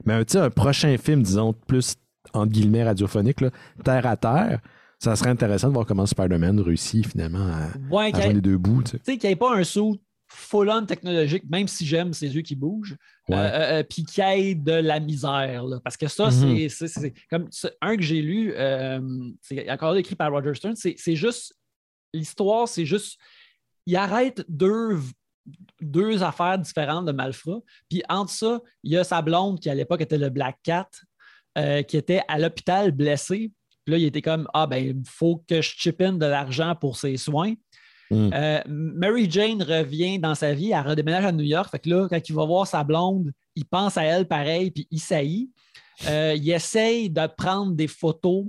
Mais 0.07 0.35
un 0.37 0.49
prochain 0.49 0.97
film, 0.97 1.21
disons, 1.21 1.53
plus 1.53 1.95
entre 2.33 2.51
guillemets 2.51 2.83
radiophonique, 2.83 3.39
terre 3.83 4.05
à 4.05 4.15
terre, 4.15 4.61
ça 4.99 5.15
serait 5.15 5.29
intéressant 5.29 5.67
de 5.67 5.73
voir 5.73 5.85
comment 5.85 6.05
Spider-Man 6.05 6.59
réussit 6.61 7.05
finalement 7.05 7.45
à, 7.45 7.69
ouais, 7.93 8.11
les 8.33 8.41
deux 8.41 8.57
bouts. 8.57 8.83
Tu 8.83 8.97
sais, 9.03 9.17
qu'il 9.17 9.29
n'y 9.29 9.33
ait 9.33 9.35
pas 9.35 9.55
un 9.55 9.63
saut 9.63 9.97
full-on 10.29 10.85
technologique, 10.85 11.43
même 11.49 11.67
si 11.67 11.85
j'aime 11.85 12.13
ses 12.13 12.35
yeux 12.35 12.41
qui 12.41 12.55
bougent, 12.55 12.97
euh, 13.29 13.35
euh, 13.35 13.79
euh, 13.79 13.83
puis 13.83 14.03
qu'il 14.03 14.23
y 14.23 14.27
ait 14.27 14.55
de 14.55 14.73
la 14.73 14.99
misère. 14.99 15.63
parce 15.83 15.97
que 15.97 16.07
ça, 16.07 16.29
mhm. 16.29 16.69
c'est 16.69 17.13
comme 17.29 17.49
un 17.81 17.95
que 17.95 18.01
j'ai 18.01 18.21
lu, 18.21 18.53
c'est 19.41 19.69
encore 19.69 19.95
écrit 19.97 20.15
par 20.15 20.31
Roger 20.31 20.53
Stern, 20.53 20.75
c'est 20.75 21.15
juste 21.15 21.53
l'histoire, 22.13 22.67
c'est 22.67 22.85
juste 22.85 23.19
il 23.85 23.95
arrête 23.95 24.43
deux 24.49 24.99
deux 25.81 26.23
affaires 26.23 26.57
différentes 26.57 27.05
de 27.05 27.11
Malfra. 27.11 27.59
Puis 27.89 28.03
entre 28.09 28.31
ça, 28.31 28.61
il 28.83 28.91
y 28.91 28.97
a 28.97 29.03
sa 29.03 29.21
blonde 29.21 29.59
qui 29.59 29.69
à 29.69 29.75
l'époque 29.75 30.01
était 30.01 30.17
le 30.17 30.29
Black 30.29 30.57
Cat, 30.63 30.89
euh, 31.57 31.81
qui 31.83 31.97
était 31.97 32.21
à 32.27 32.39
l'hôpital 32.39 32.91
blessé. 32.91 33.51
Puis 33.85 33.91
là, 33.93 33.97
il 33.97 34.05
était 34.05 34.21
comme 34.21 34.47
Ah, 34.53 34.67
ben, 34.67 34.77
il 34.77 34.95
faut 35.07 35.43
que 35.47 35.61
je 35.61 35.69
chip 35.77 36.01
in 36.01 36.13
de 36.13 36.25
l'argent 36.25 36.75
pour 36.75 36.97
ses 36.97 37.17
soins. 37.17 37.53
Hmm. 38.09 38.29
Euh, 38.33 38.61
Mary 38.67 39.29
Jane 39.29 39.61
revient 39.61 40.17
dans 40.17 40.35
sa 40.35 40.53
vie, 40.53 40.71
elle 40.71 40.87
redéménage 40.87 41.25
à 41.25 41.31
New 41.31 41.43
York. 41.43 41.69
Fait 41.69 41.79
que 41.79 41.89
là, 41.89 42.07
quand 42.09 42.29
il 42.29 42.35
va 42.35 42.45
voir 42.45 42.65
sa 42.65 42.83
blonde, 42.83 43.31
il 43.55 43.65
pense 43.65 43.97
à 43.97 44.03
elle 44.03 44.27
pareil, 44.27 44.71
puis 44.71 44.87
il 44.91 44.99
saillit. 44.99 45.51
Euh, 46.07 46.35
il 46.37 46.49
essaye 46.49 47.09
de 47.09 47.27
prendre 47.27 47.73
des 47.73 47.87
photos 47.87 48.45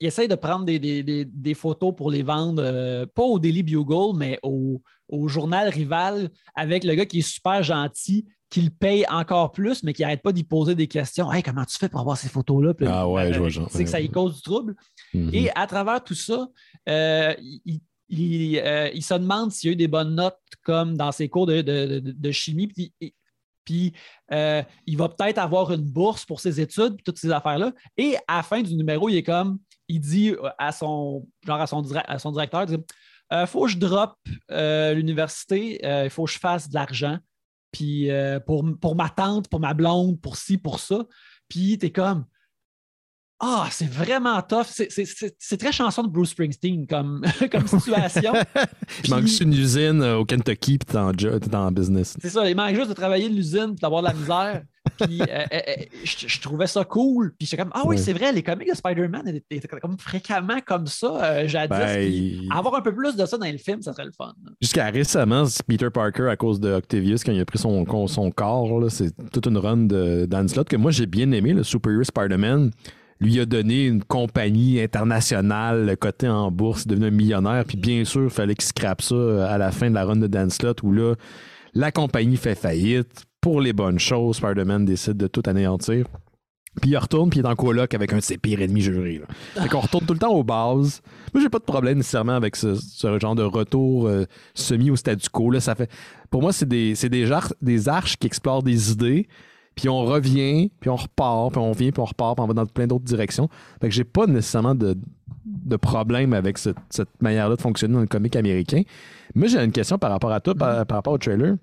il 0.00 0.06
essaye 0.06 0.28
de 0.28 0.34
prendre 0.34 0.64
des, 0.64 1.54
photos 1.54 1.94
pour 1.94 2.10
les 2.10 2.22
vendre, 2.22 2.62
euh, 2.64 3.06
pas 3.06 3.22
au 3.22 3.38
Daily 3.38 3.62
Bugle, 3.62 4.16
mais 4.16 4.38
au, 4.42 4.82
journal 5.26 5.68
rival 5.68 6.30
avec 6.54 6.82
le 6.82 6.94
gars 6.94 7.06
qui 7.06 7.20
est 7.20 7.22
super 7.22 7.62
gentil, 7.62 8.26
qui 8.50 8.62
le 8.62 8.70
paye 8.70 9.04
encore 9.08 9.52
plus, 9.52 9.82
mais 9.82 9.92
qui 9.92 10.02
n'arrête 10.02 10.22
pas 10.22 10.32
d'y 10.32 10.44
poser 10.44 10.74
des 10.74 10.88
questions. 10.88 11.32
Hey, 11.32 11.42
comment 11.42 11.64
tu 11.64 11.78
fais 11.78 11.88
pour 11.88 12.00
avoir 12.00 12.16
ces 12.16 12.28
photos-là? 12.28 12.72
Ah 12.86 13.08
ouais, 13.08 13.32
je 13.32 13.38
vois 13.38 13.68
C'est 13.70 13.84
que 13.84 13.90
ça 13.90 14.00
y 14.00 14.10
cause 14.10 14.36
du 14.36 14.42
trouble. 14.42 14.74
Mm-hmm. 15.14 15.34
Et 15.34 15.50
à 15.54 15.66
travers 15.66 16.02
tout 16.02 16.14
ça, 16.14 16.48
euh, 16.88 17.34
il, 17.64 17.80
il, 18.08 19.02
se 19.02 19.14
demande 19.14 19.52
s'il 19.52 19.70
a 19.70 19.72
eu 19.72 19.76
des 19.76 19.88
bonnes 19.88 20.14
notes 20.14 20.38
comme 20.62 20.96
dans 20.96 21.12
ses 21.12 21.28
cours 21.28 21.46
de, 21.46 22.30
chimie. 22.30 22.68
Puis, 23.64 23.92
il 24.30 24.96
va 24.96 25.08
peut-être 25.08 25.38
avoir 25.38 25.72
une 25.72 25.82
bourse 25.82 26.24
pour 26.24 26.40
ses 26.40 26.60
études, 26.60 26.96
toutes 27.04 27.18
ces 27.18 27.30
affaires-là. 27.30 27.72
Et 27.96 28.16
à 28.26 28.38
la 28.38 28.42
fin 28.42 28.62
du 28.62 28.74
numéro, 28.74 29.08
il 29.08 29.16
est 29.16 29.22
comme, 29.22 29.58
il 29.88 30.00
dit 30.00 30.34
à 30.58 30.72
son, 30.72 31.26
genre 31.46 31.60
à 31.60 31.66
son, 31.66 31.82
à 31.94 32.18
son 32.18 32.32
directeur, 32.32 32.62
il 32.62 32.76
dit, 32.76 32.84
faut 33.46 33.64
que 33.64 33.70
je 33.70 33.78
drop 33.78 34.16
l'université, 34.50 35.80
il 36.04 36.10
faut 36.10 36.24
que 36.24 36.32
je 36.32 36.38
fasse 36.38 36.68
de 36.68 36.74
l'argent. 36.74 37.18
Puis 37.72 38.08
pour, 38.46 38.64
pour 38.80 38.96
ma 38.96 39.08
tante, 39.08 39.48
pour 39.48 39.60
ma 39.60 39.74
blonde, 39.74 40.20
pour 40.20 40.36
ci, 40.36 40.58
pour 40.58 40.80
ça. 40.80 41.04
Puis 41.48 41.78
tu 41.78 41.86
es 41.86 41.90
comme, 41.90 42.24
ah, 43.40 43.68
c'est 43.70 43.90
vraiment 43.90 44.40
tough. 44.42 44.66
C'est 44.68 45.56
très 45.56 45.72
chanson 45.72 46.02
de 46.02 46.08
Bruce 46.08 46.30
Springsteen 46.30 46.86
comme, 46.86 47.22
comme 47.52 47.66
situation. 47.66 48.32
il 49.04 49.10
manque 49.10 49.22
juste 49.22 49.40
une 49.40 49.52
usine 49.52 50.02
euh, 50.02 50.18
au 50.18 50.24
Kentucky 50.24 50.78
puis 50.78 50.86
t'es 50.86 51.54
en, 51.54 51.72
business. 51.72 52.16
C'est 52.20 52.30
ça, 52.30 52.48
il 52.48 52.56
manque 52.56 52.74
juste 52.74 52.88
de 52.88 52.94
travailler 52.94 53.28
l'usine 53.28 53.74
puis 53.74 53.82
d'avoir 53.82 54.02
de 54.02 54.08
la 54.08 54.14
misère. 54.14 54.62
Puis 54.98 55.20
euh, 55.22 55.44
euh, 55.52 55.60
je, 56.04 56.40
trouvais 56.40 56.66
ça 56.66 56.84
cool. 56.84 57.34
Puis 57.38 57.46
j'étais 57.46 57.62
comme, 57.62 57.72
ah 57.74 57.82
oui, 57.84 57.98
c'est 57.98 58.12
vrai, 58.12 58.32
les 58.32 58.42
comics 58.42 58.68
de 58.68 58.76
Spider-Man 58.76 59.28
étaient 59.28 59.68
comme 59.80 59.98
fréquemment 59.98 60.60
comme 60.64 60.86
ça, 60.86 61.46
jadis. 61.46 61.68
Ben, 61.68 62.48
avoir 62.50 62.76
un 62.76 62.80
peu 62.80 62.94
plus 62.94 63.16
de 63.16 63.26
ça 63.26 63.38
dans 63.38 63.50
le 63.50 63.58
film, 63.58 63.82
ça 63.82 63.92
serait 63.92 64.06
le 64.06 64.12
fun. 64.12 64.34
Jusqu'à 64.60 64.90
récemment, 64.90 65.44
Peter 65.66 65.90
Parker, 65.90 66.28
à 66.28 66.36
cause 66.36 66.60
de 66.60 66.72
Octavius, 66.72 67.24
quand 67.24 67.32
il 67.32 67.40
a 67.40 67.44
pris 67.44 67.58
son, 67.58 67.84
son 68.06 68.30
corps, 68.30 68.90
c'est 68.90 69.12
toute 69.30 69.46
une 69.46 69.58
run 69.58 69.76
de 69.76 70.26
Dan 70.26 70.48
Slott 70.48 70.68
que 70.68 70.76
moi 70.76 70.90
j'ai 70.90 71.06
bien 71.06 71.30
aimé, 71.32 71.52
le 71.52 71.62
Superior 71.62 72.04
Spider-Man 72.04 72.70
lui 73.20 73.40
a 73.40 73.46
donné 73.46 73.86
une 73.86 74.02
compagnie 74.02 74.80
internationale 74.80 75.96
côté 75.98 76.28
en 76.28 76.50
bourse, 76.50 76.86
devenu 76.86 77.06
un 77.06 77.10
millionnaire. 77.10 77.64
Puis 77.64 77.76
bien 77.76 78.04
sûr, 78.04 78.24
il 78.24 78.30
fallait 78.30 78.54
qu'il 78.54 78.64
scrape 78.64 79.02
ça 79.02 79.48
à 79.48 79.58
la 79.58 79.70
fin 79.70 79.88
de 79.88 79.94
la 79.94 80.04
run 80.04 80.16
de 80.16 80.26
Dan 80.26 80.50
Slott 80.50 80.82
où 80.82 80.92
là, 80.92 81.14
la 81.74 81.92
compagnie 81.92 82.36
fait 82.36 82.54
faillite. 82.54 83.24
Pour 83.44 83.60
les 83.60 83.74
bonnes 83.74 83.98
choses, 83.98 84.36
Spider-Man 84.36 84.86
décide 84.86 85.18
de 85.18 85.26
tout 85.26 85.42
anéantir. 85.44 86.06
Puis 86.80 86.92
il 86.92 86.96
retourne, 86.96 87.28
puis 87.28 87.40
il 87.40 87.44
est 87.44 87.48
en 87.48 87.54
coloc 87.54 87.92
avec 87.92 88.10
un 88.14 88.16
de 88.16 88.22
ses 88.22 88.38
pires 88.38 88.62
ennemis 88.62 88.80
jurés. 88.80 89.18
Là. 89.18 89.26
Fait 89.62 89.68
qu'on 89.68 89.80
retourne 89.80 90.06
tout 90.06 90.14
le 90.14 90.18
temps 90.18 90.32
aux 90.32 90.42
bases. 90.42 91.02
Moi, 91.34 91.42
j'ai 91.42 91.50
pas 91.50 91.58
de 91.58 91.64
problème 91.64 91.98
nécessairement 91.98 92.32
avec 92.32 92.56
ce, 92.56 92.74
genre 93.20 93.34
de 93.34 93.42
retour 93.42 94.06
euh, 94.06 94.24
semi 94.54 94.88
au 94.88 94.96
statu 94.96 95.28
quo. 95.28 95.50
Là, 95.50 95.60
ça 95.60 95.74
fait... 95.74 95.90
Pour 96.30 96.40
moi, 96.40 96.54
c'est 96.54 96.66
des, 96.66 96.94
des, 96.94 97.28
des 97.60 97.88
arches 97.90 98.16
qui 98.16 98.26
explorent 98.26 98.62
des 98.62 98.92
idées, 98.92 99.28
puis 99.74 99.90
on 99.90 100.06
revient, 100.06 100.70
puis 100.80 100.88
on 100.88 100.96
repart, 100.96 101.52
puis 101.52 101.60
on 101.60 101.72
vient, 101.72 101.90
puis 101.90 102.00
on 102.00 102.06
repart, 102.06 102.36
puis 102.36 102.44
on 102.44 102.46
va 102.46 102.54
dans 102.54 102.64
plein 102.64 102.86
d'autres 102.86 103.04
directions. 103.04 103.50
Fait 103.78 103.90
que 103.90 103.94
j'ai 103.94 104.04
pas 104.04 104.26
nécessairement 104.26 104.74
de, 104.74 104.96
problème 105.76 106.32
avec 106.32 106.56
cette, 106.56 106.78
manière-là 107.20 107.56
de 107.56 107.60
fonctionner 107.60 107.92
dans 107.92 108.00
le 108.00 108.06
comic 108.06 108.36
américain. 108.36 108.80
Moi, 109.34 109.48
j'ai 109.48 109.62
une 109.62 109.72
question 109.72 109.98
par 109.98 110.12
rapport 110.12 110.32
à 110.32 110.40
toi, 110.40 110.54
par, 110.54 110.78
rapport 110.88 111.12
au 111.12 111.18
trailer. 111.18 111.56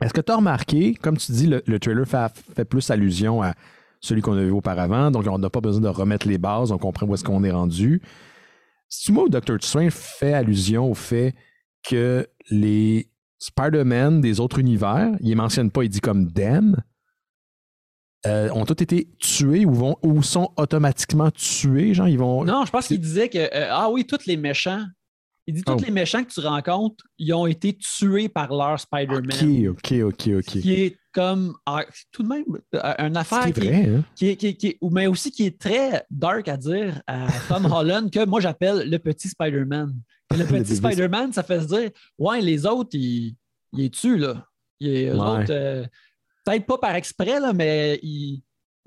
Est-ce 0.00 0.12
que 0.12 0.20
tu 0.20 0.32
as 0.32 0.36
remarqué, 0.36 0.94
comme 0.94 1.16
tu 1.16 1.32
dis, 1.32 1.46
le, 1.46 1.78
trailer 1.78 2.06
fait, 2.06 2.64
plus 2.64 2.90
allusion 2.90 3.42
à 3.42 3.54
celui 4.00 4.20
qu'on 4.20 4.36
a 4.36 4.42
vu 4.42 4.50
auparavant, 4.50 5.10
donc 5.10 5.26
on 5.26 5.38
n'a 5.38 5.50
pas 5.50 5.60
besoin 5.60 5.80
de 5.80 5.88
remettre 5.88 6.28
les 6.28 6.38
bases, 6.38 6.70
on 6.70 6.78
comprend 6.78 7.06
où 7.06 7.14
est-ce 7.14 7.24
qu'on 7.24 7.42
est 7.44 7.50
rendu. 7.50 8.02
Si 8.88 9.06
tu 9.06 9.12
moi, 9.12 9.24
Dr. 9.28 9.56
Strange 9.60 9.92
fait 9.92 10.32
allusion 10.32 10.90
au 10.90 10.94
fait 10.94 11.34
que 11.82 12.26
les 12.50 13.10
Spider-Man 13.38 14.20
des 14.20 14.38
autres 14.40 14.58
univers, 14.58 15.10
il 15.20 15.30
ne 15.30 15.36
mentionne 15.36 15.70
pas, 15.70 15.82
il 15.84 15.88
dit 15.88 16.00
comme 16.00 16.32
them, 16.32 16.76
euh, 18.26 18.50
ont 18.50 18.64
tous 18.64 18.82
été 18.82 19.08
tués 19.18 19.64
ou, 19.64 19.72
vont, 19.72 19.96
ou 20.02 20.22
sont 20.22 20.50
automatiquement 20.56 21.30
tués? 21.30 21.94
Genre, 21.94 22.08
ils 22.08 22.18
vont... 22.18 22.44
Non, 22.44 22.64
je 22.64 22.70
pense 22.70 22.88
qu'il 22.88 23.00
disait 23.00 23.28
que, 23.28 23.38
euh, 23.38 23.68
ah 23.70 23.88
oui, 23.90 24.04
tous 24.04 24.26
les 24.26 24.36
méchants, 24.36 24.84
il 25.46 25.54
dit 25.54 25.62
tous 25.62 25.74
oh. 25.74 25.84
les 25.84 25.92
méchants 25.92 26.24
que 26.24 26.32
tu 26.32 26.40
rencontres, 26.40 27.04
ils 27.18 27.32
ont 27.32 27.46
été 27.46 27.76
tués 27.76 28.28
par 28.28 28.52
leur 28.52 28.80
Spider-Man. 28.80 29.68
OK, 29.68 29.92
OK, 29.92 29.92
OK, 30.02 30.28
OK. 30.38 30.60
Qui 30.60 30.72
est 30.72 30.98
comme, 31.12 31.54
ah, 31.66 31.84
tout 32.10 32.24
de 32.24 32.28
même, 32.28 32.44
euh, 32.74 32.94
une 32.98 33.16
affaire 33.16 33.46
qui, 33.46 33.60
vrai, 33.60 33.88
hein? 33.88 34.04
qui, 34.16 34.30
est, 34.30 34.36
qui, 34.36 34.56
qui, 34.56 34.76
mais 34.82 35.06
aussi 35.06 35.30
qui 35.30 35.46
est 35.46 35.58
très 35.58 36.04
dark 36.10 36.48
à 36.48 36.56
dire 36.56 37.00
à 37.06 37.28
Tom 37.48 37.64
Holland, 37.72 38.10
que 38.10 38.26
moi 38.26 38.40
j'appelle 38.40 38.90
le 38.90 38.98
petit 38.98 39.28
Spider-Man. 39.28 39.94
Le 40.36 40.44
petit 40.44 40.74
Spider-Man, 40.74 41.32
ça 41.32 41.44
fait 41.44 41.60
se 41.60 41.66
dire, 41.66 41.90
ouais, 42.18 42.40
les 42.40 42.66
autres, 42.66 42.90
ils, 42.94 43.36
ils 43.72 43.78
les 43.78 43.90
tuent, 43.90 44.18
là. 44.18 44.44
Les 44.80 45.12
autres, 45.12 45.86
peut-être 46.44 46.66
pas 46.66 46.78
par 46.78 46.96
exprès, 46.96 47.38
là, 47.38 47.52
mais 47.52 48.00
ils, 48.02 48.42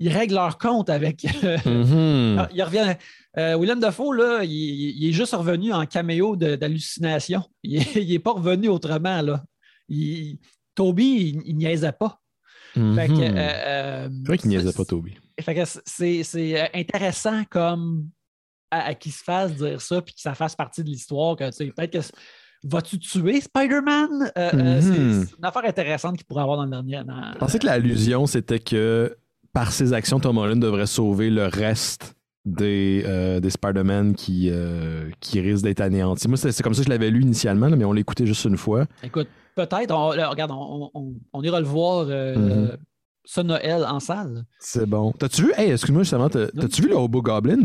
règlent 0.08 0.34
leur 0.34 0.58
compte 0.58 0.90
avec. 0.90 1.26
Mm-hmm. 1.60 2.48
il 2.54 2.62
revient. 2.62 2.94
Euh, 3.36 3.56
Willem 3.58 3.80
Dafoe, 3.80 4.12
là, 4.12 4.40
il, 4.44 5.08
est 5.08 5.12
juste 5.12 5.34
revenu 5.34 5.72
en 5.72 5.86
caméo 5.86 6.36
d'hallucination. 6.36 7.44
Il 7.62 8.08
n'est 8.08 8.18
pas 8.18 8.32
revenu 8.32 8.68
autrement. 8.68 9.22
Là. 9.22 9.44
Toby, 10.74 11.40
il, 11.44 11.56
niaisait 11.56 11.92
pas. 11.92 12.18
Mm-hmm. 12.76 13.20
Euh, 13.20 13.36
euh, 13.36 14.08
c'est 14.10 14.26
vrai 14.26 14.38
qu'il 14.38 14.50
niaisait 14.50 14.72
pas, 14.72 14.84
Toby. 14.84 15.14
c'est 15.84 16.70
intéressant 16.74 17.44
comme 17.50 18.08
à, 18.70 18.94
qu'il 18.94 19.12
se 19.12 19.22
fasse 19.22 19.54
dire 19.54 19.80
ça 19.80 20.00
puis 20.00 20.14
que 20.14 20.20
ça 20.20 20.34
fasse 20.34 20.56
partie 20.56 20.82
de 20.82 20.88
l'histoire. 20.88 21.36
Peut-être 21.36 21.90
que 21.90 22.16
Vas-tu 22.62 22.98
tuer 22.98 23.40
Spider-Man? 23.40 24.32
Euh, 24.36 24.52
mhm. 24.52 24.80
c'est 24.82 25.36
une 25.38 25.44
affaire 25.44 25.64
intéressante 25.64 26.18
qu'il 26.18 26.26
pourrait 26.26 26.42
avoir 26.42 26.58
dans 26.58 26.64
le 26.64 26.70
dernier. 26.70 27.02
Je 27.32 27.38
pensais 27.38 27.58
que 27.58 27.64
l'allusion, 27.64 28.26
c'était 28.26 28.58
que 28.58 29.16
par 29.52 29.72
ses 29.72 29.92
actions, 29.92 30.20
Tom 30.20 30.38
Holland 30.38 30.60
devrait 30.60 30.86
sauver 30.86 31.30
le 31.30 31.46
reste 31.46 32.14
des, 32.44 33.02
euh, 33.06 33.40
des 33.40 33.50
Spider-Man 33.50 34.14
qui, 34.14 34.50
qui 35.20 35.40
risquent 35.40 35.64
d'être 35.64 35.80
anéantis. 35.80 36.28
Moi, 36.28 36.36
c'est 36.36 36.62
comme 36.62 36.74
ça 36.74 36.80
que 36.80 36.86
je 36.86 36.90
l'avais 36.90 37.10
lu 37.10 37.22
initialement, 37.22 37.70
mais 37.70 37.84
on 37.84 37.92
l'écoutait 37.92 38.26
juste 38.26 38.44
une 38.44 38.56
fois. 38.56 38.86
Écoute, 39.02 39.28
peut-être. 39.54 39.94
regarde, 39.94 40.52
on, 40.52 41.42
ira 41.42 41.60
le 41.60 41.66
voir. 41.66 42.06
Mhm. 42.06 42.76
ce 43.24 43.40
Noël 43.42 43.84
en 43.84 44.00
salle. 44.00 44.44
C'est 44.58 44.86
bon. 44.86 45.12
T'as-tu 45.12 45.42
vu, 45.42 45.52
hey, 45.56 45.70
excuse-moi 45.72 46.02
justement, 46.02 46.28
t'as-tu 46.28 46.82
vu 46.82 46.88
le 46.88 46.96
Hobo 46.96 47.22
Goblin? 47.22 47.64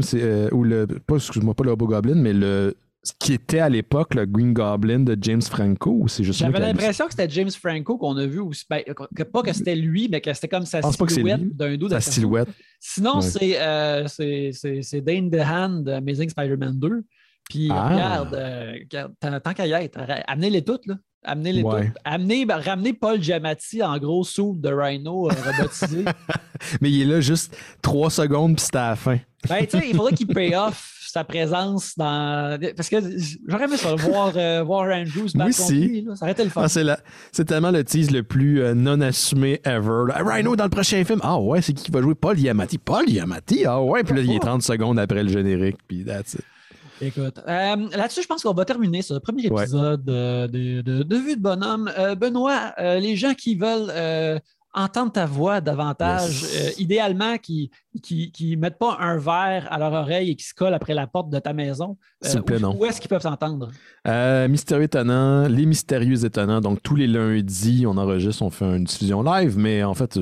ou 0.51 0.63
le, 0.63 0.85
pas, 0.85 1.15
excuse-moi, 1.15 1.53
pas 1.53 1.63
le 1.63 1.71
Hobo 1.71 1.87
Goblin, 1.87 2.15
mais 2.15 2.33
le 2.33 2.75
ce 3.05 3.13
qui 3.19 3.33
était 3.33 3.59
à 3.59 3.69
l'époque 3.69 4.15
le 4.15 4.25
Green 4.25 4.51
Goblin 4.51 5.01
de 5.01 5.15
James 5.21 5.41
Franco 5.41 5.91
ou 5.91 6.07
c'est 6.07 6.23
juste 6.23 6.39
J'avais 6.39 6.59
l'impression 6.59 7.05
que 7.05 7.11
c'était 7.11 7.29
James 7.29 7.51
Franco 7.51 7.99
qu'on 7.99 8.17
a 8.17 8.25
vu 8.25 8.39
aussi. 8.39 8.65
Ben, 8.67 8.83
pas 9.31 9.43
que 9.43 9.53
c'était 9.53 9.75
lui, 9.75 10.09
mais 10.09 10.21
que 10.21 10.33
c'était 10.33 10.47
comme 10.47 10.65
sa 10.65 10.81
silhouette 10.81 11.55
d'un 11.55 11.77
dos. 11.77 11.89
Sa 11.89 12.01
silhouette. 12.01 12.49
Sinon, 12.79 13.19
euh, 13.41 14.07
c'est 14.07 15.01
Dane 15.01 15.29
DeHaan 15.29 15.83
de 15.83 15.91
Amazing 15.91 16.29
Spider-Man 16.29 16.79
2. 16.79 17.03
Puis 17.47 17.69
ah. 17.71 17.89
regarde, 17.89 18.33
euh, 18.33 19.39
tant 19.39 19.53
qu'à 19.53 19.67
y 19.67 19.71
être, 19.73 19.99
amenez-les 20.27 20.63
toutes, 20.63 20.87
là. 20.87 20.95
Amenez-les 21.23 21.63
toutes. 21.63 21.97
Amenez, 22.03 22.45
ben, 22.45 22.57
ramenez 22.57 22.93
Paul 22.93 23.21
Giamatti 23.21 23.83
en 23.83 23.97
gros 23.97 24.23
sous 24.23 24.55
de 24.57 24.69
Rhino 24.69 25.29
euh, 25.29 25.33
robotisé. 25.43 26.05
mais 26.81 26.91
il 26.91 27.01
est 27.01 27.05
là 27.05 27.21
juste 27.21 27.55
trois 27.81 28.09
secondes, 28.09 28.55
puis 28.55 28.65
c'était 28.65 28.77
à 28.77 28.89
la 28.89 28.95
fin. 28.95 29.17
ben, 29.47 29.65
tu 29.65 29.79
sais, 29.79 29.89
il 29.89 29.95
faudrait 29.95 30.13
qu'il 30.13 30.27
pay 30.33 30.55
off 30.55 30.95
sa 31.15 31.23
présence 31.23 31.97
dans. 31.97 32.59
Parce 32.75 32.89
que 32.89 32.97
j'aurais 33.47 33.63
aimé 33.63 33.77
ça, 33.77 33.95
voir, 33.95 34.33
euh, 34.35 34.63
voir 34.65 34.83
Andrews 34.93 35.29
battre 35.33 35.61
oui, 35.69 36.05
Ça 36.13 36.25
aurait 36.25 36.33
été 36.33 36.43
le 36.43 36.49
fun. 36.49 36.63
Ah, 36.65 36.97
c'est, 37.31 37.45
tellement 37.45 37.71
le 37.71 37.85
tease 37.85 38.11
le 38.11 38.23
plus 38.23 38.61
euh, 38.61 38.73
non 38.73 38.99
assumé 38.99 39.61
ever. 39.63 40.11
Rhino 40.13 40.57
dans 40.57 40.65
le 40.65 40.69
prochain 40.69 41.05
film. 41.05 41.21
Ah 41.23 41.39
ouais, 41.39 41.61
c'est 41.61 41.71
qui 41.71 41.85
qui 41.85 41.91
va 41.91 42.01
jouer? 42.01 42.15
Paul 42.15 42.37
Yamati? 42.37 42.77
Paul 42.77 43.09
Yamati? 43.09 43.65
Ah 43.65 43.81
ouais, 43.81 44.03
puis 44.03 44.13
là, 44.13 44.21
il 44.23 44.31
est 44.33 44.39
30 44.39 44.61
secondes 44.61 44.99
après 44.99 45.23
le 45.23 45.29
générique, 45.29 45.77
puis 45.87 46.03
that's 46.03 46.33
it. 46.33 46.41
Écoute, 46.99 47.39
euh, 47.47 47.75
là-dessus, 47.95 48.21
je 48.23 48.27
pense 48.27 48.43
qu'on 48.43 48.53
va 48.53 48.65
terminer 48.65 49.01
ce 49.01 49.13
premier 49.13 49.45
épisode 49.45 50.03
de, 50.03 50.47
de, 50.47 51.15
Vue 51.15 51.37
de 51.37 51.41
Bonhomme. 51.41 51.89
Benoît, 52.17 52.73
les 52.77 53.15
gens 53.15 53.33
qui 53.33 53.55
veulent 53.55 54.41
entendre 54.75 55.13
ta 55.13 55.25
voix 55.25 55.61
davantage, 55.61 56.43
euh, 56.43 56.69
idéalement 56.77 57.37
qui 57.37 57.71
ne 57.95 57.99
qui, 57.99 58.57
mettent 58.57 58.77
pas 58.77 58.97
un 58.99 59.17
verre 59.17 59.67
à 59.71 59.79
leur 59.79 59.93
oreille 59.93 60.31
et 60.31 60.35
qui 60.35 60.45
se 60.45 60.53
collent 60.53 60.73
après 60.73 60.93
la 60.93 61.07
porte 61.07 61.29
de 61.29 61.39
ta 61.39 61.53
maison. 61.53 61.97
Euh, 62.25 62.41
où, 62.73 62.81
où 62.81 62.85
est-ce 62.85 62.99
qu'ils 62.99 63.09
peuvent 63.09 63.21
s'entendre? 63.21 63.71
Euh, 64.07 64.47
Mystérieux 64.49 64.83
étonnant, 64.83 65.47
les 65.47 65.65
mystérieux 65.65 66.25
étonnants. 66.25 66.59
Donc, 66.59 66.83
tous 66.83 66.95
les 66.95 67.07
lundis, 67.07 67.85
on 67.87 67.97
enregistre, 67.97 68.43
on 68.43 68.49
fait 68.49 68.65
une 68.65 68.83
diffusion 68.83 69.23
live, 69.23 69.57
mais 69.57 69.83
en 69.83 69.93
fait, 69.93 70.19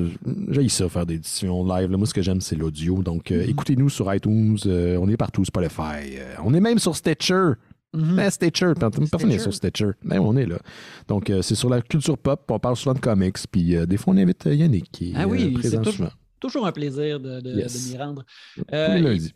j'ai 0.48 0.68
ça 0.68 0.88
faire 0.88 1.06
des 1.06 1.18
diffusions 1.18 1.64
live. 1.64 1.90
Moi, 1.90 2.06
ce 2.06 2.14
que 2.14 2.22
j'aime, 2.22 2.40
c'est 2.40 2.56
l'audio. 2.56 3.02
Donc, 3.02 3.30
mm-hmm. 3.30 3.50
écoutez-nous 3.50 3.90
sur 3.90 4.12
iTunes. 4.14 4.56
on 4.64 5.08
est 5.08 5.16
partout, 5.16 5.44
Spotify. 5.44 6.18
on 6.44 6.54
est 6.54 6.60
même 6.60 6.78
sur 6.78 6.94
Stitcher. 6.94 7.52
Mm 7.94 8.18
-hmm. 8.18 8.30
Stitcher, 8.30 8.72
personne 8.78 9.28
n'est 9.28 9.38
sur 9.38 9.54
Stitcher. 9.54 9.90
Mais 10.02 10.18
on 10.18 10.36
est 10.36 10.46
là. 10.46 10.58
Donc, 11.06 11.30
euh, 11.30 11.42
c'est 11.42 11.54
sur 11.54 11.70
la 11.70 11.80
culture 11.80 12.18
pop. 12.18 12.40
On 12.50 12.58
parle 12.58 12.76
souvent 12.76 12.94
de 12.94 13.00
comics. 13.00 13.38
Puis, 13.50 13.76
euh, 13.76 13.86
des 13.86 13.96
fois, 13.96 14.14
on 14.14 14.16
invite 14.16 14.46
euh, 14.46 14.54
Yannick 14.54 14.90
qui 14.90 15.14
ah 15.16 15.26
oui, 15.26 15.56
c'est 15.62 15.80
toujours, 15.80 16.10
toujours, 16.40 16.66
un 16.66 16.72
plaisir 16.72 17.20
de, 17.20 17.40
de, 17.40 17.54
m'y 17.54 17.96
rendre. 17.96 18.24
tous 18.56 18.64
les 18.70 19.00
lundis. 19.00 19.32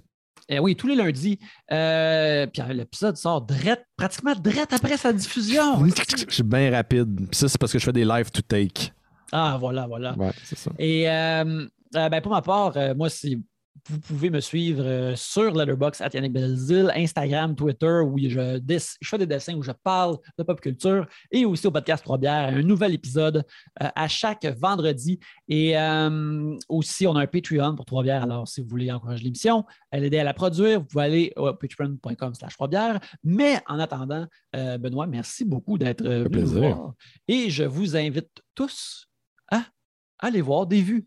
Eh 0.51 0.59
oui, 0.59 0.75
tous 0.75 0.89
les 0.89 0.97
lundis. 0.97 1.39
puis 2.53 2.63
l'épisode 2.75 3.17
sort 3.17 3.47
pratiquement 3.97 4.35
direct 4.35 4.73
après 4.73 4.97
sa 4.97 5.13
diffusion. 5.13 5.85
je 5.87 6.35
suis 6.35 6.43
bien 6.43 6.71
rapide. 6.71 7.15
Puis 7.31 7.39
ça, 7.41 7.49
c'est 7.49 7.59
parce 7.59 7.73
que 7.73 7.79
je 7.79 7.85
fais 7.85 7.93
des 7.93 8.05
live 8.05 8.31
to 8.31 8.43
take. 8.43 8.93
Ah, 9.31 9.57
voilà, 9.61 9.87
voilà. 9.87 10.17
Ouais, 10.17 10.33
c'est 10.43 10.59
ça. 10.59 10.71
Et 10.79 11.05
ben, 11.93 12.21
pour 12.23 12.33
ma 12.33 12.43
part, 12.43 12.75
moi, 12.97 13.09
c'est 13.09 13.39
vous 13.89 14.01
pouvez 14.01 14.31
me 14.31 14.41
suivre 14.41 14.83
euh, 14.85 15.17
sur 15.17 15.55
Letterboxd 15.55 16.03
à 16.03 16.09
Yannick 16.13 16.33
Belzil, 16.33 16.91
Instagram, 16.95 17.55
Twitter, 17.55 18.01
où 18.05 18.19
je, 18.19 18.61
je, 19.01 19.09
fais 19.09 19.19
des 19.19 19.27
dessins, 19.27 19.55
où 19.55 19.63
je 19.63 19.73
parle 19.73 20.19
de 20.39 20.43
pop 20.43 20.61
culture, 20.61 21.07
et 21.31 21.45
aussi 21.45 21.67
au 21.67 21.71
podcast 21.71 22.05
Trois 22.05 22.19
Bières, 22.19 22.55
un 22.55 22.63
nouvel 22.63 22.95
épisode 22.95 23.45
euh, 23.83 23.89
à 23.95 24.09
chaque 24.09 24.45
vendredi. 24.47 25.19
Et 25.49 25.79
euh, 25.79 26.57
aussi, 26.69 27.07
on 27.07 27.17
a 27.17 27.23
un 27.23 27.27
Patreon 27.27 27.77
pour 27.77 27.85
Trois 27.85 28.03
Bières. 28.03 28.23
Alors, 28.23 28.49
si 28.49 28.61
vous 28.61 28.69
voulez 28.69 28.91
encourager 28.91 29.25
l'émission, 29.25 29.65
l'aider 29.93 30.19
à 30.19 30.25
la 30.25 30.35
produire, 30.35 30.81
vous 30.81 30.87
pouvez 30.87 31.05
aller 31.05 31.33
au 31.37 31.53
patreon.com 31.53 32.35
slash. 32.35 32.57
Mais 33.25 33.61
en 33.67 33.79
attendant, 33.79 34.27
Benoît, 34.53 35.07
merci 35.07 35.45
beaucoup 35.45 35.79
d'être 35.79 36.03
venu 36.03 36.41
nous 36.41 36.47
voir. 36.47 36.95
Et 37.27 37.51
je 37.51 37.65
vous 37.65 37.97
invite 37.97 38.43
tous 38.55 39.09
à 39.51 39.65
aller 40.19 40.41
voir 40.41 40.67
des 40.67 40.83
vues 40.83 41.07